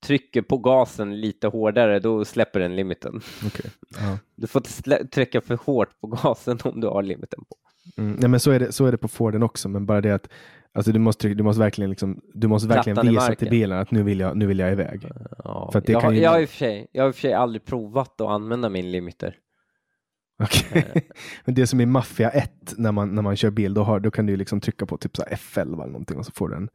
[0.04, 3.22] trycker på gasen lite hårdare, då släpper den limiten.
[3.46, 3.72] Okay.
[3.90, 4.18] Ja.
[4.36, 7.56] Du får inte trycka för hårt på gasen om du har limiten på.
[7.98, 10.12] Mm, nej, men så är, det, så är det på Forden också, men bara det
[10.12, 10.30] att
[10.76, 14.04] Alltså du måste, du måste verkligen, liksom, du måste verkligen visa till bilen att nu
[14.04, 15.08] vill jag, nu vill jag iväg.
[15.44, 16.20] Ja, för jag, har, ju...
[16.20, 18.92] jag, har i och för sig, jag har för sig aldrig provat att använda min
[18.92, 19.38] limiter.
[20.44, 20.84] Okay.
[20.94, 21.02] Eh.
[21.46, 24.12] Men det som är Mafia 1 när man, när man kör bil, då, har, då
[24.12, 26.70] kan du liksom trycka på typ så F11 eller någonting och så får du en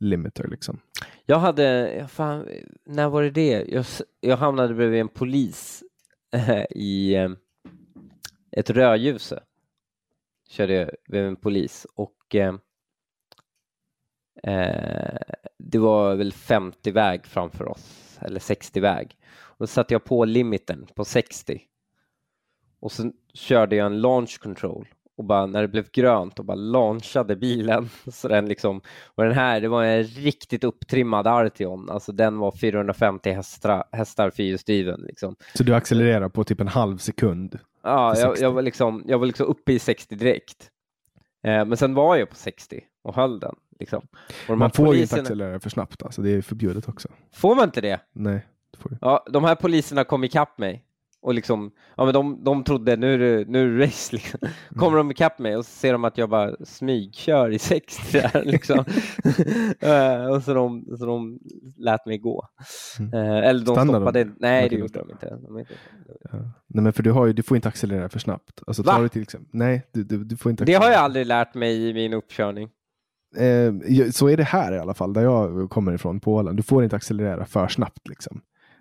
[0.00, 0.48] limiter.
[0.48, 0.80] Liksom.
[1.26, 2.46] Jag hade, fan,
[2.86, 3.64] när var det det?
[3.68, 3.84] Jag,
[4.20, 5.82] jag hamnade bredvid en polis
[6.34, 7.16] äh, i,
[8.52, 9.32] ett rödljus.
[10.48, 12.54] Körde jag vid en polis och eh, eh,
[15.58, 19.16] det var väl 50 väg framför oss, eller 60 väg.
[19.38, 21.60] Och då satte jag på limiten på 60.
[22.80, 24.88] Och sen körde jag en launch control
[25.18, 27.88] och bara när det blev grönt och bara launchade bilen.
[28.12, 32.52] Så den liksom, och den här, det var en riktigt upptrimmad Arteon, alltså den var
[32.52, 35.00] 450 hästar, hästar fyrhjulsdriven.
[35.00, 35.36] Liksom.
[35.54, 37.58] Så du accelererar på typ en halv sekund?
[37.82, 38.44] Ja, jag, 60.
[38.44, 40.70] jag, var liksom, jag var liksom uppe i 60 direkt.
[41.44, 43.54] Eh, men sen var jag på 60 och höll den.
[43.80, 44.06] Liksom.
[44.46, 46.22] De Man får ju inte poliserna- accelerera för snabbt, alltså.
[46.22, 47.08] det är förbjudet också.
[47.34, 48.00] Får man inte det?
[48.12, 48.96] Nej, det får du.
[49.00, 50.84] Ja, de här poliserna kom ikapp mig
[51.20, 54.40] och liksom, ja men de, de trodde nu är det, nu är det race liksom.
[54.76, 58.44] Kommer de ikapp mig och så ser de att jag bara smygkör i 60 där
[58.46, 58.84] liksom.
[59.80, 61.38] Eh, och så de, så de
[61.76, 62.48] lät mig gå.
[63.12, 64.02] Eh, eller de Stannade de?
[64.02, 65.38] stoppade, nej Okej, det de gjorde de inte.
[65.46, 65.72] De inte.
[66.32, 66.38] Ja.
[66.66, 68.62] Nej, men för du, har ju, du får inte accelerera för snabbt.
[68.66, 68.92] Alltså, Va?
[68.94, 70.98] tar du till exempel, nej, du, du, du får inte Det har accelerera.
[70.98, 72.68] jag aldrig lärt mig i min uppkörning.
[73.36, 73.46] Eh,
[73.94, 76.56] ja, så är det här i alla fall, där jag kommer ifrån, på Åland.
[76.56, 78.08] Du får inte accelerera för snabbt.
[78.08, 78.40] Liksom.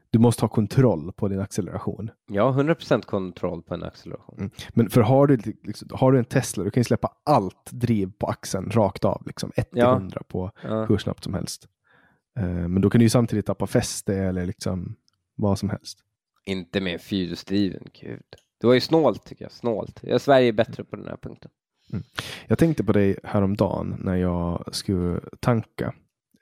[0.10, 2.12] Du måste ha kontroll på din acceleration.
[2.30, 4.36] Har 100% kontroll på en acceleration.
[4.40, 4.52] Mm.
[4.74, 8.12] Men för har du, liksom, har du en Tesla, du kan ju släppa allt driv
[8.20, 9.24] på axeln rakt av.
[9.26, 9.94] Liksom, 1 till Ja.
[9.96, 10.86] 100 på Ja.
[10.86, 11.68] hur snabbt som helst.
[12.40, 14.96] Eh, men då kan du ju samtidigt tappa fäste eller liksom
[15.36, 16.00] vad som helst.
[16.46, 18.24] Inte med fyrhjulsdriven, gud.
[18.62, 20.00] Det var ju snålt tycker jag, snålt.
[20.04, 21.52] Jag Sverige är bättre på den här punkten.
[22.48, 25.94] Jag tänkte på dig häromdagen när jag skulle tanka.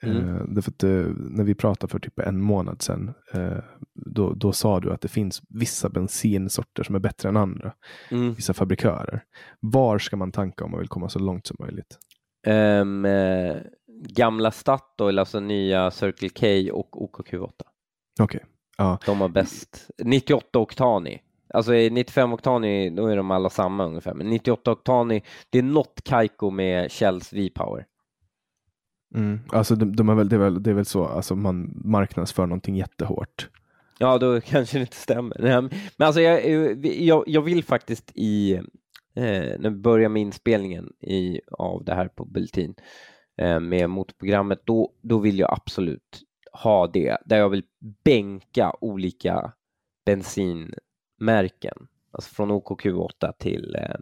[0.02, 0.36] Mm.
[0.36, 3.58] Eh, därför att, eh, när vi pratade för typ en månad sedan, eh,
[3.94, 7.72] då, då sa du att det finns vissa bensinsorter som är bättre än andra.
[8.10, 8.34] Mm.
[8.34, 9.24] Vissa fabrikörer.
[9.60, 11.98] Var ska man tanka om man vill komma så långt som möjligt?
[12.46, 12.84] Eh,
[14.08, 17.50] gamla Statoil, alltså nya Circle K och OKQ8.
[18.20, 18.44] Okej.
[18.78, 19.90] Ja, De har bäst.
[20.04, 21.20] 98 oktani.
[21.56, 24.14] Alltså i 95 oktani, då är de alla samma ungefär.
[24.14, 27.86] Men 98 oktani, det är något Kaiko med Shells V-Power.
[29.14, 29.40] mm.
[29.52, 32.46] alltså de, de är väl, det, är väl, det är väl så, alltså man marknadsför
[32.46, 33.48] någonting jättehårt.
[33.98, 35.36] Ja, då kanske det inte stämmer.
[35.98, 38.54] Men alltså jag, jag, jag vill faktiskt i,
[39.14, 42.74] eh, när vi börjar med inspelningen i, av det här på Bulletin
[43.38, 46.22] eh, med motorprogrammet, då, då vill jag absolut
[46.52, 47.64] ha det, där jag vill
[48.04, 49.52] bänka olika
[51.18, 53.96] bensinmärken, alltså från OKQ8 till eh,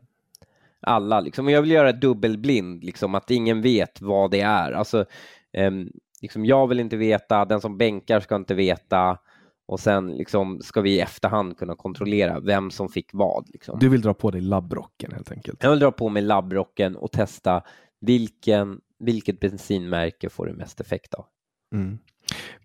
[0.81, 1.21] alla.
[1.21, 1.47] Liksom.
[1.47, 4.73] Och Jag vill göra dubbelblind, liksom, att ingen vet vad det är.
[4.73, 5.05] Alltså,
[5.53, 9.19] ehm, liksom, jag vill inte veta, den som bänkar ska inte veta
[9.67, 13.49] och sen liksom, ska vi i efterhand kunna kontrollera vem som fick vad.
[13.53, 13.79] Liksom.
[13.79, 15.63] Du vill dra på dig labbrocken helt enkelt.
[15.63, 17.63] Jag vill dra på mig labbrocken och testa
[18.01, 21.27] vilken, vilket bensinmärke får du mest effekt av.
[21.75, 21.99] Mm.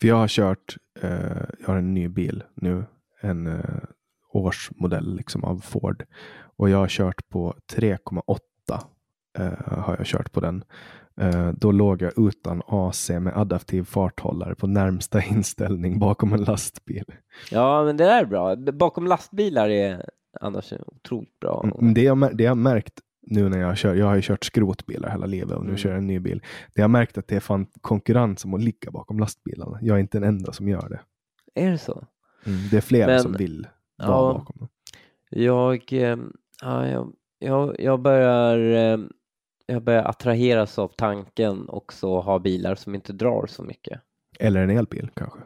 [0.02, 1.10] För jag har kört, eh,
[1.60, 2.84] jag har en ny bil nu,
[3.22, 3.80] en eh,
[4.30, 6.03] årsmodell liksom av Ford.
[6.57, 8.38] Och jag har kört på 3,8
[9.38, 10.64] eh, har jag kört på den.
[11.22, 17.06] Eh, då låg jag utan AC med adaptiv farthållare på närmsta inställning bakom en lastbil.
[17.51, 18.56] Ja, men det där är bra.
[18.56, 20.06] Bakom lastbilar är
[20.41, 21.72] annars otroligt bra.
[21.80, 25.10] Mm, Det jag, det jag märkt nu när jag kör, jag har ju kört skrotbilar
[25.10, 25.77] hela livet och nu Mm.
[25.77, 26.41] kör jag en ny bil.
[26.73, 29.80] Det jag märkt att det är fan konkurrens om att ligga bakom lastbilarna.
[29.81, 30.99] Jag är inte den enda som gör det.
[31.61, 32.03] Är det så?
[32.72, 33.68] Det är flera Men- som vill
[34.00, 34.34] Ja.
[34.34, 34.68] bakom dem.
[35.30, 36.18] Jag, eh,
[36.62, 39.00] ja, jag, jag, jag börjar eh,
[39.66, 44.02] jag börjar attraheras av tanken också ha bilar som inte drar så mycket.
[44.40, 45.40] Eller en elbil kanske.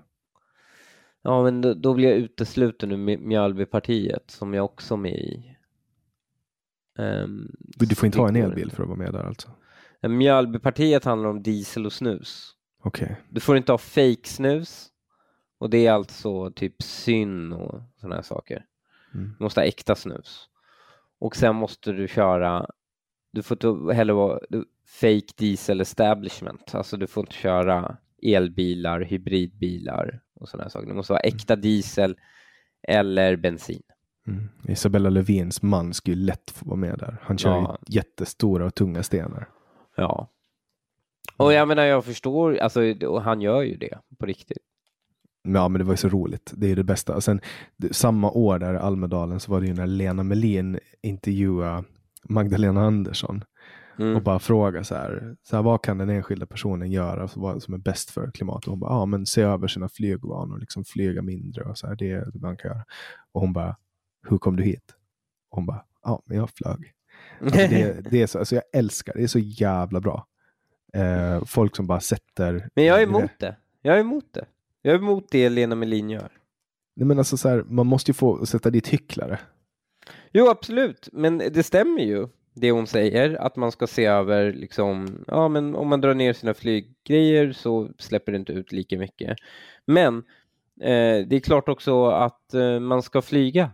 [1.22, 5.58] Ja, men då, då blir jag utesluten ur Mjölbypartiet som jag också är med i.
[7.00, 9.50] Ehm, Du får inte det ha en elbil för att vara med där alltså.
[10.02, 12.52] Mjölbypartiet handlar om diesel och snus.
[12.84, 13.22] Okej.
[13.30, 14.90] Du får inte ha fake snus
[15.64, 18.65] och det är alltså typ syn och sådana här saker.
[19.14, 19.35] Mm.
[19.38, 20.49] Du måste ha äkta snus.
[21.19, 22.68] Och sen måste du köra,
[23.31, 29.02] du får inte heller vara du, fake diesel establishment, alltså du får inte köra elbilar,
[29.02, 30.88] hybridbilar och sådana här saker.
[30.88, 32.18] Det måste vara äkta diesel
[32.88, 33.81] eller bensin.
[34.27, 34.49] Mm.
[34.68, 37.18] Isabella Lövins man skulle ju lätt få vara med där.
[37.22, 37.77] Han kör Ja.
[37.88, 39.49] ju jättestora och tunga stenar.
[39.95, 40.30] Ja.
[41.38, 42.81] Och jag menar, jag förstår, alltså,
[43.19, 44.73] han gör ju det på riktigt.
[45.44, 46.53] Ja, men det var ju så roligt.
[46.56, 47.15] Det är det bästa.
[47.15, 47.41] Och sen
[47.91, 51.84] samma år där i Almedalen så var det ju när Lena Melin intervjuade
[52.30, 53.44] Magdalena Andersson
[53.99, 54.15] Mm.
[54.15, 57.28] och bara fråga så här, så här, vad kan den enskilda personen göra
[57.60, 58.68] som är bäst för klimatet?
[58.68, 61.95] Och hon bara, ja men se över sina flygvanor, liksom flyga mindre och så här,
[61.95, 62.84] det är det man kan göra.
[63.32, 63.78] Och hon bara,
[64.30, 64.94] hur kom du hit?
[65.49, 66.94] Och hon bara, ja men jag flög.
[67.41, 70.28] Alltså det, det är så, alltså jag älskar det, det är så jävla bra.
[70.94, 72.70] Eh, folk som bara sätter...
[72.76, 73.56] Men jag är emot det.
[73.82, 74.45] Jag är emot det.
[74.85, 76.31] Jag är emot det Lena Melin gör.
[76.95, 79.39] Nej, men alltså så här, man måste ju få sätta dit hycklare.
[80.31, 85.23] Jo, absolut, men det stämmer ju det hon säger, att man ska se över liksom,
[85.27, 89.38] ja men om man drar ner sina flyggrejer så släpper det inte ut lika mycket.
[89.85, 90.18] Men
[90.81, 93.72] eh, det är klart också att eh, man ska flyga.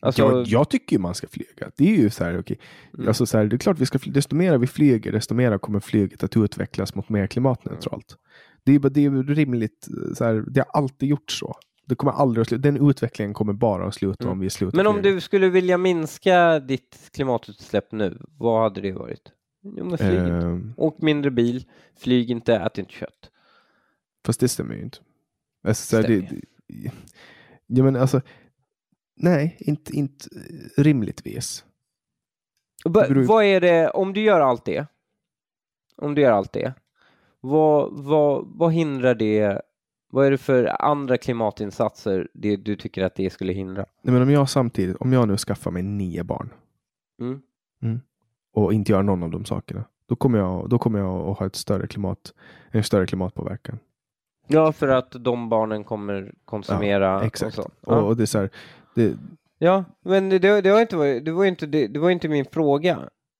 [0.00, 1.70] Alltså, jag, jag tycker ju man ska flyga.
[1.76, 2.56] Det är ju så här, okay.
[2.94, 3.08] Mm.
[3.08, 4.14] alltså så här, det är klart vi ska flyga.
[4.14, 8.16] Desto mer vi flyger, desto mer kommer flyget att utvecklas mot mer klimatneutralt.
[8.64, 11.56] Det är, det är rimligt, så här, det har alltid gjort så.
[11.86, 12.62] Det kommer aldrig att sluta.
[12.62, 16.58] Den utvecklingen kommer bara att sluta om vi slutar men om du skulle vilja minska
[16.58, 19.32] ditt klimatutsläpp nu, vad hade det varit?
[19.62, 20.46] Jo, men flyg inte.
[20.46, 21.64] Ehm, Åk mindre bil,
[21.98, 23.30] flyg inte, ät inte kött.
[24.26, 24.98] Fast det stämmer ju inte.
[25.66, 26.90] Alltså, så här, det, Stämmer det,
[27.66, 28.20] ja, men alltså,
[29.16, 30.28] nej, inte, inte
[30.76, 31.64] rimligtvis.
[32.88, 34.86] Beror Vad är det, om du gör allt det,
[35.96, 36.74] om du gör allt det,
[37.44, 39.60] vad, vad, vad hindrar det,
[40.10, 43.86] vad är det för andra klimatinsatser det du tycker att det skulle hindra?
[44.02, 46.50] Nej, men om jag samtidigt, om jag nu skaffar mig nio barn
[47.82, 48.00] Mm.
[48.54, 51.46] och inte gör någon av de sakerna, då kommer jag, då kommer jag att ha
[51.46, 52.34] ett större klimat,
[52.70, 53.78] en större klimatpåverkan.
[54.46, 57.58] Ja, för att de barnen kommer konsumera Exakt.
[57.58, 57.70] och så.
[57.90, 58.00] Och, Ja.
[58.00, 58.50] och det är så här,
[58.94, 59.16] det,
[59.58, 62.98] Ja, men det, det, var inte, det, var inte, det, det var inte min fråga.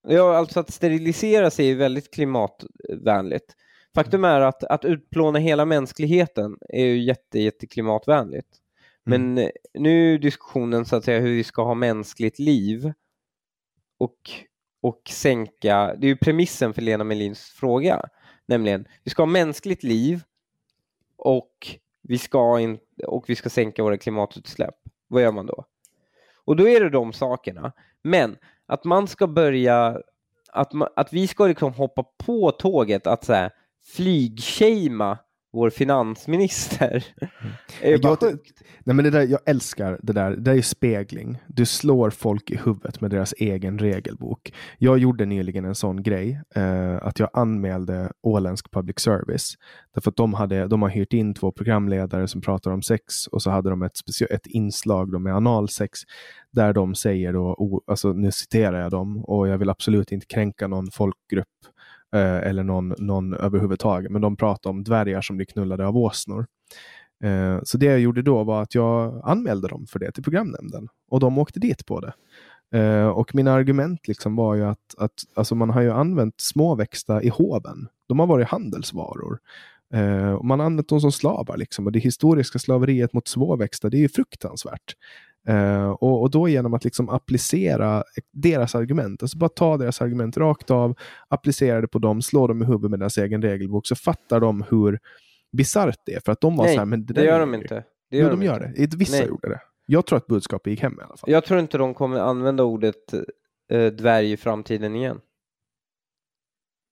[0.09, 3.57] Ja, alltså att sterilisera sig är väldigt klimatvänligt.
[3.95, 8.49] Faktum är att, att utplåna hela mänskligheten är ju jätte, jätte klimatvänligt.
[9.05, 12.93] Men eh, nu är diskussionen så att säga hur vi ska ha mänskligt liv
[13.99, 14.31] och,
[14.81, 18.09] och sänka, det är ju premissen för Lena Melins fråga,
[18.47, 20.23] nämligen vi ska ha mänskligt liv
[21.17, 24.75] och vi ska, in, och vi ska sänka våra klimatutsläpp.
[25.09, 25.65] Vad gör man då?
[26.45, 27.73] Och då är det de sakerna.
[28.03, 30.01] Men att man ska börja,
[30.53, 33.51] att, man, att vi ska liksom hoppa på tåget att så här,
[33.85, 35.19] flygshamea
[35.55, 37.05] vår finansminister.
[37.83, 38.39] är ju bara Jag-.
[38.85, 40.31] Nej men det där, jag älskar det där.
[40.31, 41.39] Det där är spegling.
[41.47, 44.53] Du slår folk i huvudet med deras egen regelbok.
[44.79, 46.41] Jag gjorde nyligen en sån grej.
[46.55, 49.55] Eh, att jag anmälde åländsk public service.
[49.95, 53.27] Därför att de, hade, de har hyrt in två programledare som pratar om sex.
[53.27, 53.99] Och så hade de ett,
[54.31, 55.99] ett inslag då med analsex.
[56.53, 59.25] Där de säger då, alltså nu citerar jag dem.
[59.25, 61.49] Och jag vill absolut inte kränka någon folkgrupp.
[62.15, 64.11] Eh, eller någon, någon överhuvudtaget.
[64.11, 66.47] Men de pratar om dvärgar som blir knullade av åsnor.
[67.25, 70.89] Eh, så det jag gjorde då var att jag anmälde dem för det till programnämnden
[71.11, 72.13] och de åkte dit på det.
[72.79, 77.23] Eh, och mina argument liksom var ju att, att alltså man har ju använt småväxta
[77.23, 77.89] i hoven.
[78.09, 79.39] De har varit handelsvaror.
[80.43, 81.57] Man har använt dem som slavar.
[81.57, 81.87] Liksom.
[81.87, 84.95] Och det historiska slaveriet mot småväxta det är ju fruktansvärt.
[85.49, 90.37] Eh, och, och då genom att liksom applicera deras argument, alltså bara ta deras argument
[90.37, 90.95] rakt av,
[91.29, 94.65] applicera det på dem, slå dem i huvudet med deras egen regelbok, så fattar de
[94.71, 94.99] hur
[95.53, 96.21] bisarrt det är.
[96.25, 97.75] För att de var Nej, så här, men det, det gör de inte.
[98.11, 98.87] Det jo, gör de de gör inte.
[98.87, 98.97] det.
[98.97, 99.27] Vissa Nej.
[99.27, 99.61] gjorde det.
[99.87, 101.31] Jag tror att budskapet gick hem i alla fall.
[101.31, 103.15] Jag tror inte de kommer använda ordet
[103.71, 105.21] eh, dvärg i framtiden igen.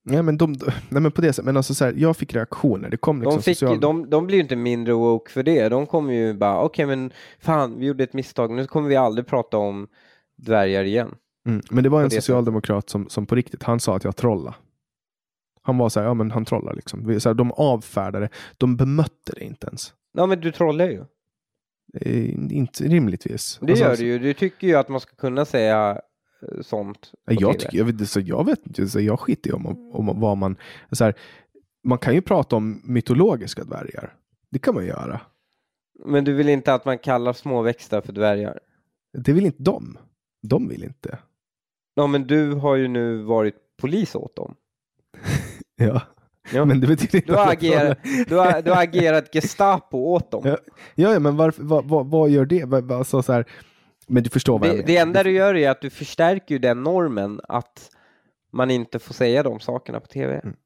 [0.05, 0.53] Nej, men, de,
[0.89, 1.45] nej, men på det sättet.
[1.45, 2.91] Men alltså så här, jag fick reaktioner.
[2.91, 3.81] Det kom liksom De, fick, social...
[3.81, 5.69] de, de blir ju inte mindre woke för det.
[5.69, 9.27] De kommer ju bara, okej men fan, vi gjorde ett misstag, nu kommer vi aldrig
[9.27, 9.89] prata om
[10.37, 11.15] dvärgar igen.
[11.47, 11.63] mm.
[11.71, 12.25] Men det var en det sättet.
[12.25, 14.57] socialdemokrat som, som på riktigt, han sa att jag trollade.
[15.63, 17.21] Han var så här, ja men han trollar liksom.
[17.21, 19.95] Så här, de avfärdade, de bemötte det inte ens.
[20.13, 21.05] Ja men du trollar ju.
[22.01, 23.59] Eh, inte rimligtvis.
[23.63, 24.19] Det Alltså, gör du ju.
[24.19, 26.01] Du tycker ju att man ska kunna säga
[26.61, 27.13] sånt.
[27.25, 30.37] Jag, tycker, jag, vet, så jag vet inte, så jag skiter i om, om vad
[30.37, 30.57] man...
[30.91, 31.15] Så här,
[31.85, 34.15] man kan ju prata om mytologiska dvärgar.
[34.51, 35.21] Det kan man göra.
[36.05, 38.59] Men du vill inte att man kallar småväxta för dvärgar?
[39.19, 39.99] Det vill inte de.
[40.43, 41.19] De vill inte.
[41.95, 44.55] Ja men du har ju nu varit polis åt dem.
[45.77, 46.03] Ja.
[46.53, 46.65] Ja.
[46.65, 47.99] Men det betyder inte Du har, agerat,
[48.29, 50.43] du, har, du har agerat Gestapo åt dem.
[50.95, 52.65] Ja, ja, men varför, vad, vad, vad gör det?
[52.65, 53.47] Vad, vad, så, så här,
[54.09, 54.87] men du förstår vad jag Det, menar.
[54.87, 57.91] det enda du gör är att du förstärker ju den normen att
[58.53, 60.41] man inte får säga de sakerna på TV.
[60.45, 60.57] Mm.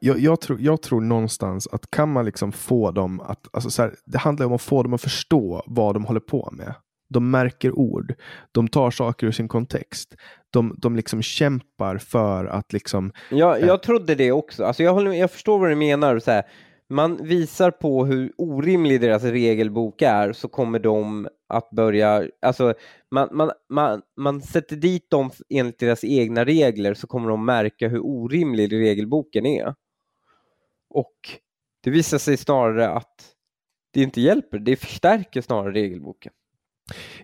[0.00, 3.82] Jag, jag, tror, jag tror någonstans att kan man liksom få dem att, alltså så
[3.82, 6.74] här, det handlar om att få dem att förstå vad de håller på med.
[7.10, 8.14] De märker ord,
[8.52, 10.14] de tar saker ur sin kontext.
[10.50, 14.64] De, de liksom kämpar för att liksom, Jag, jag trodde det också.
[14.64, 16.18] Alltså jag, håller, jag förstår vad du menar.
[16.18, 16.42] Så här,
[16.90, 22.74] man visar på hur orimlig deras regelbok är så kommer de att börja, alltså
[23.10, 27.88] man, man, man, man sätter dit dem enligt deras egna regler så kommer de märka
[27.88, 29.74] hur orimlig regelboken är.
[30.90, 31.16] Och
[31.82, 33.34] det visar sig snarare att
[33.92, 36.32] det inte hjälper, det förstärker snarare regelboken.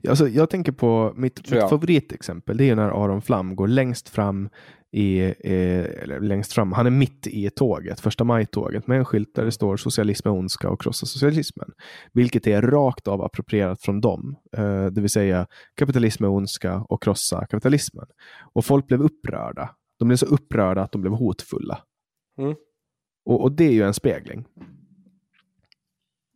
[0.08, 2.56] Alltså, jag tänker på mitt, mitt favoritexempel.
[2.56, 4.48] Det är när Aron Flam går längst fram
[4.94, 9.34] i, eh, eller längst fram, han är mitt i tåget, första maj-tåget med en skylt
[9.34, 11.68] där det står socialism är ondska och krossa socialismen.
[12.12, 17.02] Vilket är rakt av approprierat från dem, eh, det vill säga kapitalism är ondska och
[17.02, 18.06] krossa kapitalismen.
[18.54, 19.70] Och folk blev upprörda.
[19.98, 21.78] De blev så upprörda att de blev hotfulla.
[22.38, 22.54] Mm.
[23.24, 24.44] Och, och det är ju en spegling.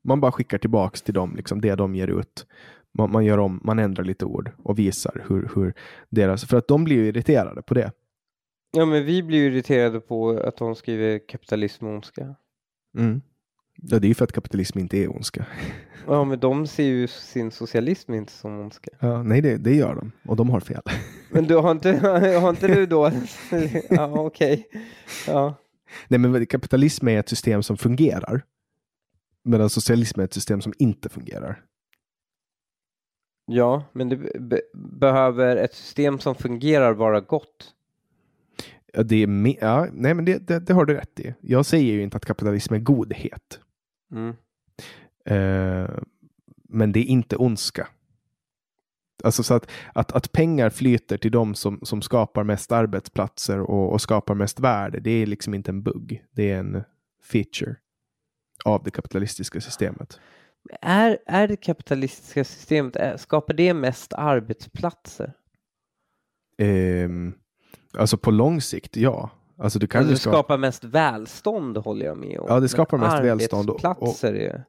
[0.05, 2.47] Man bara skickar tillbaks till dem liksom, det de ger ut.
[2.95, 5.75] Man, man, gör om, man ändrar lite ord och visar hur, hur
[6.09, 6.45] deras...
[6.45, 7.93] För att de blir ju irriterade på det.
[8.71, 12.35] Ja, men vi blir ju irriterade på att de skriver kapitalism och ondska.
[12.99, 13.21] Mm.
[13.83, 15.47] Ja, det är ju för att kapitalism inte är ondska.
[16.07, 18.91] Ja, men de ser ju sin socialism inte som ondska.
[19.01, 20.13] Ja, nej, det, det gör de.
[20.27, 20.83] Och de har fel.
[21.31, 21.93] Men du har inte,
[22.41, 23.13] har inte du då?
[23.91, 24.69] ja, okej.
[25.27, 25.55] Ja.
[26.09, 28.43] Nej, men kapitalism är ett system som fungerar.
[29.43, 31.63] Medan socialism är ett system som inte fungerar.
[33.49, 37.75] Ja, men det be behöver ett system som fungerar vara gott.
[38.93, 41.35] Ja, det är ja, nej, men det, det, det har du rätt i.
[41.41, 43.61] Jag säger ju inte att kapitalism är godhet.
[44.13, 44.37] Mm.
[45.25, 45.91] Eh,
[46.69, 47.89] men det är inte ondska.
[49.25, 53.93] Alltså så att, att, att pengar flyter till de som, som skapar mest arbetsplatser och,
[53.93, 56.25] och skapar mest värde, det är liksom inte en bugg.
[56.31, 56.83] Det är en
[57.23, 57.77] feature
[58.65, 60.21] av det kapitalistiska systemet.
[60.81, 65.33] Är, är det kapitalistiska systemet, är- skapar det mest arbetsplatser?
[66.59, 67.35] Ehm,
[67.99, 69.31] alltså på lång sikt, ja.
[69.59, 72.47] Alltså du kan Alltså det skapa, skapar mest välstånd håller jag med om.
[72.49, 74.65] Ja, det skapar mest välstånd och- och- Arbetsplatser är...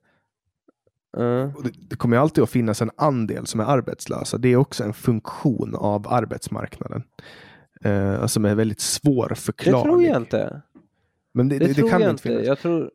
[1.18, 1.44] Ja.
[1.56, 4.38] och det, det kommer alltid att finnas en andel som är arbetslösa.
[4.38, 7.04] Det är också en funktion av arbetsmarknaden.
[7.84, 9.84] Eh, som är väldigt det svårförklarlig.
[9.84, 10.62] tror jag inte.
[11.34, 12.22] Men det, Det, det, det kan jag inte inte.
[12.24, 12.46] finnas.
[12.46, 12.92] Jag tror,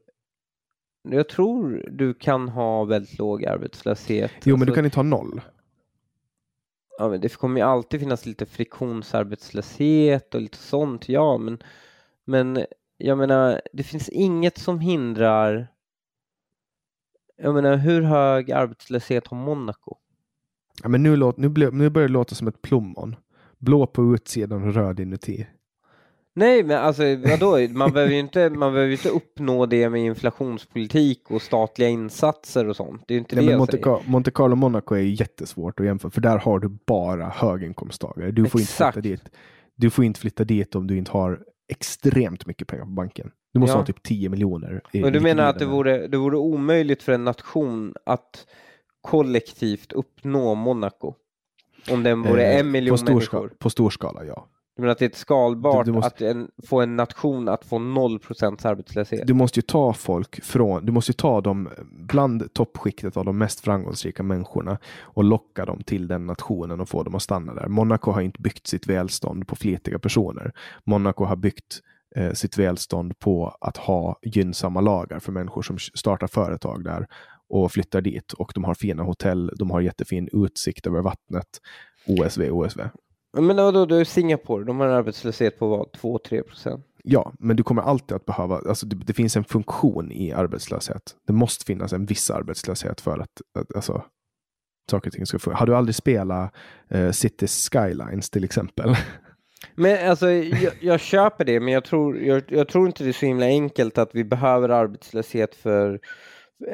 [1.12, 4.32] jag tror du kan ha väldigt låg arbetslöshet.
[4.44, 5.40] Jo, men du Alltså, kan inte ha noll.
[6.98, 11.62] ja, men det kommer ju alltid finnas lite friktionsarbetslöshet och lite sånt, ja, men,
[12.24, 12.64] men
[12.96, 15.68] jag menar, det finns inget som hindrar
[17.36, 19.96] jag menar, hur hög arbetslöshet har Monaco?
[20.82, 23.16] Ja, men nu, låt, nu, nu börjar det låta som ett plommon.
[23.58, 25.46] Blå på utsidan och röd inuti.
[26.36, 27.68] Nej, men alltså vadå?
[27.70, 32.76] Man behöver ju inte, man behöver inte uppnå det med inflationspolitik och statliga insatser och
[32.76, 33.02] sånt.
[33.06, 34.10] Det är ju inte Nej, det men jag Monte, säger.
[34.10, 38.30] Monte Carlo och Monaco är jättesvårt att jämföra, för där har du bara höginkomsttagare.
[38.30, 39.22] Du får, inte flytta dit.
[39.76, 43.30] du får inte flytta dit om du inte har extremt mycket pengar på banken.
[43.52, 43.78] Du måste Ja.
[43.78, 44.80] ha typ 10 miljoner.
[44.92, 48.46] Men du menar att det vore, det vore omöjligt för en nation att
[49.00, 51.14] kollektivt uppnå Monaco?
[51.90, 53.52] Om den vore Eh, en miljon på skala, människor?
[53.58, 54.48] på stor skala, ja.
[54.76, 57.48] Du menar att det är ett skalbart Du- du måste- att en, få en nation
[57.48, 59.26] att få noll procents arbetslöshet?
[59.26, 63.38] Du måste ju ta folk från, du måste ju ta dem bland toppskiktet av de
[63.38, 67.68] mest framgångsrika människorna och locka dem till den nationen och få dem att stanna där.
[67.68, 70.52] Monaco har inte byggt sitt välstånd på flitiga personer.
[70.84, 71.80] Monaco har byggt
[72.16, 77.06] eh, sitt välstånd på att ha gynnsamma lagar för människor som startar företag där
[77.48, 81.46] och flyttar dit och de har fina hotell, de har jättefin utsikt över vattnet.
[82.06, 82.80] OSV, OSV.
[83.34, 86.86] Men vadå, då är Singapore, de har en arbetslöshet på vad, 2-3 procent?
[87.02, 91.16] Ja, men du kommer alltid att behöva, alltså det, det finns en funktion i arbetslöshet.
[91.26, 94.04] Det måste finnas en viss arbetslöshet för att, att alltså,
[94.90, 95.58] saker och ting ska funka.
[95.58, 96.54] Har du aldrig spelat
[96.88, 98.96] eh, Cities Skylines till exempel?
[99.74, 103.12] Men alltså, jag, jag köper det, men jag tror, jag, jag tror inte det är
[103.12, 106.00] så himla enkelt att vi behöver arbetslöshet för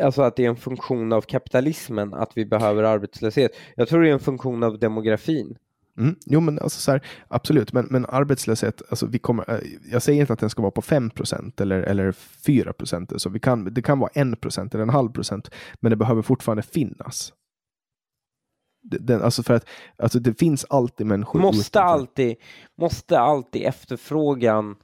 [0.02, 3.50] Alltså att det är en funktion av kapitalismen att vi behöver arbetslöshet.
[3.76, 5.56] Jag tror det är en funktion av demografin.
[5.98, 6.16] Mm.
[6.26, 9.58] Jo, men alltså så här, absolut, men, men arbetslöshet, alltså vi kommer, eh,
[9.92, 11.10] jag säger inte att den ska vara på 5
[11.56, 15.12] eller, eller 4 procent, så vi kan, det kan vara 1 procent eller en halv
[15.12, 15.50] procent,
[15.80, 17.32] men det behöver fortfarande finnas.
[18.82, 19.68] Den, alltså för att
[19.98, 22.36] alltså det finns alltid människor Måste alltid,
[22.78, 24.76] måste alltid efterfrågan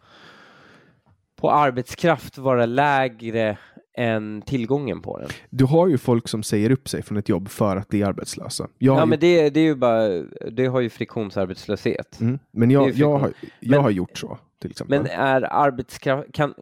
[1.37, 3.59] på arbetskraft vara lägre
[3.97, 5.29] än tillgången på den?
[5.51, 8.69] Du har ju folk som säger upp sig från ett jobb för att bli arbetslösa.
[8.79, 10.09] Jag Ja, ju- men det, det är ju bara,
[10.51, 12.21] det har ju friktionsarbetslöshet.
[12.21, 13.51] mm, men är jag, ju jag, har, friktion.
[13.61, 14.99] jag Men- har gjort så, till exempel.
[15.03, 16.55] Men är arbetskraft, kan,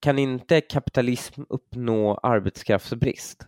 [0.00, 3.46] kan inte kapitalism uppnå arbetskraftsbrist?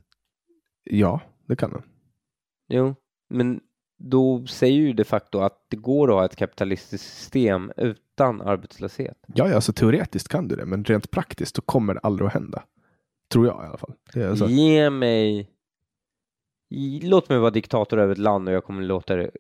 [0.85, 1.82] Ja, det kan den.
[2.69, 2.94] Jo,
[3.31, 3.60] men
[3.98, 9.16] då säger ju de facto att det går att ha ett kapitalistiskt system utan arbetslöshet.
[9.35, 12.32] Ja, ja, alltså teoretiskt kan du det, men rent praktiskt så kommer det aldrig att
[12.35, 12.62] hända.
[13.32, 13.92] Tror jag i alla fall.
[14.14, 15.48] Det är alltså, Ge mig...
[17.02, 19.30] Låt mig vara diktator över ett land och jag kommer låta det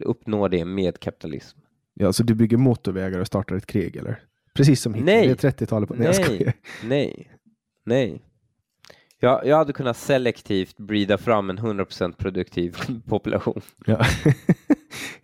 [0.00, 1.58] uppnå det med kapitalism.
[1.94, 4.22] ja, alltså du bygger motorvägar och startar ett krig, eller?
[4.54, 5.12] Precis som Hitler.
[5.12, 5.26] Nej.
[5.28, 5.88] Det är 30-talet.
[5.88, 6.12] på- Nej.
[6.28, 6.54] Nej,
[6.84, 7.30] nej,
[7.84, 8.20] nej.
[9.20, 12.76] Jag, jag hade kunnat selektivt breeda fram en 100% produktiv
[13.06, 13.60] population.
[13.86, 14.06] Ja.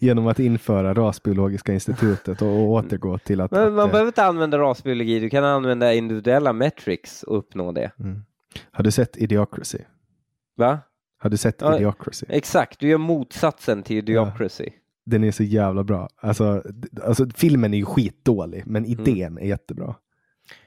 [0.03, 3.51] Genom att införa Rasbiologiska institutet och, och återgå till att...
[3.51, 7.91] Men man att, behöver inte använda rasbiologi, du kan använda individuella metrics och uppnå det.
[7.99, 8.23] mm.
[8.71, 9.79] Har du sett Idiocracy?
[10.57, 10.79] Va?
[11.19, 11.77] Har du sett Ja.
[11.77, 12.27] Idiocracy?
[12.29, 14.71] Exakt, du gör motsatsen till idiocracy.
[15.07, 16.09] Den är så jävla bra.
[16.17, 16.63] Alltså,
[17.03, 19.95] alltså filmen är ju skitdålig, men idén är jättebra.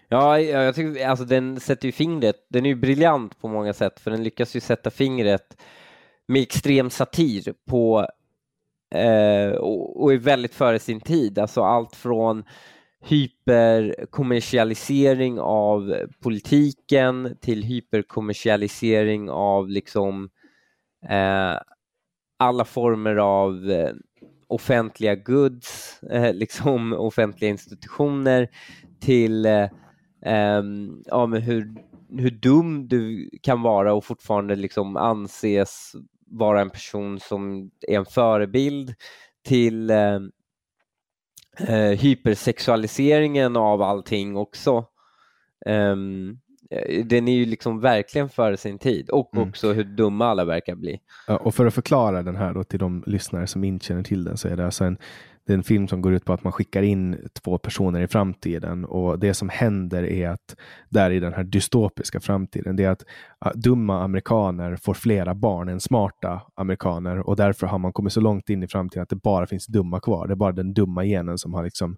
[0.09, 3.73] Ja, ja, jag tycker, alltså den sätter ju fingret, den är ju briljant på många
[3.73, 5.57] sätt, för den lyckas ju sätta fingret
[6.27, 8.07] med extrem satir på
[8.95, 11.39] eh, och, och är väldigt före sin tid.
[11.39, 12.43] Alltså allt från
[13.01, 20.29] hyperkommersialisering av politiken till hyperkommersialisering av liksom
[21.09, 21.57] eh,
[22.39, 23.93] alla former av eh,
[24.47, 28.47] offentliga goods, eh, liksom offentliga institutioner
[28.99, 29.67] till eh,
[31.05, 31.75] ja, men hur,
[32.09, 35.95] hur dum du kan vara och fortfarande liksom anses
[36.25, 38.93] vara en person som är en förebild
[39.45, 40.19] till eh,
[41.59, 44.85] eh, hypersexualiseringen av allting också.
[45.65, 45.95] Eh,
[47.05, 49.49] den är ju liksom verkligen före sin tid och Mm.
[49.49, 50.99] också hur dumma alla verkar bli.
[51.27, 54.23] Ja, och för att förklara den här då till de lyssnare som inte känner till
[54.23, 54.97] den så är det alltså en,
[55.45, 58.07] det är en film som går ut på att man skickar in två personer i
[58.07, 60.55] framtiden och det som händer är att
[60.89, 63.03] där i den här dystopiska framtiden, det är att
[63.55, 68.49] dumma amerikaner får flera barn än smarta amerikaner och därför har man kommit så långt
[68.49, 70.27] in i framtiden att det bara finns dumma kvar.
[70.27, 71.97] Det är bara den dumma genen som har liksom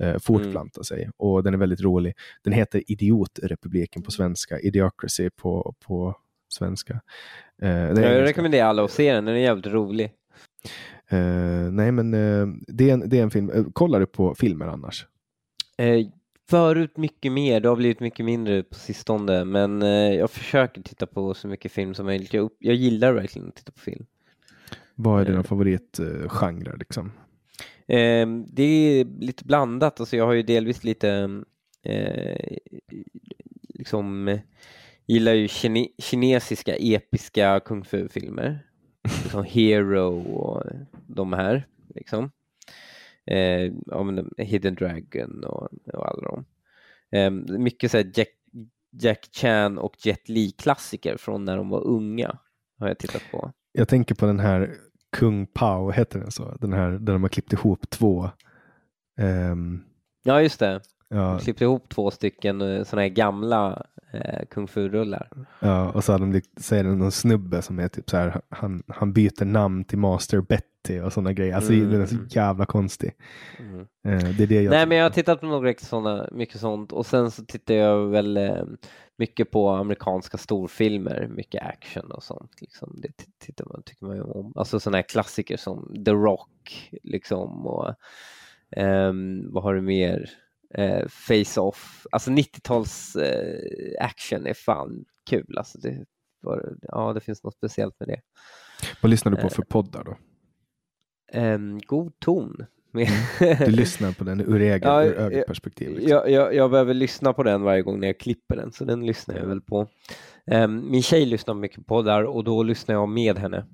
[0.00, 2.14] eh, fortplantat sig och den är väldigt rolig.
[2.44, 6.16] Den heter Idiotrepubliken på svenska, Idiocracy på, på
[6.54, 7.00] svenska.
[7.62, 10.12] Eh, Jag rekommenderar alla att se den, den är jävligt rolig.
[11.10, 13.50] Eh, nej, men eh, det, är en, det är en film.
[13.50, 15.06] Uh, kollar du på filmer annars?
[15.78, 16.06] Eh,
[16.50, 19.82] förut mycket mer, det har blivit mycket mindre på sistone, men
[20.12, 22.34] jag försöker titta på så mycket film som möjligt.
[22.34, 24.06] Jag, jag gillar verkligen att titta på film.
[24.94, 26.76] Vad är dina favoritgenrer?
[26.76, 27.12] liksom?
[28.46, 31.42] Det är lite blandat, alltså jag har ju delvis lite
[33.74, 34.38] liksom
[35.10, 38.58] gillar ju kine, kinesiska episka kung fu-filmer.
[39.22, 40.64] Liksom Hero och
[41.14, 42.30] de här liksom.
[43.26, 43.72] Eh,
[44.38, 46.44] Hidden Dragon och, och alla dem.
[47.12, 48.28] Eh, mycket så här Jack,
[48.92, 52.38] Jack Chan och Jet Li klassiker från när de var unga
[52.78, 53.52] har jag tittat på.
[53.72, 54.74] Jag tänker på den här
[55.16, 56.56] Kung Pao, heter den så?
[56.60, 58.30] Den här där de har klippt ihop två.
[59.18, 59.82] ehm,
[60.22, 60.80] Ja, just det.
[61.08, 65.28] ja, De klippte ihop två stycken eh, sådana här gamla eh, kung fu-rullar.
[65.60, 68.40] ja, och så hade de så är det någon snubbe som är typ så här,
[68.48, 70.40] han, han byter namn till Master
[70.82, 71.54] Betty och sådana grejer.
[71.54, 71.90] Alltså Mm.
[71.90, 73.12] den är så jävla konstig.
[73.58, 73.80] Mm.
[73.80, 76.92] Eh, det är det jag Nej, men jag har tittat på några sådana, mycket sånt
[76.92, 78.64] och sen så tittar jag väl eh,
[79.18, 82.60] mycket på amerikanska storfilmer, mycket action och sånt.
[82.60, 83.00] Liksom.
[83.02, 84.52] Det tittar man, tycker man ju om.
[84.56, 87.94] Alltså sådana här klassiker som The Rock, liksom och
[88.76, 90.30] ehm, vad har du mer?
[90.74, 92.06] Eh, Face-Off.
[92.10, 95.58] Alltså 90-tals eh, action är fan kul.
[95.58, 96.04] Alltså det,
[96.40, 98.20] var, ja, det finns något speciellt med det.
[99.02, 100.16] Vad lyssnar du på för poddar då?
[101.32, 102.56] Ehm, god ton.
[103.58, 105.88] Du lyssnar på den ur Ja, eget jag- perspektiv.
[105.90, 106.08] Liksom.
[106.10, 109.06] Jag, jag, jag behöver lyssna på den varje gång när jag klipper den, så den
[109.06, 109.86] lyssnar jag väl på.
[110.46, 113.66] Ehm, min tjej lyssnar mycket på där och då lyssnar jag med henne.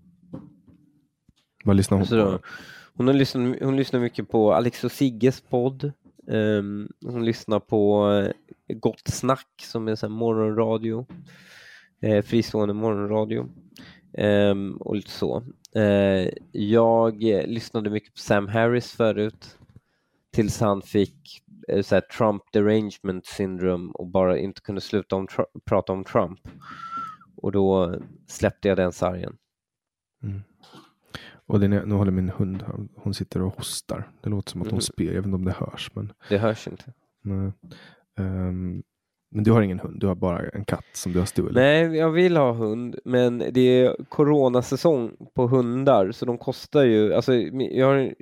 [1.65, 2.31] Vad lyssnar hon Så på?
[2.31, 2.39] då,
[2.95, 5.93] hon, har lyssnat, hon lyssnar mycket på Alex och Sigges podd.
[6.31, 8.11] Ehm, hon lyssnar på
[8.69, 11.07] eh, Gott Snack som är en morgonradio.
[12.01, 13.49] Eh, fristående morgonradio.
[14.19, 15.43] Ehm, och lite så.
[15.77, 19.59] Eh, jag lyssnade mycket på Sam Harris förut.
[20.32, 25.27] Tills han fick eh, så här, Trump derangement syndrome och bara inte kunde sluta om,
[25.65, 26.40] prata om Trump.
[27.36, 27.94] Och då
[28.27, 29.36] släppte jag den sargen.
[31.48, 32.65] Och den är, nu håller min hund,
[32.97, 34.11] hon sitter och hostar.
[34.20, 34.81] Det låter som att hon Mhm.
[34.81, 35.90] spyr, jag vet inte om det hörs.
[35.94, 36.93] Men, Det hörs inte.
[37.23, 37.53] nej.
[38.19, 38.82] Ehm,
[39.31, 41.55] men du har ingen hund, du har bara en katt som du har stulit.
[41.55, 47.15] Nej, jag vill ha hund, men det är coronasäsong på hundar, så de kostar ju,
[47.15, 48.15] alltså jag har en,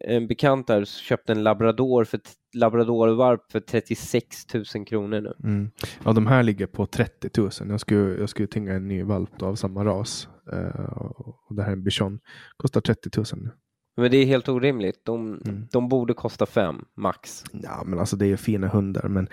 [0.00, 2.20] en bekant där som köpte en labrador för
[2.54, 5.34] labradorvarp för 36 000 kronor nu.
[5.44, 5.70] Mm.
[6.04, 7.50] Ja, de här ligger på 30 000.
[7.68, 10.28] Jag skulle, jag skulle tinga en ny valp av samma ras.
[10.52, 10.92] Eh,
[11.48, 12.20] och det här är en bichon.
[12.56, 13.50] Kostar 30 000 nu.
[13.98, 15.00] Men det är helt orimligt.
[15.04, 15.66] De, Mm.
[15.72, 17.44] de borde kosta fem max.
[17.52, 19.08] Ja, men alltså det är fina hundar.
[19.08, 19.28] Men,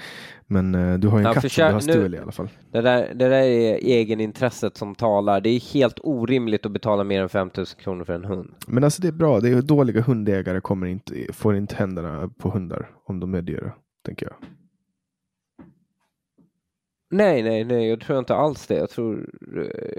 [0.47, 2.23] men eh, du har ju en Ja, katt försök- som du har nu- stulit i
[2.23, 2.49] alla fall.
[2.71, 5.41] Det där, det där är egenintresset som talar.
[5.41, 8.53] Det är helt orimligt att betala mer än 5 000 kronor för en hund.
[8.67, 9.39] Men alltså det är bra.
[9.39, 13.71] Det är dåliga hundägare kommer inte, får inte händerna på hundar om de är dyra,
[14.05, 14.35] tänker jag.
[17.09, 18.75] Nej, nej, nej, jag tror inte alls det.
[18.75, 19.29] Jag tror,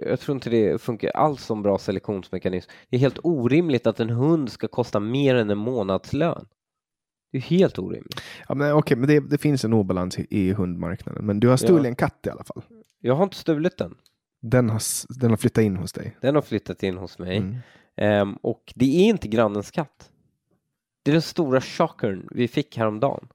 [0.06, 2.70] jag tror inte det funkar alls som bra selektionsmekanism.
[2.90, 6.46] Det är helt orimligt att en hund ska kosta mer än en månadslön.
[7.32, 8.20] Det är helt orimligt.
[8.48, 11.26] Ja, men, okej, men det, det finns en obalans i, i hundmarknaden.
[11.26, 11.88] Men du har stulit Ja.
[11.88, 12.62] en katt i alla fall.
[13.00, 13.94] Jag har inte stulit den.
[14.42, 14.80] Den har,
[15.20, 16.16] den har flyttat in hos dig.
[16.20, 17.36] Den har flyttat in hos mig.
[17.36, 17.56] Mm.
[17.96, 20.10] Ehm, och det är inte grannens katt.
[21.02, 23.28] Det är den stora chockern vi fick häromdagen.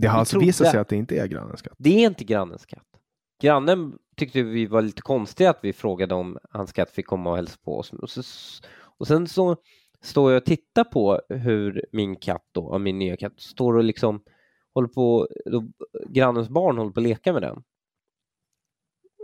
[0.00, 1.74] Det har Vi alltså visat sig att det inte är grannens katt.
[1.78, 2.86] Det är inte grannens katt.
[3.42, 7.36] Grannen tyckte vi var lite konstiga att vi frågade om hans katt fick komma och
[7.36, 7.92] hälsa på oss.
[7.92, 8.22] Och, så,
[8.98, 9.56] och sen så
[10.02, 14.22] står jag och tittar på hur min katt då, min nya katt, står och liksom
[14.74, 15.64] håller på, då,
[16.08, 17.62] grannens barn håller på att leka med den.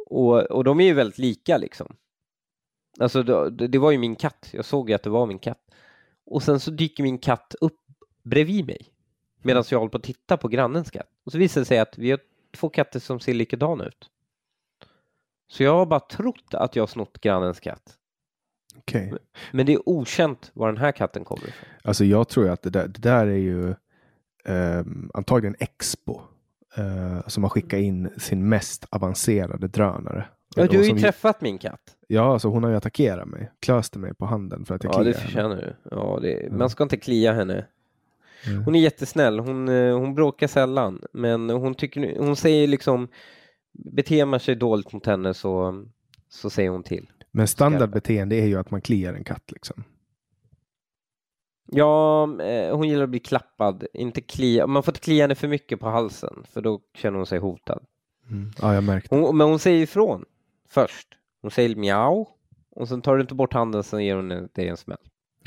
[0.07, 1.97] Och, och de är ju väldigt lika liksom.
[3.01, 5.61] Alltså det, det var ju min katt, jag såg ju att det var min katt.
[6.27, 7.81] Och sen så dyker min katt upp
[8.23, 8.94] bredvid mig
[9.45, 11.09] medan jag håller på att titta på grannens katt.
[11.25, 12.21] Och så visar det sig att vi har
[12.57, 14.11] två katter som ser likadana ut.
[15.49, 17.95] Så jag har bara trott att jag har snott grannens katt.
[18.79, 19.15] Okej.
[19.53, 21.69] Men det är okänt var den här katten kommer ifrån.
[21.85, 23.75] Alltså jag tror att det där, det där är ju
[24.45, 26.21] ehm, antagligen Expo
[26.77, 30.27] eh, som har skickat in sin mest avancerade drönare.
[30.57, 31.97] Ja, du har ju träffat min katt.
[32.09, 33.53] Ja, alltså hon har ju attackerat mig.
[33.61, 35.57] Klöste mig på handen för att jag Ja, det kliar henne.
[35.57, 35.91] förtjänar du.
[35.91, 37.67] Ja, det, man ska inte klia henne.
[38.47, 38.65] Mm.
[38.65, 39.39] Hon är jättesnäll.
[39.39, 41.03] Hon, eh, hon bråkar sällan.
[41.13, 43.09] Men hon, tycker, hon säger liksom,
[43.73, 45.85] beter man sig dåligt mot henne så,
[46.29, 47.11] så säger hon till.
[47.31, 49.85] Men standardbeteende är ju att man kliar en katt liksom.
[51.67, 54.67] Ja, eh, hon gillar att bli klappad, inte klia.
[54.67, 57.85] Man får inte klia henne för mycket på halsen, för då känner hon sig hotad.
[58.31, 58.51] Mm.
[58.63, 59.15] Ja, jag märkte.
[59.15, 60.25] Hon, men hon säger ifrån
[60.69, 61.09] först.
[61.43, 62.27] Hon säger mjau
[62.77, 64.99] och sen tar du inte bort handen så ger hon dig en smäll.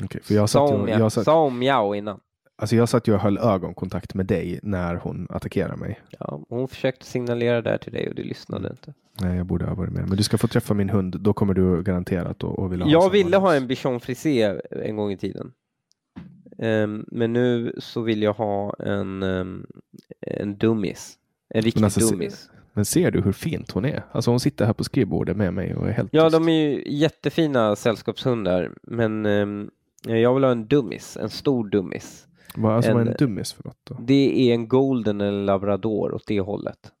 [0.04, 2.20] Okej, för jag satt, Sa ju, hon mjau- jag, satt, sa hon mjau innan.
[2.58, 6.00] Alltså jag satt ju och höll ögonkontakt med dig när hon attackerade mig.
[6.18, 8.94] Ja, hon försökte signalera där till dig och du lyssnade inte.
[9.20, 10.08] Nej, jag borde ha varit med.
[10.08, 11.20] Men du ska få träffa min hund.
[11.20, 14.96] Då kommer du garanterat och, och vilja ha Jag ville ha en bichon frisé en
[14.96, 15.52] gång i tiden.
[16.58, 19.66] Ehm, men nu så vill jag ha en, um,
[20.20, 21.14] en dummis.
[21.48, 22.50] En riktig alltså, dummis.
[22.72, 24.04] Men ser du hur fint hon är?
[24.12, 26.32] Alltså hon sitter här på skrivbordet med mig och är helt Ja, tyst.
[26.32, 29.70] de är ju jättefina sällskapshundar, men ehm,
[30.06, 32.27] jag vill ha en dummis, en stor dummis.
[32.62, 33.96] Vad, alltså, vad är en- dummis för något då?
[34.00, 36.92] Det är en golden eller labrador åt det hållet.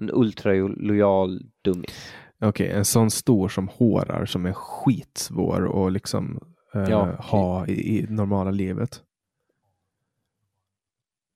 [0.00, 2.12] En ultralojal dummis.
[2.44, 6.40] Okej, en sån stor som hårar som är skitsvår och liksom
[6.74, 7.16] eh, Ja.
[7.18, 9.02] ha i, i normala livet.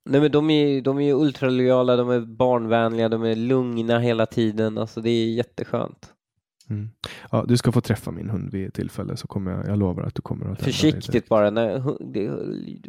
[0.08, 4.78] Nej men de är, de är ultralojala, de är barnvänliga, de är lugna hela tiden.
[4.78, 6.12] Alltså det är jätteskönt.
[6.70, 6.88] Mm.
[7.30, 10.02] Ja, du ska få träffa min hund vid ett tillfälle så kommer jag, jag lovar
[10.02, 11.50] att du kommer att Försiktigt bara.
[11.50, 11.82] När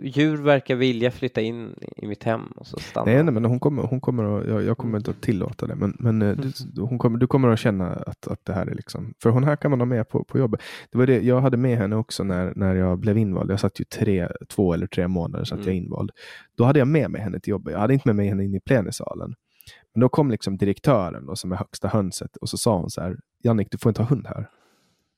[0.03, 3.05] djur verkar vilja flytta in i mitt hem och så stanna.
[3.05, 5.75] Nej, nej, men hon kommer, hon kommer att, jag, jag kommer inte att tillåta det.
[5.75, 6.37] Men, men eh,
[6.73, 9.43] du, hon kommer, du kommer att känna att, att det här är liksom, för hon
[9.43, 10.61] här kan man ha med på, på jobbet.
[10.91, 13.51] Det var det, jag hade med henne också när, när jag blev invald.
[13.51, 15.73] Jag satt ju tre, två eller tre månader jag Mm.
[15.73, 16.11] invald.
[16.57, 17.73] Då hade jag med mig henne till jobbet.
[17.73, 19.35] Jag hade inte med mig henne in i plenisalen.
[19.97, 23.01] Men då kom liksom direktören då, som är högsta hönset och så sa hon så
[23.01, 24.49] här, Jannik du får inte ha hund här.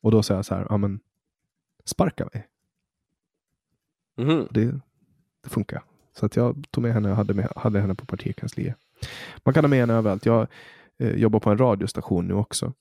[0.02, 1.00] Och då sa jag så här, ja men
[1.86, 2.48] sparka mig.
[4.18, 4.48] Mhm.
[4.52, 4.66] Det,
[5.44, 5.84] det funkar.
[6.14, 8.76] Så att jag tog med henne och hade, med, hade henne på partikansliet.
[9.44, 10.26] Man kan ha med henne överallt.
[10.26, 10.48] Jag
[10.98, 12.74] eh, jobbar på en radiostation nu också.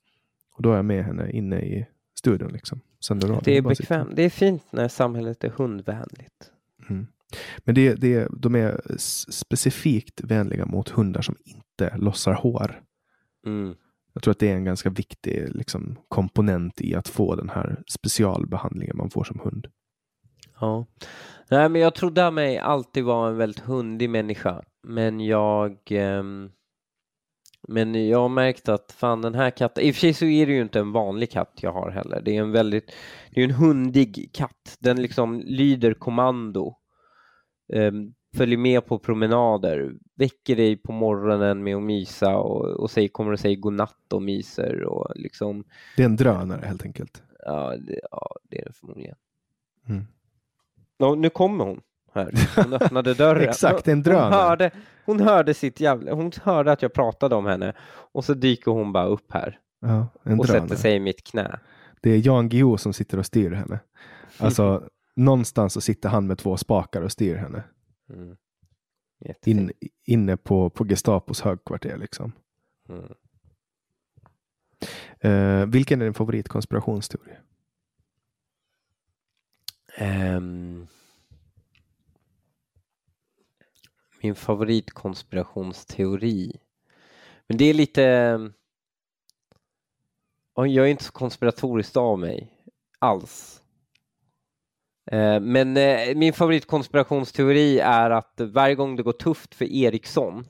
[0.55, 1.87] Och då är jag med henne inne i
[2.19, 2.53] studion.
[2.53, 2.81] Liksom.
[3.01, 3.43] Sänder radio.
[3.45, 4.16] Det är bekvämt.
[4.16, 6.53] Det är fint när samhället är hundvänligt.
[6.89, 7.07] Mm.
[7.59, 8.80] Men det, det, de är
[9.30, 12.82] specifikt vänliga mot hundar som inte lossar hår.
[13.46, 13.74] Mm.
[14.12, 17.82] Jag tror att det är en ganska viktig liksom, komponent i att få den här
[17.88, 19.66] specialbehandlingen man får som hund.
[20.60, 20.86] Ja.
[21.50, 24.62] Nej, men jag trodde mig alltid vara en väldigt hundig människa.
[24.82, 25.78] Men jag...
[25.90, 26.50] ehm,
[27.68, 30.46] men jag har märkt att fan den här katten, i och för sig så är
[30.46, 32.20] det ju inte en vanlig katt jag har heller.
[32.24, 32.92] Det är en väldigt,
[33.30, 34.76] det är en hundig katt.
[34.80, 36.77] Den liksom lyder kommando.
[37.73, 43.09] Ehm, följer med på promenader, väcker dig på morgonen med att mysa och, och säger,
[43.09, 45.65] kommer och säger godnatt och myser och liksom,
[45.97, 47.23] Det är en drönare helt enkelt.
[47.47, 49.16] ja det, ja, det är det förmodligen.
[49.89, 50.05] Mm.
[50.99, 51.81] Ja, nu kommer hon
[52.15, 52.32] här.
[52.57, 53.49] Hon öppnade dörren.
[53.49, 54.32] Exakt, en Hon drönare.
[54.35, 54.70] hörde,
[55.07, 57.73] hon hörde sitt jävla, hon hörde att jag pratade om henne
[58.12, 60.62] och så dyker hon bara upp här Ja, en och drönare.
[60.69, 61.59] sätter sig i mitt knä.
[62.01, 63.81] Det är Jan Guillou som sitter och styr henne.
[64.39, 64.89] Alltså,
[65.19, 67.62] någonstans så sitter han med två spakar och styr henne.
[68.11, 68.36] Mm.
[69.45, 69.73] In,
[70.05, 72.32] inne på, på Gestapos högkvarter liksom.
[72.89, 73.15] Mm.
[75.20, 77.36] Eh, vilken är din favoritkonspirationsteori?
[79.97, 80.86] Ehm.
[84.23, 86.61] min favoritkonspirationsteori.
[87.47, 88.03] Men det är lite...
[90.55, 92.53] Ja, Jag är inte så konspiratoriskt av mig
[92.99, 93.57] alls.
[95.12, 100.44] Eh, Men eh, min favoritkonspirationsteori är att varje gång det går tufft för Ericsson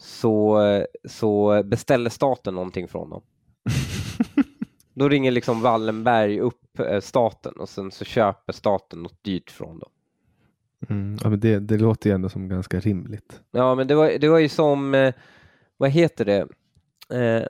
[0.00, 0.60] så,
[1.04, 3.22] så beställer staten någonting från dem.
[4.94, 9.78] Då ringer liksom Wallenberg upp eh, staten och sen så köper staten något dyrt från
[9.78, 9.90] dem.
[10.88, 13.40] Mm, ja, men det, det låter ju ändå som ganska rimligt.
[13.50, 15.14] Ja, men det var, det var ju som, eh,
[15.76, 16.48] vad heter det?
[17.18, 17.48] Eh,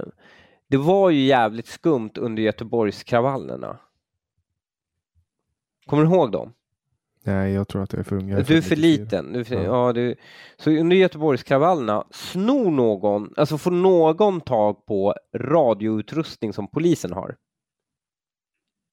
[0.69, 3.79] det var ju jävligt skumt under Göteborgskravallerna.
[5.91, 6.53] Kommer du ihåg dem?
[7.25, 8.29] Nej, jag tror att jag är för ung.
[8.29, 8.77] Jag Du är för 94.
[8.77, 9.33] liten.
[9.33, 9.63] Du är för, Ja.
[9.87, 9.93] ja.
[9.93, 10.17] du,
[10.57, 17.37] så under Göteborgskravallerna, snor någon, alltså får någon tag på radioutrustning som polisen har.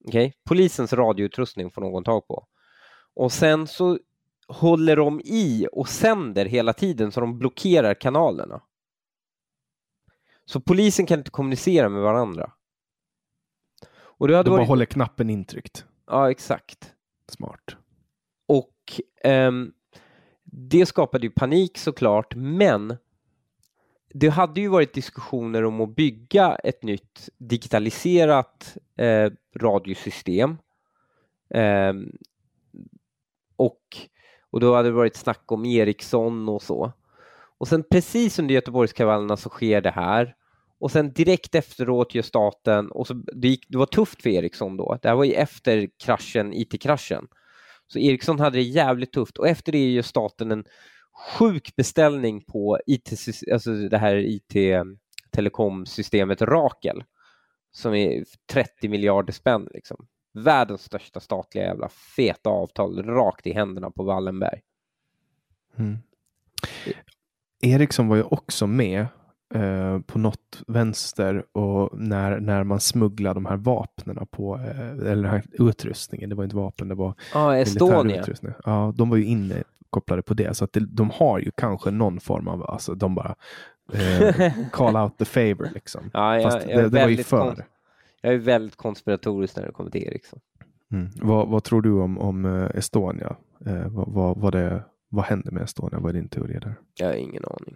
[0.08, 2.48] Okej, polisens radioutrustning får någon tag på.
[3.16, 4.00] Och sen så
[4.48, 8.62] håller de i och sänder hela tiden så de blockerar kanalerna.
[10.46, 12.52] Så polisen kan inte kommunicera med varandra.
[14.20, 14.68] Och det hade De bara varit...
[14.70, 15.87] håller knappen intryckt.
[16.08, 16.94] Ja, exakt.
[17.28, 17.76] Smart.
[18.46, 19.74] Och ehm,
[20.44, 22.98] det skapade ju panik såklart, men
[24.14, 30.58] det hade ju varit diskussioner om att bygga ett nytt digitaliserat eh, radiosystem.
[31.50, 32.18] Ehm,
[33.56, 33.98] och,
[34.50, 36.92] och då hade det varit snack om Ericsson och så.
[37.58, 40.36] Och sen precis under Göteborgskravallerna så sker det här.
[40.80, 44.78] Och sen direkt efteråt gör staten, och så, det, gick, det var tufft för Ericsson
[44.78, 44.98] då.
[45.02, 47.28] Det här var ju efter kraschen, IT-kraschen.
[47.88, 50.66] Så Ericsson hade det jävligt tufft och efter det gör staten en
[51.38, 53.14] sjuk beställning på IT,
[53.52, 57.04] alltså det här IT-telekomsystemet Rakel
[57.72, 59.68] som är 30 miljarder spänn.
[59.74, 60.08] Liksom.
[60.34, 64.62] Världens största statliga jävla feta avtal rakt i händerna på Wallenberg.
[65.78, 65.98] Mm.
[67.62, 69.08] Ericsson var ju också med
[69.54, 75.16] eh, på något vänster och när, när man smugglade de här vapnen på, eh, eller
[75.24, 78.22] den här utrustningen, det var inte vapen, det var militär Estonia.
[78.22, 78.54] utrustning.
[78.66, 81.92] Ja, de var ju inne kopplade på det, så att det, de har ju kanske
[81.92, 83.36] någon form av, alltså de bara
[83.94, 86.10] eh, call out the favor liksom.
[86.14, 87.40] Ja, jag, Fast jag, det, det var ju väldigt för.
[87.56, 87.64] kon-
[88.22, 90.40] jag är väldigt konspiratorisk när det kommer till Ericsson.
[90.92, 91.10] Mm.
[91.22, 93.36] Vad, vad tror du om, om eh, Estonia?
[93.66, 96.00] Eh, vad, vad, vad, det, vad hände med Estonia?
[96.00, 96.76] Vad är din teori där?
[97.00, 97.76] Jag har ingen aning.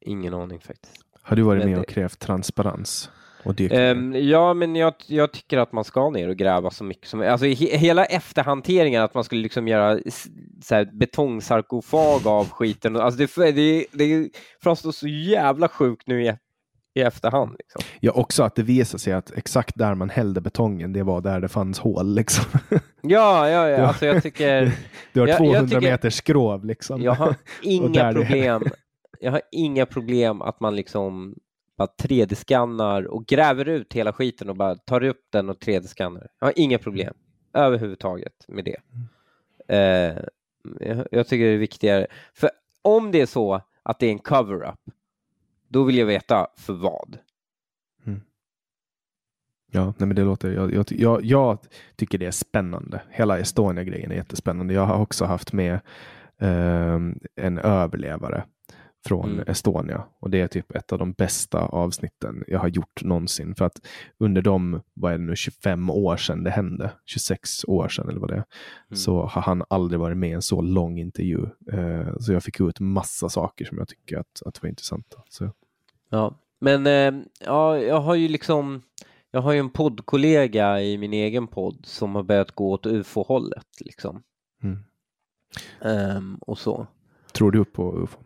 [0.00, 0.96] Ingen aning faktiskt.
[1.22, 3.10] Har du varit Men med det- och krävt transparens?
[3.70, 7.20] Ehm, ja, men jag, jag tycker att man ska ner och gräva så mycket som
[7.22, 9.98] Alltså he, hela efterhanteringen, att man skulle liksom göra
[10.62, 12.96] så här, betongsarkofag av skiten.
[12.96, 14.28] Alltså det, det, det
[14.62, 16.32] framstår så jävla sjukt nu i,
[16.94, 17.56] i efterhand.
[17.58, 17.82] Liksom.
[18.00, 21.40] Ja, också att det visar sig att exakt där man hällde betongen, det var där
[21.40, 22.14] det fanns hål.
[22.14, 22.44] Liksom.
[23.08, 23.86] Ja, ja, ja.
[23.86, 24.62] Alltså jag tycker...
[25.12, 26.64] Det var Jag- jag 200 tycker- meter skrov.
[26.64, 27.02] Liksom.
[27.02, 28.62] Jag har inga problem.
[29.20, 31.34] Jag har inga problem att man liksom
[31.76, 36.28] bara 3D-skannar och gräver ut hela skiten och bara tar upp den och 3D-skannar.
[36.38, 37.14] Jag har inga problem
[37.52, 38.76] överhuvudtaget med det.
[39.68, 40.16] Eh,
[40.80, 42.06] jag, jag tycker det är viktigare.
[42.34, 42.50] För
[42.82, 44.80] om det är så att det är en cover-up,
[45.68, 47.18] då vill jag veta för vad.
[48.06, 48.20] Mm.
[49.72, 51.58] Ja, nej, men det låter, jag, jag, jag, jag
[51.96, 53.02] tycker det är spännande.
[53.10, 54.74] Hela Estonia-grejen är jättespännande.
[54.74, 55.74] Jag har också haft med
[56.38, 57.00] eh,
[57.36, 58.44] en överlevare
[59.06, 59.44] från Mm.
[59.48, 63.54] Estonia och det är typ ett av de bästa avsnitten jag har gjort någonsin.
[63.54, 63.86] För att
[64.18, 68.20] under de, vad är det nu, 25 år sedan det hände, 26 år sedan eller
[68.20, 68.44] vad det är,
[68.90, 68.96] Mm.
[68.96, 71.42] så har han aldrig varit med i en så lång intervju.
[71.72, 75.22] Eh, så jag fick ut massa saker som jag tycker att, att var intressanta.
[75.28, 75.50] Så,
[76.10, 78.82] Ja, men eh, ja, jag har ju liksom
[79.30, 83.66] jag har ju en poddkollega i min egen podd som har börjat gå åt ufo-hållet
[83.80, 84.22] liksom.
[84.62, 84.78] mm.
[85.80, 86.86] Ehm, och så.
[87.32, 88.18] Tror du på UFO?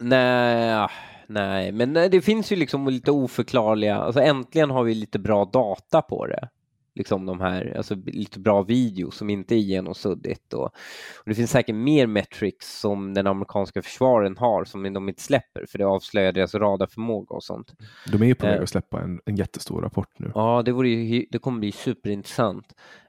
[0.00, 0.90] Nej, ah,
[1.26, 5.44] nej, men eh, det finns ju liksom lite oförklarliga, alltså äntligen har vi lite bra
[5.44, 6.48] data på det.
[6.94, 11.50] Liksom de här, alltså lite bra video som inte är genomsuddigt och, och det finns
[11.50, 16.32] säkert mer metrics som den amerikanska försvaren har som de inte släpper för det avslöjar
[16.32, 17.74] deras radarförmåga och sånt.
[18.12, 18.62] De är ju på väg Eh.
[18.62, 20.32] att släppa en, en jättestor rapport nu.
[20.34, 22.66] Ja, det, vore ju, det kommer bli superintressant.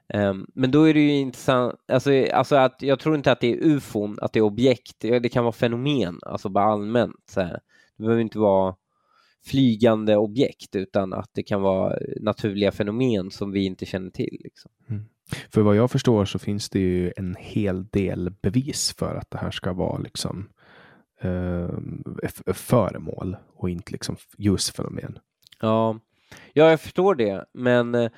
[0.08, 3.52] Ehm, men då är det ju intressant, alltså, alltså att jag tror inte att det
[3.52, 7.22] är ufon, att det är objekt, det, det kan vara fenomen, alltså bara allmänt.
[7.30, 7.60] Så här.
[7.96, 8.74] Det behöver inte vara
[9.44, 14.40] flygande objekt utan att det kan vara naturliga fenomen som vi inte känner till.
[14.44, 14.70] Liksom.
[15.50, 19.38] För vad jag förstår så finns det ju en hel del bevis för att det
[19.38, 20.48] här ska vara liksom
[21.20, 21.68] eh,
[22.46, 25.18] föremål och inte liksom ljusfenomen.
[25.60, 25.98] Ja,
[26.52, 28.10] ja, jag förstår det, men eh,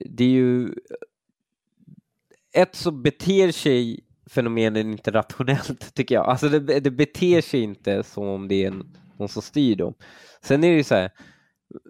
[0.00, 0.74] det är ju...
[2.56, 6.26] Ett så beter sig fenomenen inte rationellt, tycker jag.
[6.26, 9.94] Alltså det, det beter sig inte som om det är en de som styr dem.
[10.42, 11.10] Sen är det ju så här,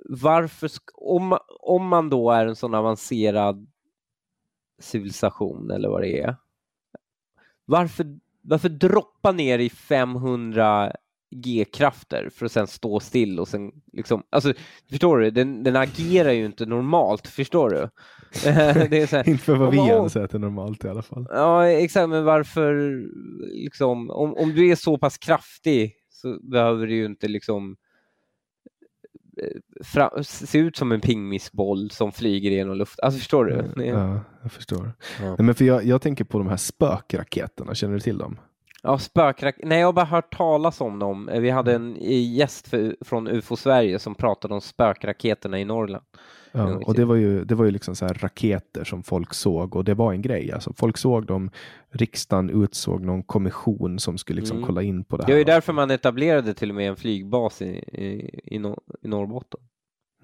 [0.09, 3.67] varför, om, om man då är en sån avancerad
[4.79, 6.37] civilisation eller vad det är,
[7.65, 8.07] varför,
[8.43, 10.93] varför droppa ner i 500
[11.35, 14.53] G-krafter för att sen stå still och sen liksom, alltså
[14.91, 17.91] förstår du, den, den agerar ju inte normalt, förstår du?
[18.51, 21.27] här, inte för vad vi anser att det är normalt i alla fall.
[21.31, 23.03] Ja, exakt, men varför
[23.53, 25.95] liksom, om, om du är så pass kraftig
[26.25, 27.77] så behöver du ju inte liksom
[29.43, 33.07] eh, se ut som en pingmissboll som flyger genom luften.
[33.07, 33.85] Alltså förstår du?
[33.85, 34.93] Ja, jag förstår.
[35.21, 35.29] Ja.
[35.29, 38.39] Nej, men för jag, jag tänker på de här spökraketerna, känner du till dem?
[38.83, 39.69] Ja, spökraketer.
[39.69, 41.31] Nej, jag har bara hört talas om dem.
[41.33, 41.97] Vi hade en
[42.35, 46.05] gäst för, från UFO Sverige som pratade om spökraketerna i Norrland.
[46.57, 49.85] Ja, och det var ju, det var ju liksom så raketer som folk såg och
[49.85, 50.53] det var en grej.
[50.53, 51.51] Alltså, folk såg dem,
[51.91, 54.67] riksdagen utsåg någon kommission som skulle liksom mm.
[54.67, 55.27] kolla in på det här.
[55.27, 58.81] Det var ju därför man etablerade till och med en flygbas i, i, i, Nor
[59.03, 59.61] i Norrbotten.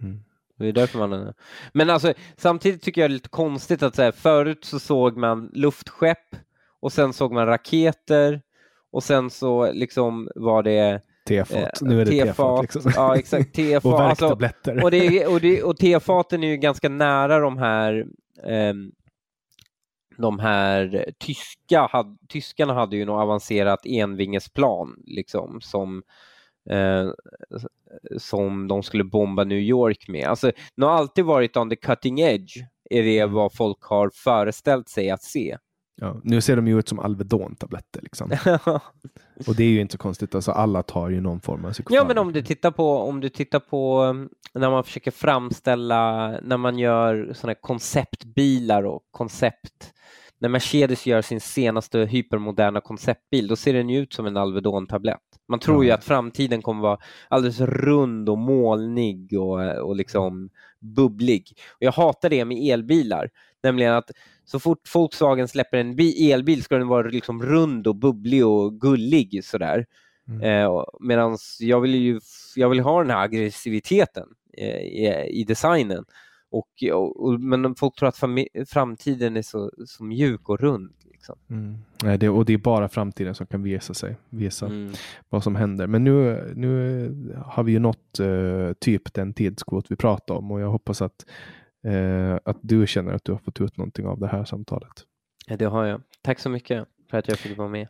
[0.03, 0.21] Mm.
[0.59, 1.33] Det är därför man...
[1.73, 5.17] Men alltså, samtidigt tycker jag det är lite konstigt att så här, förut så såg
[5.17, 6.37] man luftskepp
[6.81, 8.43] och sen såg man raketer
[8.93, 12.63] och sen så liksom var det Tefat, eh, nu är det tefat.
[12.63, 12.93] Liksom.
[12.97, 13.55] Ja, exakt.
[13.55, 13.93] Tefat.
[13.93, 14.73] och värktabletter.
[14.73, 18.07] Alltså, och, det, och, det, och tefaten är ju ganska nära de här
[18.45, 18.75] eh,
[20.17, 26.03] de här tyska, had, tyskarna hade ju något avancerat envingesplan liksom som
[26.71, 27.11] eh,
[28.19, 30.27] som de skulle bomba New York med.
[30.27, 32.57] Alltså, det har alltid varit on the cutting edge,
[32.91, 35.57] är det vad folk har föreställt sig att se.
[36.01, 38.01] Ja, nu ser de ju ut som Alvedon-tabletter.
[38.03, 38.31] Liksom.
[39.47, 41.97] och det är ju inte så konstigt, alltså, alla tar ju någon form av psykofarm.
[41.97, 46.31] Ja, men om du tittar på, om du tittar på um, när man försöker framställa,
[46.43, 49.93] när man gör sådana konceptbilar och koncept,
[50.39, 55.21] när Mercedes gör sin senaste hypermoderna konceptbil, då ser den ju ut som en Alvedon-tablett.
[55.49, 55.89] Man tror ja.
[55.89, 56.99] ju att framtiden kommer vara
[57.29, 60.51] alldeles rund och molnig och, och liksom
[60.81, 61.53] bubblig.
[61.69, 63.31] Och jag hatar det med elbilar,
[63.63, 64.11] nämligen att
[64.45, 65.99] så fort Volkswagen släpper en
[66.33, 69.87] elbil ska den vara liksom rund och bubblig och gullig sådär.
[70.29, 70.43] Mm.
[70.43, 72.21] Eh, Medan jag vill ju
[72.57, 74.29] jag vill ha den här aggressiviteten
[74.59, 76.05] eh, i, i, designen.
[76.51, 78.19] Och, och, och, men folk tror att
[78.69, 80.93] framtiden är så, så mjuk och rund.
[81.05, 81.37] Liksom.
[81.51, 81.79] Mm.
[82.03, 84.93] Nej, det, och det är bara framtiden som kan visa sig, visa mm.
[85.29, 85.87] vad som händer.
[85.87, 90.61] Men nu, nu har vi ju nått uh, typ den tidskvot vi pratar om och
[90.61, 91.27] jag hoppas att
[91.87, 94.93] eh, att du känner att du har fått ut någonting av det här samtalet.
[95.47, 96.03] Ja, det har jag.
[96.23, 97.89] Tack så mycket för att jag fick vara med.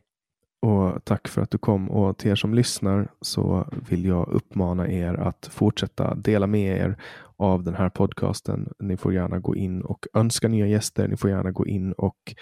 [0.62, 4.88] Och tack för att du kom och till er som lyssnar så vill jag uppmana
[4.88, 6.96] er att fortsätta dela med er
[7.36, 8.72] av den här podcasten.
[8.78, 11.08] Ni får gärna gå in och önska nya gäster.
[11.08, 12.34] Ni får gärna gå in och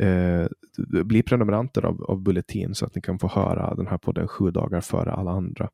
[0.00, 0.46] eh,
[1.04, 4.50] bli prenumeranter av, av Bulletin så att ni kan få höra den här podden sju
[4.50, 5.68] dagar före alla andra.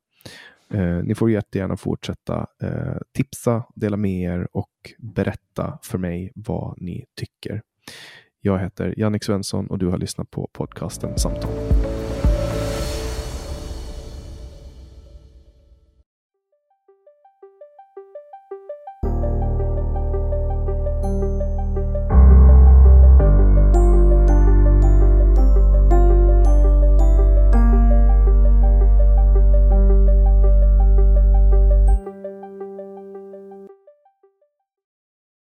[0.73, 6.81] Eh, ni får jättegärna fortsätta eh, tipsa, dela med er och berätta för mig vad
[6.81, 7.61] ni tycker.
[8.41, 11.82] Jag heter Jannik Svensson och du har lyssnat på podcasten Samtal.